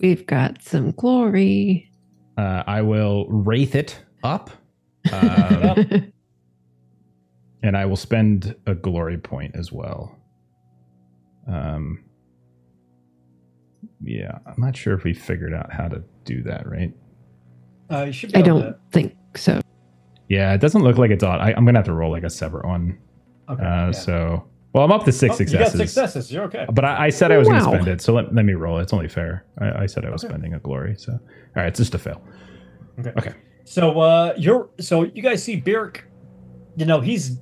[0.00, 1.90] We've got some glory.
[2.36, 4.50] Uh, I will wraith it up,
[5.12, 6.12] um,
[7.62, 10.18] and I will spend a glory point as well.
[11.46, 12.04] Um,
[14.02, 16.92] yeah, I'm not sure if we figured out how to do that, right?
[17.90, 19.60] Uh, you should be I don't think so.
[20.28, 21.40] Yeah, it doesn't look like it's on.
[21.40, 22.98] I, I'm gonna have to roll like a separate one.
[23.48, 23.62] Okay.
[23.62, 23.90] Uh, yeah.
[23.92, 25.72] So, well, I'm up to six Oh, you successes.
[25.80, 26.30] got successes.
[26.32, 26.66] You're okay.
[26.70, 28.78] But I, I said I was going to spend it, so let, let me roll.
[28.78, 29.46] It's only fair.
[29.58, 30.32] I, I said I was Okay.
[30.32, 31.18] spending a glory, so all
[31.56, 32.20] right, it's just a fail.
[33.00, 33.12] Okay.
[33.18, 33.32] Okay.
[33.64, 36.00] So uh you're so you guys see Byrrc,
[36.76, 37.38] you know, he's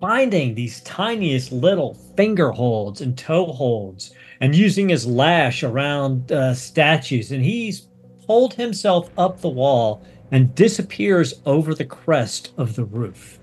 [0.00, 6.54] finding these tiniest little finger holds and toe holds and using his lash around uh,
[6.54, 7.88] statues and he's
[8.26, 10.02] pulled himself up the wall
[10.32, 13.39] and disappears over the crest of the roof.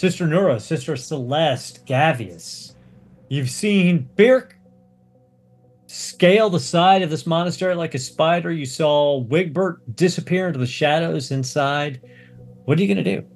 [0.00, 2.74] Sister Nura, Sister Celeste, Gavious,
[3.28, 4.52] you've seen Byrrc
[5.88, 8.50] scale the side of this monastery like a spider.
[8.50, 12.00] You saw Wigbert disappear into the shadows inside.
[12.64, 13.26] What are you going to do?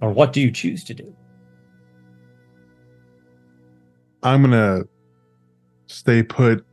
[0.00, 1.12] Or what do you choose to do?
[4.22, 4.84] I'm gonna
[5.88, 6.64] stay put,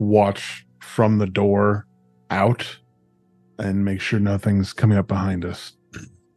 [0.00, 1.86] watch from the door
[2.30, 2.78] out,
[3.60, 5.77] and make sure nothing's coming up behind us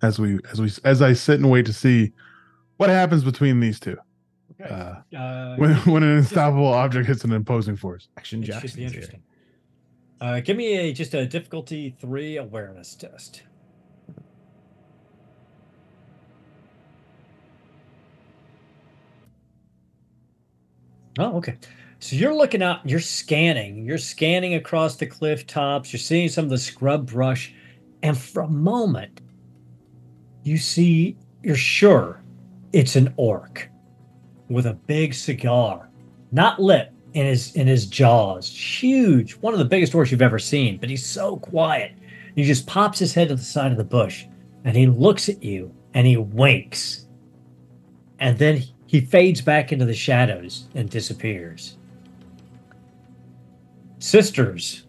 [0.02, 2.11] as we as we as I sit and wait to see
[2.78, 3.98] what happens between these two.
[4.60, 4.73] Okay.
[4.73, 8.07] Uh, Uh, when when an unstoppable object hits an imposing force.
[8.18, 9.22] Action it should be interesting.
[10.19, 13.44] Uh, give me a just a difficulty three awareness test.
[21.19, 21.57] Oh, okay.
[21.99, 26.45] So you're looking out, you're scanning, you're scanning across the cliff tops, you're seeing some
[26.45, 27.53] of the scrub brush,
[28.02, 29.22] and for a moment,
[30.43, 32.22] you see, you're sure
[32.73, 33.69] it's an orc
[34.49, 35.89] with a big cigar,
[36.31, 40.39] not lit in his in his jaws, huge, one of the biggest orcs you've ever
[40.39, 40.77] seen.
[40.77, 41.93] But he's so quiet.
[42.35, 44.26] He just pops his head to the side of the bush,
[44.63, 47.07] and he looks at you, and he winks,
[48.19, 51.77] and then he fades back into the shadows and disappears.
[53.99, 54.88] Sisters,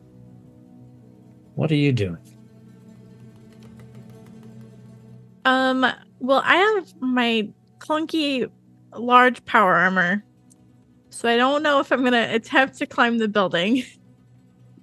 [1.55, 2.32] what are you doing?
[5.45, 5.87] Um,
[6.21, 7.49] well, I have my
[7.79, 8.51] clunky
[8.97, 10.25] large power armor.
[11.11, 13.77] So I don't know if I'm going to attempt to climb the building.
[13.77, 13.85] Might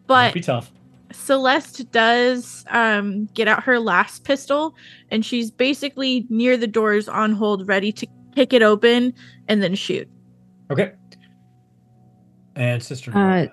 [0.08, 0.72] But be tough.
[1.12, 4.74] Celeste does um get out her laspistol
[5.10, 9.14] and she's basically near the doors on hold ready to kick it open
[9.48, 10.08] and then shoot.
[10.72, 10.92] Okay.
[12.56, 13.12] And sister.
[13.16, 13.48] Uh,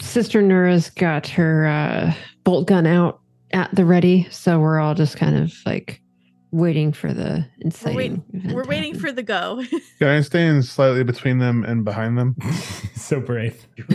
[0.00, 2.12] Sister Nura's got her uh,
[2.42, 3.20] bolt gun out
[3.52, 6.02] at the ready, so we're all just kind of like
[6.50, 8.24] waiting for the inciting.
[8.32, 9.00] event We're waiting happen.
[9.08, 9.62] for the go.
[9.98, 12.36] Can I stand slightly between them and behind them?
[12.96, 13.66] so brave.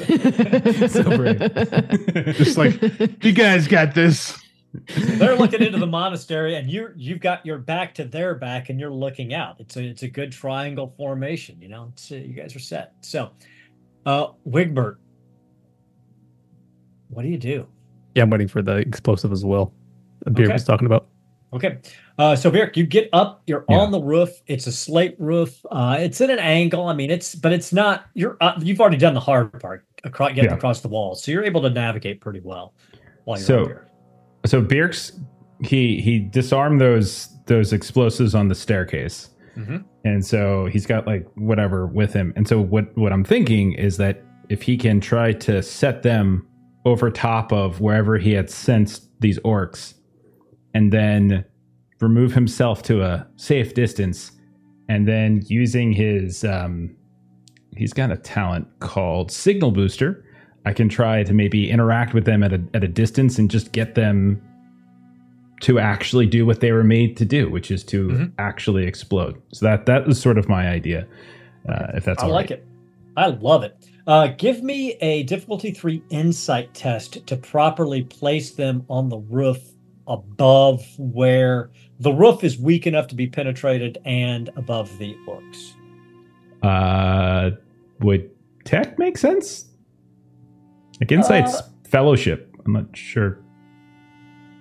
[0.90, 1.40] so brave.
[2.36, 2.80] Just like,
[3.24, 4.38] You guys got this.
[4.96, 8.80] they're looking into the monastery and you you've got your back to their back and
[8.80, 12.34] you're looking out it's a it's a good triangle formation you know it's, uh, you
[12.34, 13.30] guys are set so
[14.08, 14.98] uh wigbert
[17.10, 17.68] what do you do
[18.16, 19.72] Yeah, I'm waiting for the explosive as well.
[20.34, 20.54] Beer Okay.
[20.54, 21.08] was talking about.
[21.54, 21.78] okay
[22.20, 23.78] uh so Byrrc, you get up you're Yeah.
[23.80, 27.34] on the roof it's a slate roof uh it's at an angle i mean it's
[27.36, 30.58] but it's not you're uh, you've already done the hard part across getting Yeah.
[30.58, 32.74] across the wall, so you're able to navigate pretty well
[33.24, 33.88] while you're So- here
[34.46, 35.20] So Birks,
[35.64, 39.84] he he disarmed those those explosives on the staircase, Mhm.
[40.04, 42.34] and so he's got like whatever with him.
[42.36, 46.46] And so what what I'm thinking is that if he can try to set them
[46.86, 49.94] over top of wherever he had sensed these orcs,
[50.74, 51.46] and then
[52.04, 54.32] remove himself to a safe distance,
[54.90, 56.96] and then using his um,
[57.76, 60.24] he's got a talent called Signal Booster.
[60.66, 63.72] I can try to maybe interact with them at a at a distance and just
[63.72, 64.42] get them
[65.62, 68.32] to actually do what they were made to do, which is to Mhm.
[68.38, 69.36] actually explode.
[69.54, 71.08] So that that was sort of my idea.
[71.68, 72.66] Uh, if that's I like it.
[73.16, 73.78] I love it.
[74.06, 79.60] Uh, give me a difficulty three insight test to properly place them on the roof
[80.08, 81.70] above where
[82.04, 85.74] the roof is weak enough to be penetrated and above the orcs.
[86.62, 87.52] Uh,
[88.02, 88.30] would
[88.66, 89.66] tech make sense?
[91.00, 92.54] Like insights, Uh, fellowship.
[92.66, 93.40] I'm not sure.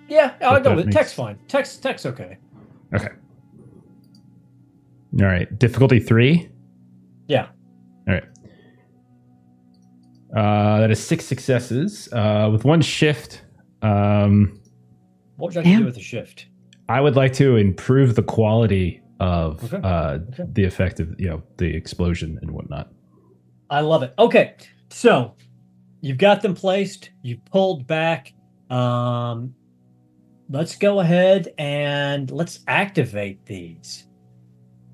[0.07, 1.37] Yeah, I'll But go with makes- tech's fine.
[1.47, 2.37] Tech's tech's okay.
[2.93, 3.09] Okay.
[5.21, 5.47] All right.
[5.59, 6.49] Difficulty three.
[7.27, 7.47] Yeah.
[8.07, 8.23] All right.
[10.35, 12.09] Uh, that is six successes.
[12.11, 13.43] Uh, with one shift,
[13.81, 14.59] um,
[15.37, 16.47] What would you like to do with the shift?
[16.93, 19.79] I would like to improve the quality of Okay.
[19.83, 20.43] uh, Okay.
[20.53, 22.91] the effect of you know the explosion and whatnot.
[23.69, 24.13] I love it.
[24.19, 24.53] Okay,
[24.89, 25.33] so
[26.01, 27.09] you've got them placed.
[27.23, 28.33] You pulled back.
[28.69, 29.55] Um,
[30.49, 34.05] let's go ahead and let's activate these.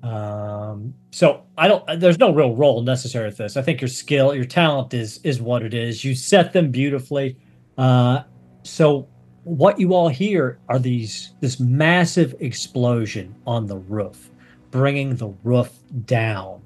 [0.02, 2.00] Um, so I don't.
[2.00, 3.58] There's no real role necessary with this.
[3.58, 6.02] I think your skill, your talent is is what it is.
[6.02, 7.36] You set them beautifully.
[7.76, 8.22] Uh,
[8.62, 9.06] so
[9.44, 14.30] what you all hear are these this massive explosion on the roof,
[14.70, 15.70] bringing the roof
[16.04, 16.62] down.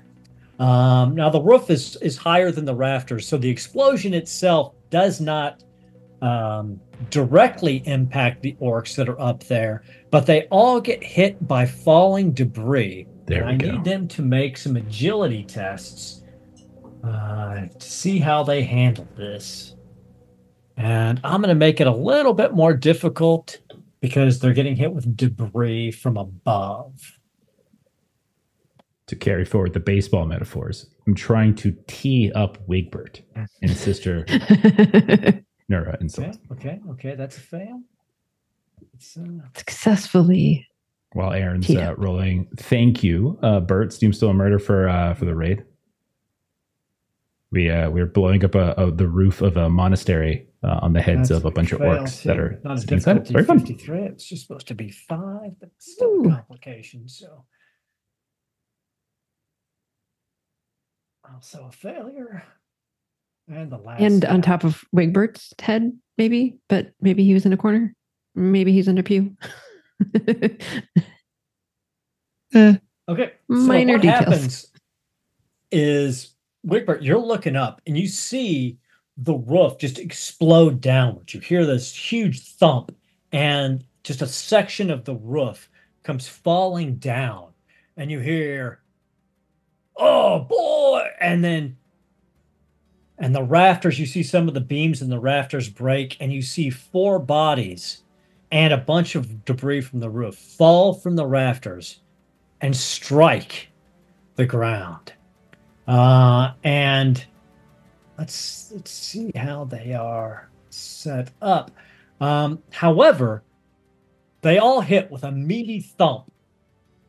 [0.59, 5.20] Um, now the roof is is higher than the rafters, so the explosion itself does
[5.20, 5.62] not
[6.22, 6.80] um,
[7.10, 12.32] directly impact the orcs that are up there, but they all get hit by falling
[12.32, 13.06] debris.
[13.26, 13.72] There we I go.
[13.72, 16.22] need them to make some agility tests
[17.02, 19.73] uh, to see how they handle this.
[20.76, 23.59] And I'm going to make it a little bit more difficult
[24.01, 27.18] because they're getting hit with debris from above.
[29.06, 33.20] to carry forward the baseball metaphors, I'm trying to tee up Wigbert
[33.62, 34.24] and Sister
[35.70, 36.40] Nura and Okay, Celeste.
[36.52, 37.14] okay, okay.
[37.14, 37.80] That's a fail.
[38.94, 39.22] It's, uh,
[39.56, 40.66] Successfully.
[41.12, 43.92] While Aaron's uh, rolling, thank you, uh, Bert.
[43.92, 45.64] Steam still a murder for uh, for the raid.
[47.52, 51.02] We uh, we're blowing up a, a, the roof of a monastery uh, on the
[51.02, 52.28] heads that's of a bunch of orcs too.
[52.28, 53.24] that are not a sitting inside.
[53.24, 53.58] difficulty Very fun.
[53.60, 54.00] 53.
[54.02, 56.24] It's just supposed to be five, but still Ooh.
[56.30, 57.08] a complication.
[57.08, 57.44] So,
[61.32, 62.44] also a failure.
[63.46, 64.00] And the last.
[64.00, 67.94] and on top of Wigbert's head, maybe, but maybe he was in a corner.
[68.34, 69.36] Maybe he's in a pew.
[73.08, 73.32] Okay.
[73.48, 74.18] Minor so what details.
[74.18, 74.72] happens
[75.70, 76.34] is
[76.66, 78.78] Wigbert, you're looking up and you see
[79.16, 81.34] the roof just explode downwards.
[81.34, 82.94] You hear this huge thump,
[83.32, 85.68] and just a section of the roof
[86.02, 87.48] comes falling down,
[87.96, 88.80] and you hear,
[89.96, 91.76] "Oh boy!" and then.
[93.16, 96.42] And the rafters, you see some of the beams in the rafters break, and you
[96.42, 98.02] see four bodies
[98.50, 102.00] and a bunch of debris from the roof fall from the rafters
[102.60, 103.68] and strike
[104.36, 105.12] the ground.
[105.86, 107.24] Uh, and
[108.18, 111.70] let's let's see how they are set up.
[112.20, 113.42] Um, however,
[114.42, 116.30] they all hit with a meaty thump,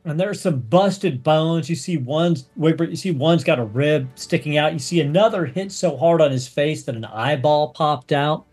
[0.04, 1.70] and there's some busted bones.
[1.70, 4.74] You see one's you see one's got a rib sticking out.
[4.74, 8.46] You see another hit so hard on his face that an eyeball popped out.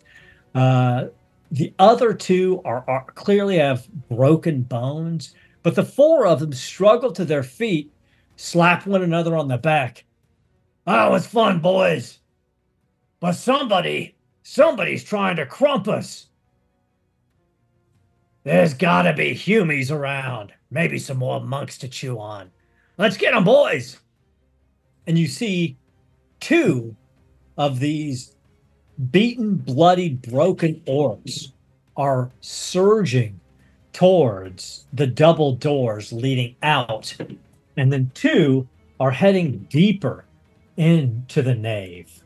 [0.54, 1.06] Uh,
[1.50, 7.12] the other two are, are clearly have broken bones, but the four of them struggle
[7.12, 7.92] to their feet,
[8.36, 10.04] slap one another on the back.
[10.86, 12.18] Oh, it's fun, boys.
[13.22, 16.26] But somebody, somebody's trying to crump us.
[18.42, 20.52] There's gotta be humies around.
[20.72, 22.50] Maybe some more monks to chew on.
[22.98, 24.00] Let's get them, boys.
[25.06, 25.76] And you see
[26.40, 26.96] two
[27.56, 28.34] of these
[29.12, 31.52] beaten, bloodied, broken orbs
[31.96, 33.38] are surging
[33.92, 37.14] towards the double doors leading out.
[37.76, 38.68] And then two
[38.98, 40.24] are heading deeper
[40.76, 42.21] into the nave.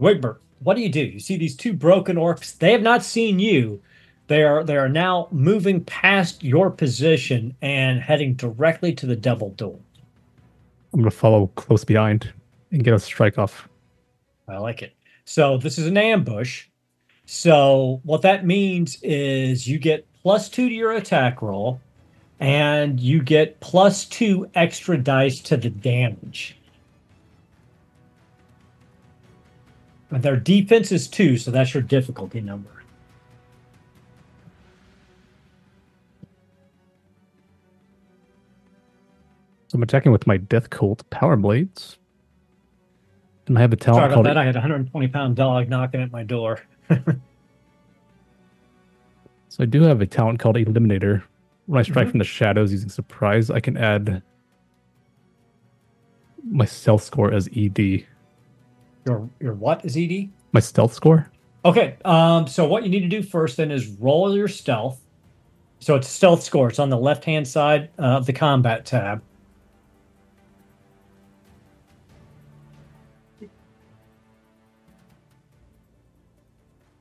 [0.00, 1.00] Wigbert, what do you do?
[1.00, 2.56] You see these two broken orcs.
[2.56, 3.80] They have not seen you.
[4.26, 9.50] They are they are now moving past your position and heading directly to the double
[9.50, 9.78] door.
[10.92, 12.32] I'm gonna follow close behind
[12.70, 13.68] and get a strike off.
[14.46, 14.94] I like it.
[15.24, 16.66] So this is an ambush.
[17.26, 21.80] So what that means is you get plus two to your attack roll,
[22.40, 26.57] and you get plus two extra dice to the damage.
[30.10, 32.70] And their defense is two, so that's your difficulty number.
[39.68, 41.98] So I'm attacking with my Death Cult Power Blades.
[43.46, 44.36] And I have a talent Sorry about called that.
[44.38, 46.60] I had a 120 pound dog knocking at my door.
[49.50, 51.22] So I do have a talent called Eliminator.
[51.66, 52.10] When I strike Mhm.
[52.10, 54.22] from the shadows using surprise, I can add
[56.44, 58.06] my stealth score as ED.
[59.08, 60.28] Your your what is ED?
[60.52, 61.30] My stealth score?
[61.64, 65.00] Okay, um, so what you need to do first then is roll your stealth.
[65.80, 66.68] So it's stealth score.
[66.68, 69.22] It's on the left hand side uh, of the combat tab.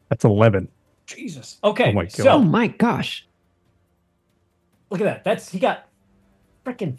[0.09, 0.69] That's 11.
[1.07, 1.57] Jesus.
[1.63, 1.89] Okay.
[1.89, 2.33] Oh my So God.
[2.35, 3.27] Oh my gosh.
[4.89, 5.23] look at that.
[5.25, 5.89] That's he got
[6.65, 6.97] freaking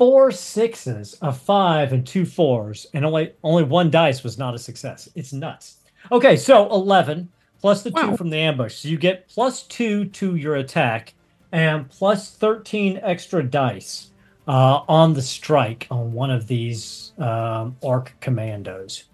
[0.00, 4.58] four sixes, a five, and two fours, and only only one dice was not a
[4.58, 5.10] success.
[5.14, 5.76] It's nuts.
[6.10, 7.28] Okay, so eleven
[7.60, 8.76] plus the two from the ambush.
[8.76, 11.12] So you get plus two to your attack
[11.52, 14.10] and plus thirteen extra dice
[14.48, 19.04] uh, on the strike on one of these um, orc commandos.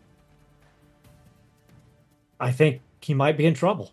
[2.39, 3.91] I think he might be in trouble.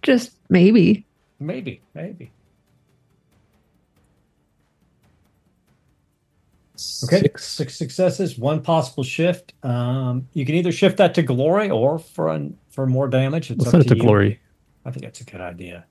[0.00, 1.04] Just maybe.
[1.40, 2.30] Maybe, maybe.
[7.04, 7.44] Okay, Six.
[7.44, 9.52] six successes, one possible shift.
[9.62, 13.50] Um, you can either shift that to glory or for an, for more damage.
[13.50, 14.40] It's Let's up send it to to glory.
[14.84, 15.84] I think that's a good idea.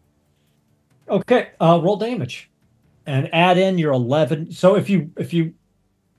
[1.07, 2.49] Okay, uh, roll damage,
[3.05, 4.51] and add in your eleven.
[4.51, 5.53] So if you if you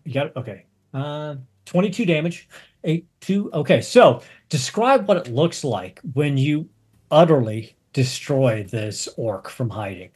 [0.05, 2.49] you got it, okay, uh, twenty two damage,
[2.85, 3.51] eight two.
[3.53, 6.69] Okay, so describe what it looks like when you
[7.11, 10.11] utterly destroy this orc from hiding.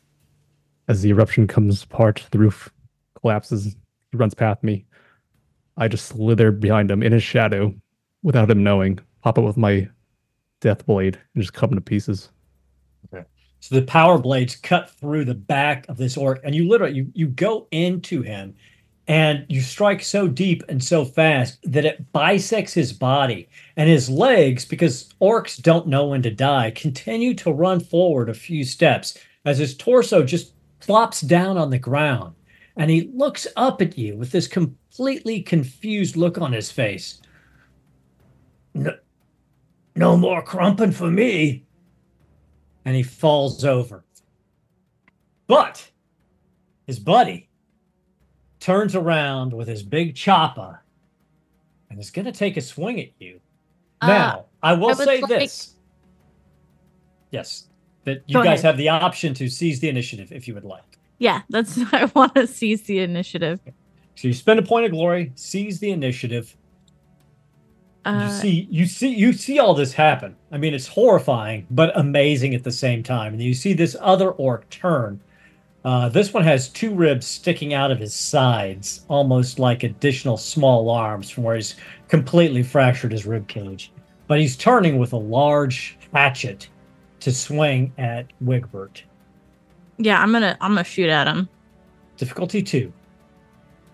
[0.87, 2.71] As the eruption comes apart, the roof
[3.21, 3.75] collapses.
[4.11, 4.87] He runs past me.
[5.77, 7.75] I just slither behind him in his shadow
[8.23, 8.99] without him knowing.
[9.23, 9.89] Pop it with my
[10.61, 12.31] death blade and just cut him to pieces.
[13.13, 13.25] Okay.
[13.61, 17.11] So the power blades cut through the back of this orc, and you literally you
[17.15, 18.55] you go into him,
[19.07, 24.09] and you strike so deep and so fast that it bisects his body and his
[24.09, 24.65] legs.
[24.65, 29.59] Because orcs don't know when to die, continue to run forward a few steps as
[29.59, 32.35] his torso just flops down on the ground,
[32.81, 37.21] and he looks up at you with this completely confused look on his face.
[38.73, 38.97] No,
[39.95, 41.67] no more crumping for me.
[42.87, 44.03] And he falls over.
[45.47, 45.91] But
[46.87, 47.51] his buddy
[48.61, 50.83] turns around with his big chopper
[51.91, 53.41] and is going to take a swing at you.
[54.01, 55.75] Uh, now, I will I say like- this.
[57.31, 57.69] Yes,
[58.05, 58.65] that you Go guys ahead.
[58.65, 60.97] have the option to seize the initiative if you would like.
[61.21, 63.61] Yeah, that's I want to seize the initiative.
[64.17, 66.57] So you spend a point of glory, seize the initiative.
[68.05, 70.35] you Uh, see you see you see all this happen.
[70.51, 73.35] I mean it's horrifying but amazing at the same time.
[73.35, 75.21] And you see this other orc turn.
[75.85, 80.91] Uh, this one has two ribs sticking out of his sides almost like additional small
[80.91, 81.77] arms from where he's
[82.09, 83.93] completely fractured his rib cage.
[84.27, 86.69] But he's turning with a large hatchet
[87.21, 89.03] to swing at wigbert
[90.01, 91.49] yeah, I'm gonna I'm gonna shoot at him.
[92.17, 92.93] difficulty two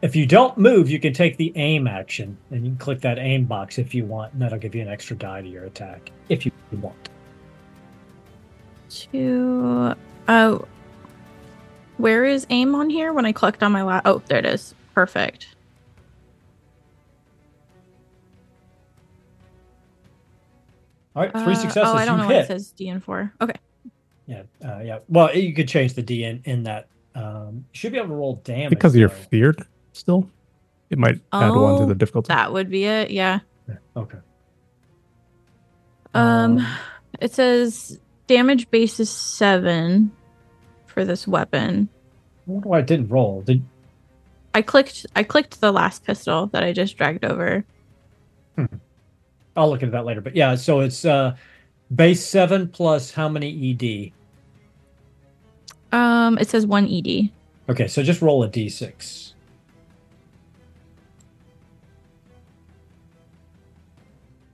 [0.03, 3.19] if you don't move you can take the aim action and you can click that
[3.19, 6.11] aim box if you want and that'll give you an extra die to your attack
[6.29, 7.09] if you want
[8.89, 9.95] To
[10.29, 10.59] uh,
[11.97, 13.13] where is aim on here?
[13.13, 14.75] When I clicked on my la oh, there it is.
[14.95, 15.49] Perfect.
[21.15, 21.91] All right, Uh, three successes.
[21.93, 22.73] Oh, I don't you know what it says.
[22.79, 23.33] DN four.
[23.41, 23.55] Okay.
[24.27, 24.99] Yeah, uh, yeah.
[25.09, 26.89] Well, you could change the D in, in that.
[27.15, 30.29] Um, you should be able to roll damage because you're feared still.
[30.91, 32.29] It might add one to Oh, the difficulty.
[32.29, 33.11] That would be it.
[33.11, 33.41] Yeah.
[33.69, 34.19] Yeah, Okay.
[36.15, 36.67] Um,
[37.21, 40.13] it says damage base is seven
[40.87, 41.89] for this weapon.
[42.49, 43.43] I wonder why it didn't roll.
[43.43, 43.63] Did
[44.55, 45.05] I clicked.
[45.15, 47.65] I clicked the laspistol that I just dragged over.
[49.57, 50.21] I'll look into that later.
[50.23, 51.37] But yeah, so it's uh,
[51.95, 54.13] base seven plus how many ED?
[55.93, 57.31] Um, it says one ED.
[57.69, 59.33] Okay, so just roll a D6.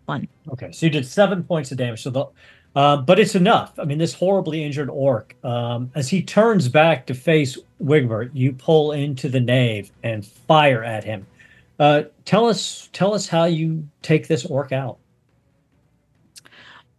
[0.07, 0.29] One.
[0.51, 2.03] Okay, so you did seven points of damage.
[2.03, 2.27] So the,
[2.75, 3.79] uh, but it's enough.
[3.79, 8.53] I mean, this horribly injured orc, um, as he turns back to face Wigbert, you
[8.53, 11.27] pull into the nave and fire at him.
[11.79, 14.99] Uh, tell us, tell us how you take this orc out.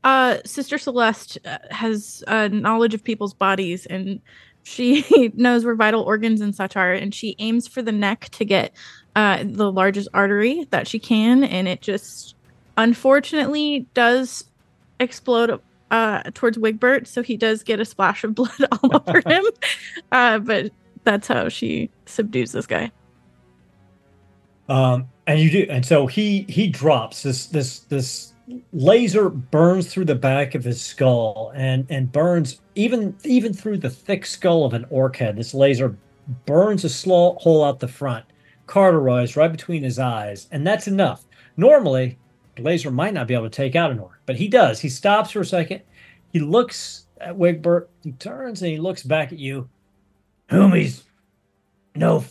[0.03, 4.19] Uh, Sister Celeste uh, has uh, knowledge of people's bodies, and
[4.63, 6.93] she knows where vital organs and such are.
[6.93, 8.73] And she aims for the neck to get
[9.15, 12.35] uh, the largest artery that she can, and it just
[12.77, 14.45] unfortunately does
[14.99, 15.59] explode
[15.91, 19.45] uh, towards Wigbert, so he does get a splash of blood all over him.
[20.11, 20.71] Uh, but
[21.03, 22.91] that's how she subdues this guy.
[24.69, 28.32] Um, and you do, and so he he drops this this this
[28.71, 33.89] laser burns through the back of his skull and and burns even even through the
[33.89, 35.35] thick skull of an orc head.
[35.35, 35.97] This laser
[36.45, 38.25] burns a slow hole out the front,
[38.67, 41.25] cauterized right between his eyes, and that's enough.
[41.57, 42.17] Normally,
[42.55, 44.80] the laser might not be able to take out an orc, but he does.
[44.80, 45.81] He stops for a second.
[46.31, 47.89] He looks at Wigbert.
[48.03, 49.69] He turns and he looks back at you.
[50.49, 51.03] Homies,
[51.95, 52.25] no,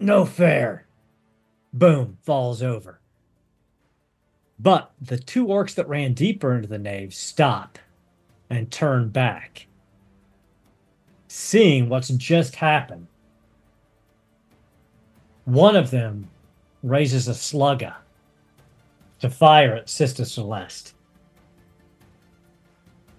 [0.00, 0.88] no fair
[1.72, 2.97] boom, falls over.
[4.58, 7.78] But the two orcs that ran deeper into the nave stop
[8.50, 9.66] and turn back.
[11.28, 13.06] Seeing what's just happened,
[15.44, 16.28] one of them
[16.82, 17.94] raises a slugger
[19.20, 20.94] to fire at Sister Celeste.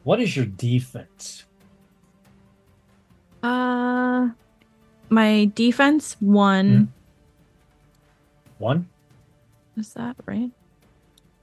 [0.03, 1.45] What is your defense?
[3.43, 4.29] Uh,
[5.09, 6.91] my defense one.
[8.57, 8.89] One?
[9.77, 10.51] Is that right?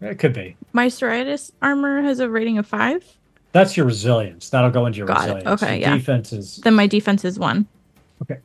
[0.00, 0.56] It could be.
[0.72, 3.04] My Striatus armor has a rating of five.
[3.52, 4.50] That's your resilience.
[4.50, 5.46] That'll go into your Got it.
[5.46, 5.96] Okay, Your yeah.
[5.96, 7.66] Defense is Then my defense is one.
[8.22, 8.38] Okay.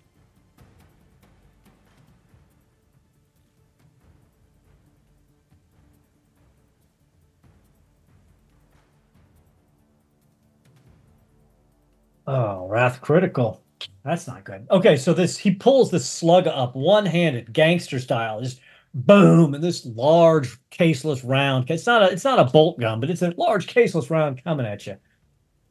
[12.27, 13.61] Oh, wrath critical.
[14.05, 14.65] That's not good.
[14.71, 18.61] Okay, so this he pulls this slug up one-handed, gangster style, just
[18.93, 21.69] boom, and this large caseless round.
[21.69, 24.65] It's not a it's not a bolt gun, but it's a large caseless round coming
[24.65, 24.97] at you.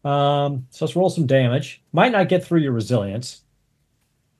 [0.08, 1.82] Um, so let's roll some damage.
[1.92, 3.42] Might not get through your resilience.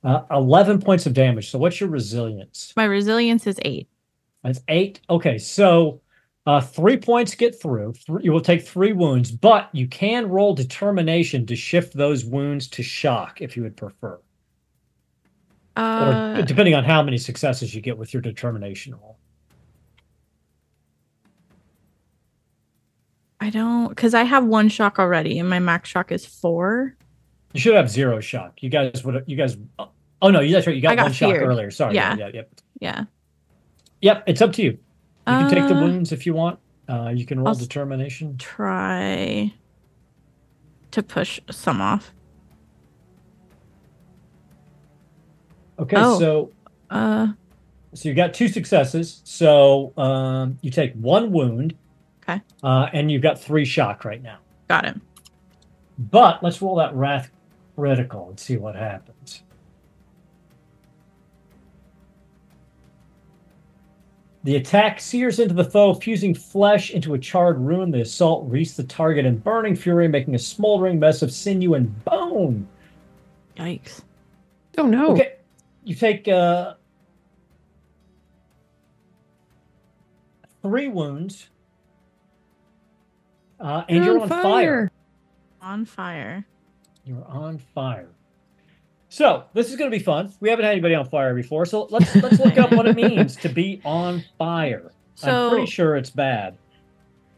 [0.03, 1.51] Uh, 11 points of damage.
[1.51, 2.73] So what's your resilience?
[2.75, 3.87] My resilience is eight.
[4.43, 4.99] That's eight.
[5.09, 6.01] Okay, so
[6.47, 7.93] Uh, three points get through.
[8.07, 12.67] Th- you will take three wounds, but you can roll determination to shift those wounds
[12.69, 14.19] to shock if you would prefer,
[15.77, 19.17] or Uh, depending on how many successes you get with your determination roll.
[23.39, 26.95] I don't because I have one shock already, and my max shock is four.
[27.53, 28.61] You should have zero shock.
[28.61, 29.23] You guys would.
[29.27, 29.57] You guys.
[30.21, 30.75] Oh no, you that's right.
[30.75, 31.71] You got, got one shock earlier.
[31.71, 31.95] Sorry.
[31.95, 32.15] Yeah.
[32.17, 32.29] Yeah.
[32.33, 32.61] Yep.
[32.79, 33.03] Yeah.
[34.01, 34.23] Yep.
[34.27, 34.71] It's up to you.
[34.71, 34.77] You
[35.37, 36.59] can take the Uh, wounds if you want.
[36.87, 38.37] Uh, you can roll I'll determination.
[38.37, 39.53] Try
[40.91, 42.11] to push some off.
[45.81, 45.97] Okay.
[45.97, 46.19] Oh.
[46.19, 46.51] So
[46.89, 47.27] Uh,
[47.93, 49.21] So you got two successes.
[49.23, 51.73] So um, you take one wound.
[52.23, 52.41] Okay.
[52.63, 54.37] Uh, and you've got three shock right now.
[54.67, 54.95] got it.
[55.97, 57.29] But let's roll that wrath
[57.75, 59.43] critical and see what happens.
[64.43, 67.91] The attack sears into the foe, fusing flesh into a charred ruin.
[67.91, 72.03] The assault wreaths the target in burning fury, making a smoldering mess of sinew and
[72.05, 72.67] bone.
[73.57, 74.01] Yikes.
[74.79, 75.11] Oh no.
[75.11, 75.33] Okay,
[75.83, 76.75] you take uh,
[80.61, 81.49] three wounds,
[83.59, 84.91] uh, and you're, on fire.
[85.61, 86.45] On fire.
[87.05, 88.09] You're on fire.
[89.09, 90.31] So this is going to be fun.
[90.39, 93.35] We haven't had anybody on fire before, so let's let's look up what it means
[93.37, 94.91] to be on fire.
[95.23, 96.57] I'm pretty sure it's bad.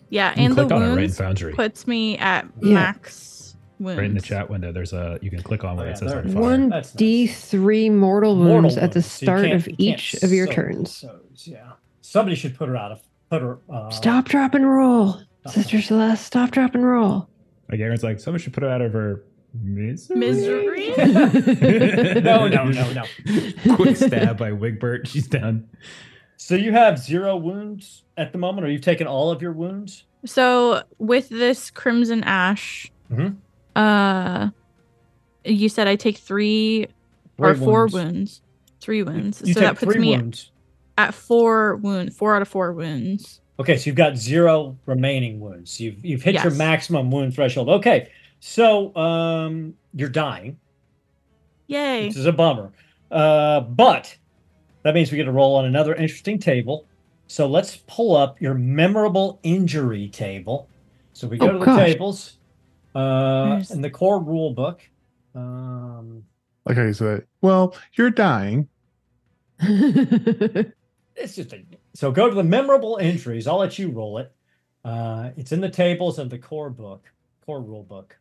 [0.10, 2.74] yeah, and the click it wounds puts me at Yeah.
[2.76, 3.33] max
[3.80, 3.98] wounds.
[3.98, 5.98] Right in the chat window, there's a you can click on Oh, where yeah, it
[5.98, 6.42] says on fire.
[6.42, 10.48] One D three mortal Mortal wounds at the wounds, so start of each of your
[10.48, 11.02] soak turns.
[11.02, 11.72] those, yeah,
[12.02, 13.60] somebody should put her out of put her.
[13.70, 15.18] Uh, Stop, drop, and roll.
[15.48, 17.28] Sister Celeste, stop, drop, and roll.
[17.70, 19.24] Like Aaron's like, someone should put her out of her
[19.62, 20.18] misery.
[20.18, 20.94] Misery?
[22.22, 23.76] No, no, no, no.
[23.76, 25.08] Quick stab by Wigbert.
[25.08, 25.68] She's done.
[26.38, 30.04] So you have zero wounds at the moment, or you've taken all of your wounds.
[30.26, 33.36] So with this crimson ash, Mhm.
[33.76, 34.50] Uh,
[35.46, 36.88] you said I take three
[37.38, 37.94] or four wounds.
[37.94, 38.42] wounds.
[38.82, 39.42] Three wounds.
[39.46, 40.52] You so take that puts three me wounds.
[40.98, 43.40] at four wound, four out of four wounds.
[43.60, 45.80] Okay, so you've got zero remaining wounds.
[45.80, 46.58] You've you've hit your Yes.
[46.58, 47.70] maximum wound threshold.
[47.70, 48.10] Okay,
[48.40, 50.58] so um, you're dying.
[51.68, 52.08] Yay!
[52.08, 52.72] This is a bummer,
[53.12, 54.16] uh, but
[54.84, 56.86] that means we get to roll on another interesting table.
[57.28, 60.68] So let's pull up your memorable injury table.
[61.14, 61.80] So we go Oh, to the gosh.
[61.80, 62.38] tables
[62.96, 64.82] uh, in the core rule book.
[65.36, 66.24] Um,
[66.66, 68.68] Like I said, well, you're dying.
[69.60, 71.64] it's just a,
[71.94, 73.48] so go to the memorable injuries.
[73.48, 74.32] I'll let you roll it.
[74.86, 77.10] Uh, it's in the tables of the core book,
[77.46, 78.18] core rule book.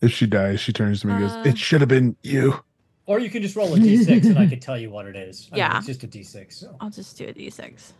[0.00, 2.62] If she dies, she turns to me and Uh, goes, It should have been you.
[3.06, 5.48] Or you can just roll a d6 and I can tell you what it is.
[5.52, 5.76] I mean, Yeah.
[5.78, 6.52] it's just a d6.
[6.52, 6.76] So.
[6.80, 7.92] I'll just do a d6.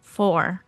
[0.00, 0.64] Four.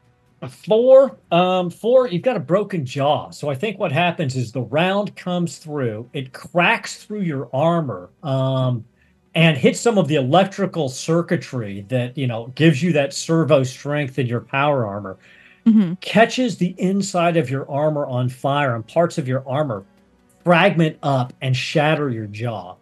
[0.48, 2.08] Four, um, four.
[2.08, 6.08] You've got a broken jaw, so I think what happens is the round comes through,
[6.12, 8.84] it cracks through your armor, um,
[9.34, 14.18] and hits some of the electrical circuitry that you know gives you that servo strength
[14.18, 15.16] in your power armor.
[15.64, 19.84] hmm Catches the inside of your armor on fire, and parts of your armor
[20.44, 22.76] fragment up and shatter your jaw.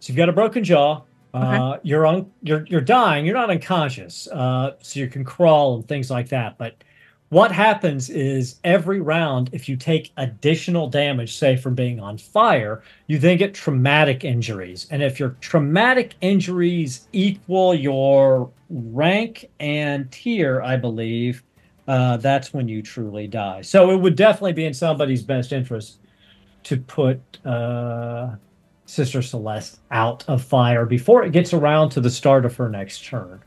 [0.00, 1.02] So you've got a broken jaw.
[1.34, 2.30] Uh, you're on.
[2.42, 3.26] You're you're dying.
[3.26, 4.26] You're not unconscious.
[4.28, 6.56] Uh, so you can crawl and things like that.
[6.56, 6.82] But
[7.28, 12.82] what happens is every round, if you take additional damage, say from being on fire,
[13.08, 14.86] you then get traumatic injuries.
[14.90, 21.42] And if your traumatic injuries equal your rank and tier, I believe,
[21.88, 23.62] uh, that's when you truly die.
[23.62, 25.98] So it would definitely be in somebody's best interest
[26.64, 28.36] to put uh,
[28.86, 33.04] Sister Celeste out of fire before it gets around to the start of her next
[33.04, 33.40] turn.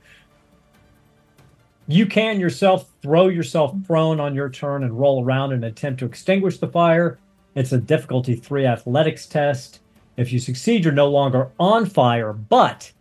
[1.89, 6.05] You can yourself throw yourself prone on your turn and roll around and attempt to
[6.05, 7.17] extinguish the fire.
[7.55, 9.79] It's a difficulty three athletics test.
[10.15, 12.91] If you succeed, you're no longer on fire, but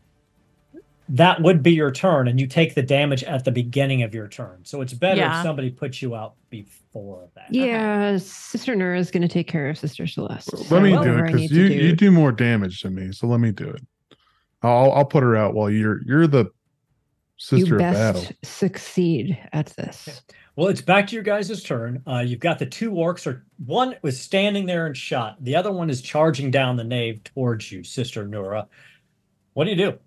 [1.10, 4.26] that would be your turn, and you take the damage at the beginning of your
[4.26, 4.60] turn.
[4.64, 5.38] So it's better Yeah.
[5.38, 7.52] if somebody puts you out before that.
[7.52, 10.54] yeah, Sister Nura is going to take care of Sister Celeste.
[10.54, 13.12] Let so me do it because you to you do more damage than me.
[13.12, 13.82] So let me do it.
[14.62, 16.46] I'll I'll put her out while you're you're the
[17.38, 18.36] sister you best battle.
[18.44, 20.22] succeed at this.
[20.56, 22.02] Well, it's back to your guys' turn.
[22.06, 23.26] Uh, you've got the two orcs.
[23.26, 25.36] Or one was standing there and shot.
[25.42, 28.66] The other one is charging down the nave towards you, Sister Nura.
[29.54, 29.98] What do you do?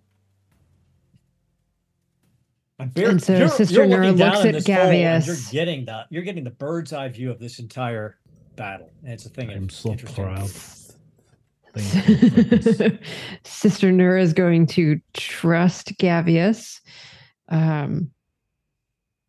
[2.80, 5.28] And you're- And so you're- Sister you're Nura looks at this hole and Gavious.
[5.28, 8.18] You're getting the you're getting the bird's eye view of this entire
[8.56, 8.90] battle.
[9.04, 9.50] And it's a thing.
[9.52, 10.50] I'm so proud.
[11.74, 12.98] Thank you for this.
[13.44, 16.82] Sister Nura is going to trust Gavious
[17.52, 18.10] um,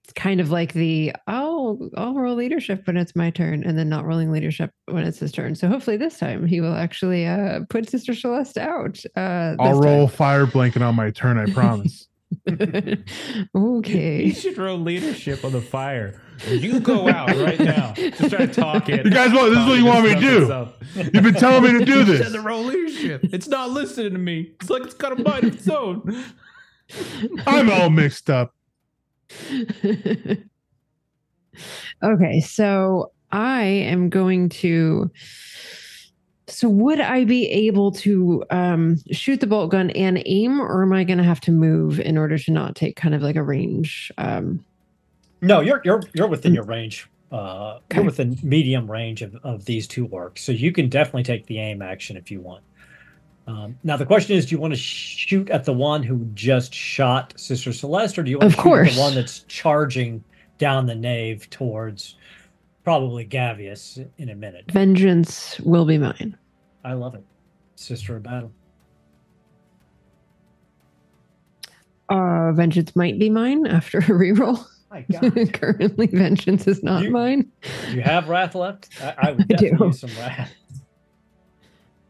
[0.05, 3.89] it's kind of like the oh, I'll roll leadership when it's my turn, and then
[3.89, 5.55] not rolling leadership when it's his turn.
[5.55, 8.99] So hopefully this time he will actually uh, put Sister Celeste out.
[9.17, 11.39] Uh, I'll this roll fire blanket on my turn.
[11.39, 12.09] I promise.
[13.55, 14.25] okay.
[14.25, 16.21] You should roll leadership on the fire.
[16.49, 17.93] You go out right now.
[17.93, 18.97] Just start talking.
[19.05, 20.69] You guys want- this is what you want me to do.
[21.15, 22.21] You've been telling me to do You this.
[22.23, 23.21] said to roll leadership.
[23.33, 24.53] It's not listening to me.
[24.61, 26.25] It's like it's got a mind of its own.
[27.47, 28.55] I'm all mixed up.
[32.03, 35.11] okay, so I am going to.
[36.49, 40.93] So would I be able to um, shoot the bolt gun and aim, or am
[40.93, 43.43] I going to have to move in order to not take kind of like a
[43.43, 44.13] range?
[44.19, 44.65] Um,
[45.41, 47.09] No, you're you're you're within your range.
[47.31, 47.97] Uh, Okay.
[47.99, 51.59] You're within medium range of, of these two orcs, so you can definitely take the
[51.59, 52.63] aim action if you want.
[53.47, 56.73] Um, now the question is, do you want to shoot at the one who just
[56.73, 60.23] shot Sister Celeste, or do you want Of to shoot at the one that's charging
[60.59, 62.17] down the nave towards
[62.85, 64.71] probably Gavious in a minute?
[64.71, 66.37] vengeance will be mine.
[66.85, 67.25] I love it,
[67.75, 68.53] Sister of Battle.
[72.09, 74.65] Uh, vengeance might be mine after a reroll.
[74.91, 77.51] My God, Currently, vengeance is not You- mine.
[77.91, 78.91] you have wrath left?
[79.03, 79.77] I, I would I do.
[79.81, 80.53] use some wrath.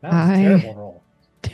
[0.00, 1.02] That was I- a terrible roll.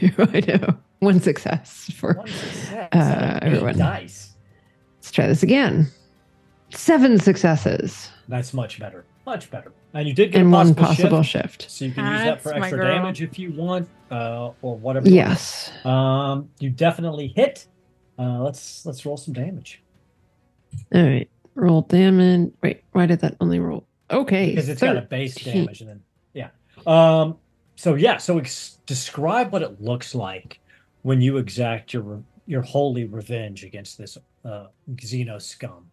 [0.00, 2.14] Do I know one success for?
[2.14, 2.88] One success.
[2.92, 3.78] Uh, everyone.
[3.78, 4.34] Nice.
[4.98, 5.88] Let's try this again.
[6.70, 9.04] Seven successes That's much better.
[9.24, 9.72] Much better.
[9.94, 11.70] And you did get and a one possible, possible shift, shift.
[11.70, 15.08] so you can use that for extra damage if you want, uh, or whatever.
[15.08, 15.14] you.
[15.14, 15.70] Yes.
[15.84, 17.66] Um, you definitely hit.
[18.18, 19.80] Uh, let's let's roll some damage
[20.94, 21.30] All right.
[21.54, 22.52] Roll damage.
[22.62, 23.86] Wait, why did that only roll?
[24.10, 24.50] Okay.
[24.50, 26.02] because it's got a base damage and then
[26.34, 26.48] yeah.
[26.86, 27.36] Um,
[27.78, 30.58] so yeah, so ex- describe what it looks like
[31.02, 35.88] when you exact your your holy revenge against this uh, Xeno scum.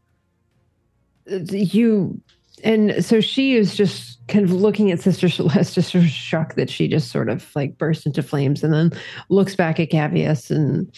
[1.28, 2.20] you
[2.64, 6.56] and so she is just kind of looking at sister celeste just sort of shocked
[6.56, 8.92] that she just sort of like burst into flames and then
[9.30, 10.90] looks back at gavious and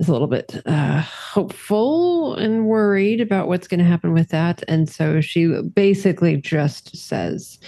[0.00, 4.64] is a little bit uh, hopeful and worried about what's going to happen with that
[4.66, 7.60] and so she basically just says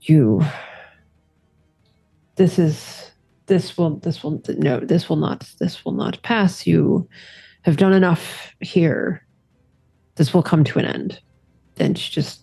[0.00, 0.42] you
[2.40, 3.10] this is
[3.46, 7.06] this will this will no this will not this will not pass you
[7.62, 9.26] have done enough here
[10.20, 11.18] this will come to an end.
[11.76, 12.42] Then she just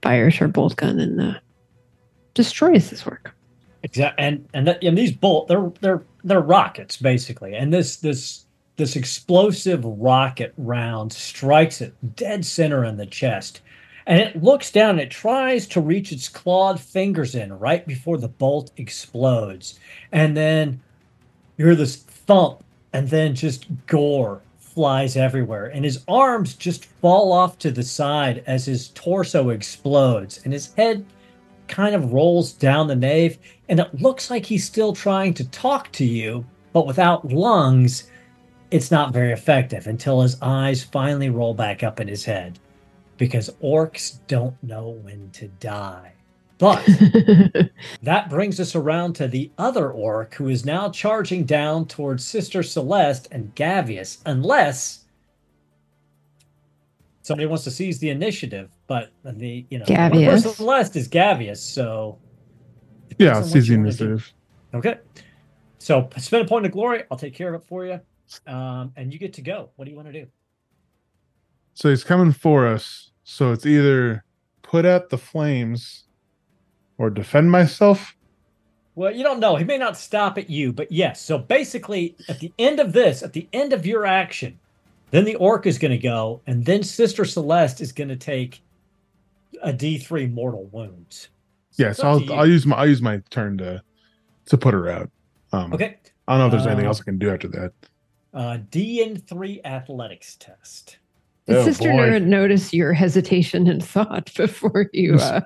[0.00, 1.34] fires her bolt gun and uh,
[2.34, 3.34] destroys this work.
[3.82, 8.46] Exactly, and and and these bolt they're they're they're rockets basically, and this this
[8.76, 13.60] this explosive rocket round strikes it dead center in the chest,
[14.06, 18.18] and it looks down and it tries to reach its clawed fingers in right before
[18.18, 19.78] the bolt explodes,
[20.10, 20.80] and then
[21.56, 27.32] you hear this thump, and then just gore flies everywhere, and his arms just fall
[27.32, 31.04] off to the side as his torso explodes, and his head
[31.68, 33.38] kind of rolls down the nave
[33.68, 38.10] and it looks like he's still trying to talk to you, but without lungs,
[38.70, 42.58] it's not very effective until his eyes finally roll back up in his head
[43.22, 46.12] because orcs don't know when to die.
[46.58, 46.84] But
[48.02, 52.64] that brings us around to the other orc who is now charging down towards Sister
[52.64, 55.04] Celeste and Gavious, unless
[57.22, 58.70] somebody wants to seize the initiative.
[58.88, 60.56] But the you know one Gavious.
[60.56, 62.18] Celeste is Gavious, so
[63.20, 64.04] Yeah, Depends on what seizing you wanna do.
[64.04, 64.32] initiative.
[64.74, 64.98] Okay.
[65.78, 67.04] So spend a point of glory.
[67.08, 68.00] I'll take care of it for you.
[68.48, 69.70] Um, and you get to go.
[69.76, 70.26] What do you want to do?
[71.74, 73.11] So he's coming for us.
[73.32, 74.24] So it's either
[74.60, 76.04] put out the flames
[76.98, 78.14] or defend myself.
[78.94, 79.56] Well, you don't know.
[79.56, 81.22] He may not stop at you, but yes.
[81.22, 84.58] So basically, at the end of this, at the end of your action,
[85.12, 88.60] then the orc is going to go, and then Sister Celeste is going to take
[89.62, 91.28] a D3 mortal wounds.
[91.70, 92.30] So Yes, I'll.
[92.34, 93.82] I'll use my I'll use my turn to
[94.44, 95.10] to put her out.
[95.52, 95.96] Um, Okay.
[96.28, 97.72] I don't know if there's anything Uh, else I can do after that.
[98.34, 100.98] Uh, DN3 athletics test.
[101.46, 101.96] Did Oh, Sister boy.
[101.96, 105.14] Nura notice your hesitation and thought before you?
[105.16, 105.40] Uh...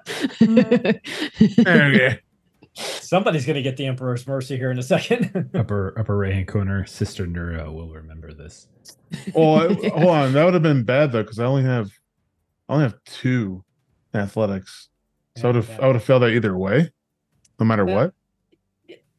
[1.66, 2.20] okay.
[2.74, 5.50] Somebody's going to get the Emperor's Mercy here in a second.
[5.54, 8.68] upper upper right hand corner, sister Nura will remember this.
[9.34, 10.32] Oh, I- hold on.
[10.34, 11.90] That would have been bad though, because I only have
[12.68, 13.64] I only have two
[14.14, 14.88] athletics.
[15.38, 15.78] So I would have Yeah.
[15.82, 16.90] I would have failed that either way,
[17.58, 17.94] no matter Yeah.
[17.94, 18.14] what.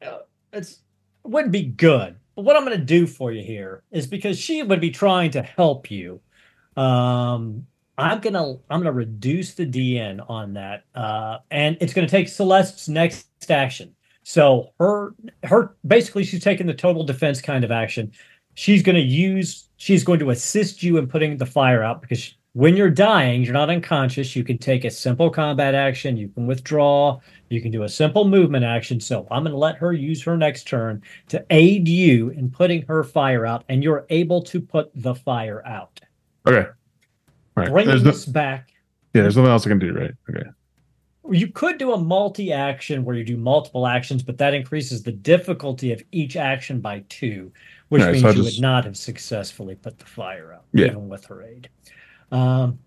[0.06, 0.18] uh,
[0.52, 0.82] it's
[1.24, 2.16] wouldn't be good.
[2.36, 5.32] But what I'm going to do for you here is because she would be trying
[5.32, 6.20] to help you.
[6.78, 7.66] Um,
[7.98, 12.88] I'm gonna I'm gonna reduce the DN on that, uh, and it's gonna take Celeste's
[12.88, 13.94] next action.
[14.22, 18.12] So her her basically she's taking the total defense kind of action.
[18.54, 22.76] she's to use, she's going to assist you in putting the fire out because when
[22.76, 24.34] you're dying, you're not unconscious.
[24.36, 28.26] You can take a simple combat action, you can withdraw, you can do a simple
[28.26, 29.00] movement action.
[29.00, 32.82] So I'm going to let her use her next turn to aid you in putting
[32.82, 36.00] her fire out, and you're able to put the fire out.
[36.48, 36.68] Okay.
[36.68, 36.74] All
[37.56, 37.70] right.
[37.70, 38.70] Bringing There's no, this back.
[39.14, 40.12] yeah, there's nothing else I can do, right?
[40.30, 40.48] Okay.
[41.30, 45.12] You could do a multi action where you do multiple actions, but that increases the
[45.12, 47.52] difficulty of each action by two,
[47.90, 50.86] which Alright, means so you just- would not have successfully put the fire out, Yeah.
[50.86, 51.68] even with her aid.
[52.32, 52.78] Um,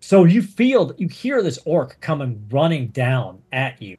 [0.00, 3.96] so you feel, you hear this orc coming running down at you.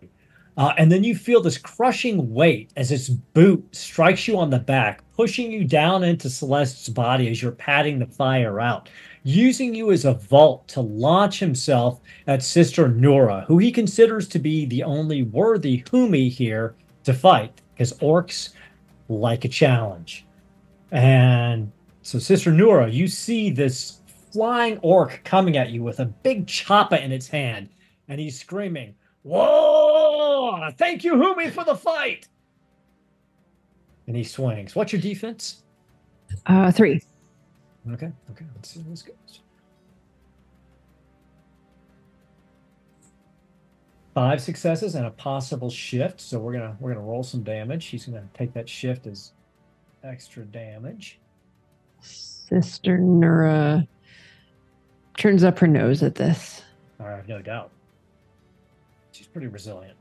[0.59, 4.59] Uh, and then you feel this crushing weight as its boot strikes you on the
[4.59, 8.89] back, pushing you down into Celeste's body as you're patting the fire out,
[9.23, 14.37] using you as a vault to launch himself at Sister Nura, who he considers to
[14.37, 16.75] be the only worthy Humie here
[17.05, 18.49] to fight, because orcs
[19.07, 20.25] like a challenge.
[20.91, 21.71] And
[22.01, 24.01] so, Sister Nura, you see this
[24.33, 27.69] flying orc coming at you with a big choppa in its hand,
[28.09, 30.71] and he's screaming, Whoa!
[30.77, 32.27] Thank you, Humie, for the fight!
[34.07, 34.75] And he swings.
[34.75, 35.63] What's your defense?
[36.45, 37.01] Uh, three.
[37.91, 39.41] Okay, okay, let's see how this goes.
[44.13, 46.19] Five successes and a possible shift.
[46.19, 47.85] So we're gonna we're gonna roll some damage.
[47.85, 49.31] He's gonna take that shift as
[50.03, 51.19] extra damage.
[52.01, 53.87] Sister Nura
[55.17, 56.63] turns up her nose at this.
[56.99, 57.71] I have no doubt.
[59.33, 59.97] Pretty resilient.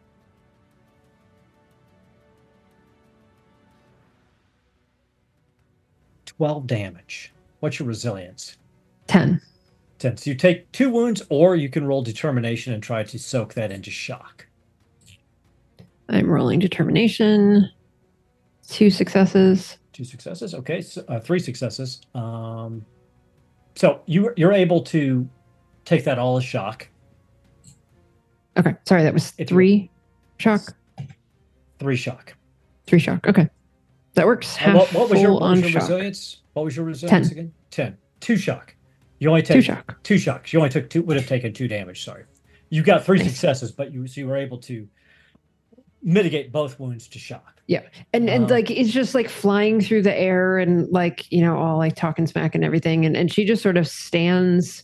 [6.27, 7.33] Twelve damage.
[7.61, 8.57] What's your resilience?
[9.09, 9.41] 10.
[9.99, 10.17] 10.
[10.17, 13.73] So you take two wounds, or you can roll determination and try to soak that
[13.73, 14.47] into shock.
[16.09, 17.71] I'm rolling determination.
[18.69, 19.79] Two successes.
[19.93, 20.55] Two successes.
[20.55, 22.01] Okay, so, uh, three successes.
[22.15, 22.85] Um,
[23.75, 25.29] so you you're able to
[25.85, 26.89] take that all as shock.
[28.59, 28.75] Okay.
[28.87, 29.91] Sorry, that was three
[30.39, 30.61] shock.
[31.79, 32.35] Three shock.
[32.87, 33.27] Three shock.
[33.27, 33.49] Okay.
[34.15, 34.57] That works.
[34.57, 36.39] Half what, what was your, what was your resilience?
[36.55, 37.39] What was your resilience Ten.
[37.39, 37.53] again?
[37.71, 37.97] Ten.
[38.21, 38.75] Two shock.
[39.21, 40.03] You only take Two shock.
[40.03, 40.53] two shocks.
[40.53, 41.03] You only took two.
[41.03, 42.05] Would have taken two damage.
[42.05, 42.25] Sorry.
[42.71, 43.29] You got three Nice.
[43.29, 44.89] successes, but you so you were able to
[46.03, 47.61] mitigate both wounds to shock.
[47.67, 47.83] Yeah.
[48.13, 48.57] And and Wow.
[48.57, 52.27] like it's just like flying through the air and like, you know, all like talking
[52.27, 53.05] smack and everything.
[53.05, 54.83] And and she just sort of stands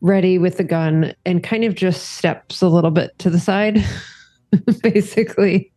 [0.00, 3.84] ready with the gun and kind of just steps a little bit to the side,
[4.82, 5.72] basically.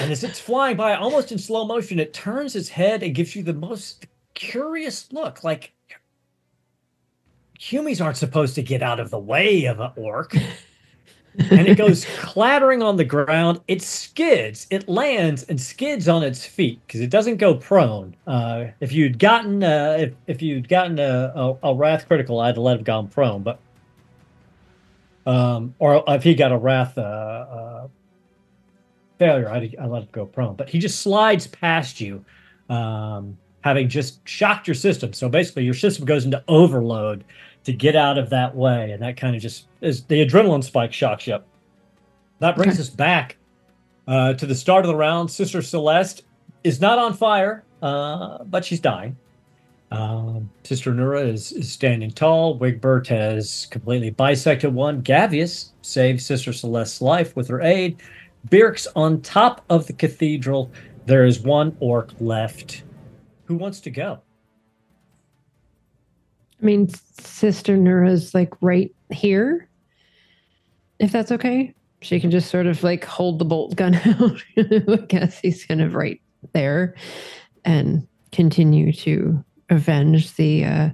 [0.00, 3.34] And as it's flying by, almost in slow motion, it turns its head and gives
[3.34, 5.42] you the most curious look.
[5.42, 5.72] Like
[7.58, 10.36] humies aren't supposed to get out of the way of an orc.
[11.38, 13.60] and it goes clattering on the ground.
[13.68, 18.14] It skids, it lands and skids on its feet because it doesn't go prone.
[18.26, 22.58] Uh, if you'd gotten uh, if, if you'd gotten a, a, a wrath critical, I'd
[22.58, 23.58] let have gone prone, but
[25.26, 27.88] um, or if he got a wrath uh, uh,
[29.18, 30.56] failure, I'd, I let him go prone.
[30.56, 32.24] But he just slides past you,
[32.68, 35.12] um, having just shocked your system.
[35.12, 37.24] So basically, your system goes into overload
[37.64, 40.92] to get out of that way, and that kind of just is the adrenaline spike
[40.92, 41.46] shocks you up.
[42.40, 43.36] That brings us back
[44.08, 45.30] uh, to the start of the round.
[45.30, 46.24] Sister Celeste
[46.64, 49.16] is not on fire, uh, but she's dying.
[49.92, 52.58] Um, Sister Nura is, is standing tall.
[52.58, 55.02] Wigbert has completely bisected one.
[55.02, 58.02] Gavious saves Sister Celeste's life with her aid.
[58.48, 60.70] Byrrc's on top of the cathedral.
[61.06, 62.84] There is one orc left.
[63.44, 64.20] Who wants to go?
[66.62, 69.68] I mean, Sister Nura's like right here.
[71.00, 71.74] If that's okay.
[72.00, 74.44] She can just sort of like hold the bolt gun out.
[74.56, 76.20] I guess he's kind of right
[76.52, 76.94] there
[77.64, 80.90] and continue to avenge the uh,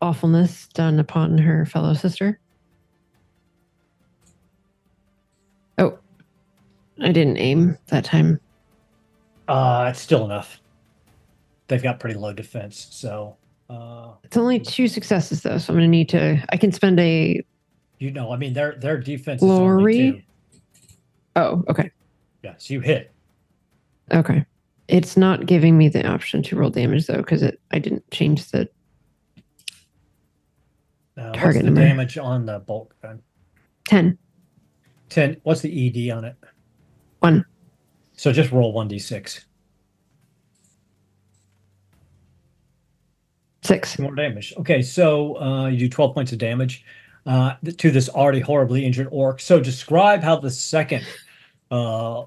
[0.00, 2.38] awfulness done upon her fellow sister.
[5.78, 5.98] Oh,
[7.00, 8.40] I didn't aim that time.
[9.48, 10.60] Uh, it's still enough.
[11.68, 13.36] They've got pretty low defense, so
[13.72, 16.44] uh, It's only two successes though, so I'm going to need to.
[16.50, 17.42] I can spend a.
[17.98, 20.26] you know, I mean, their their defense Glory?
[21.36, 21.90] Oh, okay.
[22.42, 23.12] Yeah, so you hit.
[24.12, 24.44] Okay.
[24.88, 28.50] It's not giving me the option to roll damage though, because it I didn't change
[28.50, 28.68] the
[31.16, 31.80] Uh, Target the number.
[31.82, 33.22] damage on the bolt gun?
[33.86, 34.18] ten.
[35.08, 35.36] Ten.
[35.44, 35.70] What's the
[36.08, 36.36] ED on it?
[37.20, 37.44] One.
[38.16, 39.46] So just roll one d six.
[43.62, 43.98] Six.
[43.98, 44.52] More damage.
[44.58, 46.84] Okay, so uh, you do 12 points of damage
[47.26, 49.40] uh, to this already horribly injured orc.
[49.40, 51.06] So describe how the second
[51.70, 52.24] uh,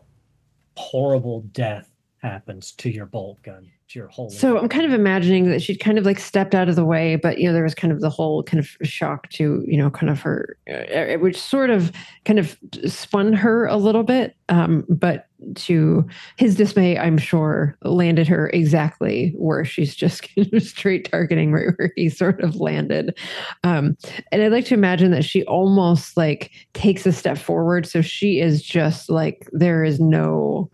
[0.77, 1.91] horrible death
[2.21, 4.29] happens to your bolt gun, to your whole.
[4.29, 7.15] So I'm kind of imagining that she'd kind of like stepped out of the way,
[7.15, 9.89] but you know there was kind of the whole kind of shock to you know
[9.89, 11.91] kind of her, uh, which sort of
[12.25, 14.35] kind of spun her a little bit.
[14.49, 16.07] Um, but to
[16.37, 21.69] his dismay, I'm sure landed her exactly where she's just kind of straight targeting right
[21.77, 23.17] where he sort of landed.
[23.63, 23.97] Um,
[24.31, 28.39] and I'd like to imagine that she almost like takes a step forward, so she
[28.39, 30.69] is just like there is no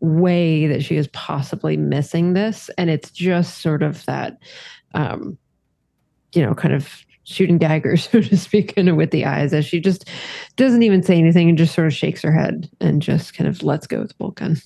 [0.00, 4.38] way that she is possibly missing this and it's just sort of that
[4.94, 5.36] um
[6.32, 9.64] you know kind of shooting daggers so to speak kind of with the eyes as
[9.64, 10.08] she just
[10.56, 13.62] doesn't even say anything and just sort of shakes her head and just kind of
[13.62, 14.56] lets go with gun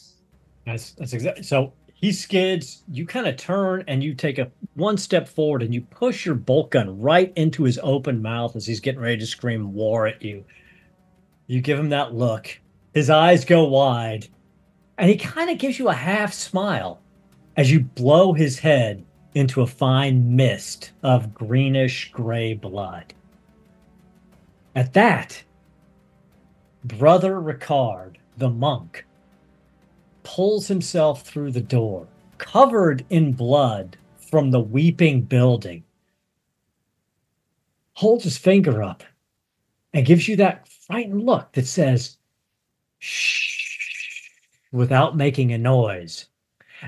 [0.66, 1.73] That's that's exactly so.
[1.94, 2.82] He skids.
[2.90, 6.35] You kind of turn and you take a one step forward and you push your
[6.35, 10.20] bolt gun right into his open mouth as he's getting ready to scream war at
[10.20, 10.44] you.
[11.47, 12.61] You give him that look.
[12.93, 14.28] His eyes go wide,
[14.99, 17.01] and he kind of gives you a half smile
[17.57, 19.05] as you blow his head
[19.35, 23.12] into a fine mist of greenish gray blood.
[24.77, 25.43] At that,
[26.85, 29.07] Brother Ricard, the monk,
[30.23, 32.07] pulls himself through the door,
[32.39, 35.85] covered in blood from the weeping building,
[37.95, 39.03] holds his finger up,
[39.93, 42.19] and gives you that frightened look that says,
[42.99, 43.64] shh,
[44.74, 46.26] without making a noise.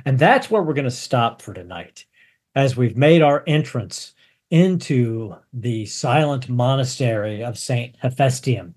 [0.04, 2.04] And that's where we're going to stop for tonight,
[2.54, 4.12] as we've made our entrance
[4.50, 7.96] into the silent monastery of St.
[8.02, 8.74] Hephaestium.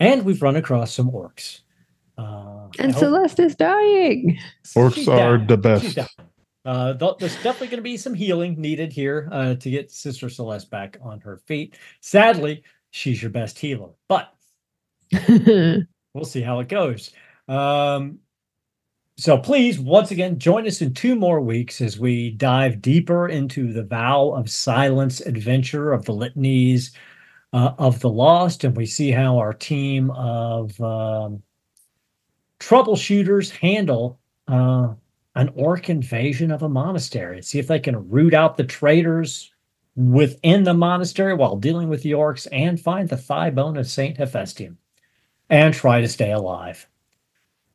[0.00, 1.60] And we've run across some orcs.
[2.18, 4.38] Uh, and celeste is dying
[4.74, 5.46] Orcs She's are down.
[5.46, 5.98] the best.
[6.64, 10.30] Uh, th- there's definitely going to be some healing needed here uh, to get Sister
[10.30, 11.76] Celeste back on her feet.
[12.00, 14.32] Sadly, she's your best healer, but
[15.28, 17.12] we'll see how it goes.
[17.48, 18.18] Um,
[19.18, 23.72] so please, once again, join us in two more weeks as we dive deeper into
[23.72, 26.92] the Vow of Silence adventure of the litanies
[27.54, 31.42] uh, of the lost, and we see how our team of um,
[32.60, 34.92] troubleshooters handle uh,
[35.34, 37.40] an orc invasion of a monastery.
[37.42, 39.50] See if they can root out the traitors
[39.94, 44.18] within the monastery while dealing with the orcs and find the thigh bone of Saint
[44.18, 44.76] Hephaestium
[45.48, 46.86] and try to stay alive.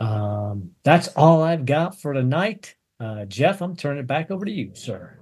[0.02, 2.76] Um, that's all I've got for tonight.
[2.99, 5.18] Uh, Jeff, I'm turning it back over to you, sir.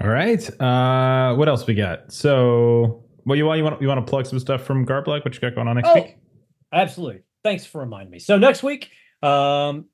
[0.00, 0.42] All right.
[0.60, 2.12] Uh, what else we got?
[2.12, 5.24] So, well, you want you want you want to plug some stuff from Garblag?
[5.24, 6.16] What you got going on next Oh, week?
[6.72, 7.22] absolutely.
[7.44, 8.18] Thanks for reminding me.
[8.18, 8.90] So next week,
[9.22, 9.86] um,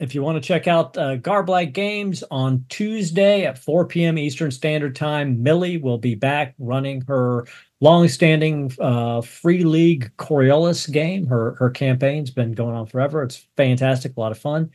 [0.00, 4.16] if you want to check out uh, Garblag Games on Tuesday at 4 p.m.
[4.16, 7.46] Eastern Standard Time, Millie will be back running her
[7.80, 11.26] long-standing uh, free league Coriolis game.
[11.26, 13.22] Her her campaign's been going on forever.
[13.22, 14.70] It's fantastic, a lot of fun.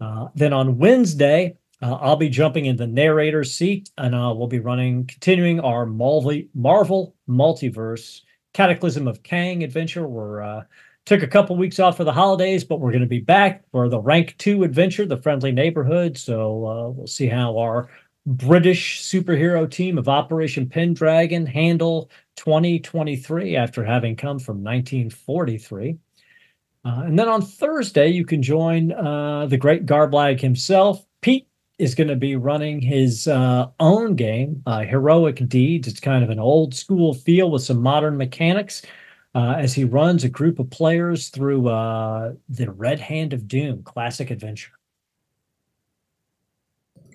[0.00, 4.46] Uh, then on Wednesday, uh, I'll be jumping in the narrator's seat, and uh, we'll
[4.46, 8.20] be running, continuing our Marvel Marvel multiverse
[8.54, 10.06] Cataclysm of Kang adventure.
[10.06, 10.62] We're uh,
[11.04, 13.88] took a couple weeks off for the holidays, but we're going to be back for
[13.88, 16.16] the rank two adventure, the friendly neighborhood.
[16.16, 17.88] So uh, we'll see how our
[18.24, 25.98] British superhero team of Operation Pendragon handle 2023 after having come from 1943.
[26.84, 31.04] Uh, and then on Thursday, you can join uh, the great Garblag himself.
[31.20, 31.48] Pete
[31.78, 35.88] is going to be running his uh, own game, uh, Heroic Deeds.
[35.88, 38.82] It's kind of an old school feel with some modern mechanics
[39.34, 43.82] uh, as he runs a group of players through uh, the Red Hand of Doom
[43.82, 44.72] classic adventure.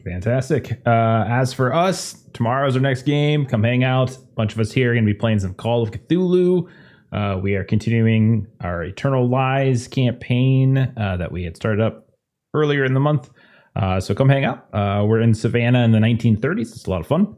[0.03, 0.81] Fantastic.
[0.85, 3.45] Uh, as for us, tomorrow's our next game.
[3.45, 4.15] Come hang out.
[4.15, 6.69] A bunch of us here are going to be playing some Call of Cthulhu.
[7.11, 12.09] Uh, we are continuing our Eternal Lies campaign uh, that we had started up
[12.53, 13.29] earlier in the month.
[13.75, 14.67] Uh, so come hang out.
[14.73, 16.71] Uh, we're in Savannah in the 1930s.
[16.71, 17.35] It's a lot of fun.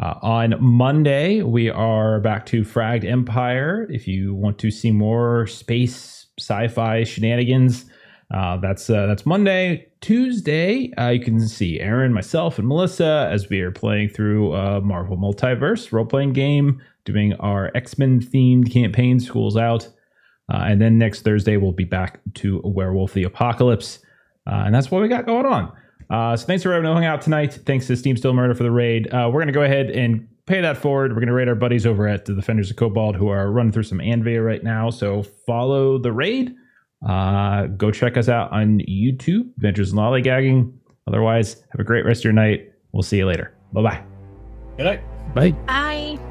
[0.00, 3.88] Uh, on Monday, we are back to Fragged Empire.
[3.90, 7.84] If you want to see more space sci-fi shenanigans,
[8.32, 9.88] uh, that's uh, that's Monday.
[10.00, 14.80] Tuesday, uh, you can see Aaron, myself, and Melissa as we are playing through a
[14.80, 19.18] Marvel Multiverse role playing game, doing our X Men themed campaign.
[19.18, 19.88] School's out,
[20.48, 23.98] uh, and then next Thursday we'll be back to Werewolf the Apocalypse,
[24.46, 25.72] uh, and that's what we got going on.
[26.10, 27.58] Uh, so thanks for everyone hanging out tonight.
[27.66, 29.12] Thanks to Steam Still Murder for the raid.
[29.12, 31.12] Uh, we're gonna go ahead and pay that forward.
[31.14, 33.82] We're gonna raid our buddies over at the Defenders of Cobalt who are running through
[33.84, 34.90] some Anvia right now.
[34.90, 36.54] So follow the raid.
[37.06, 40.72] Uh, go check us out on YouTube, Adventures in Lollygagging.
[41.06, 42.72] Otherwise, have a great rest of your night.
[42.92, 43.54] We'll see you later.
[43.72, 44.02] Bye bye.
[44.76, 45.34] Good night.
[45.34, 45.50] Bye.
[45.66, 46.27] Bye.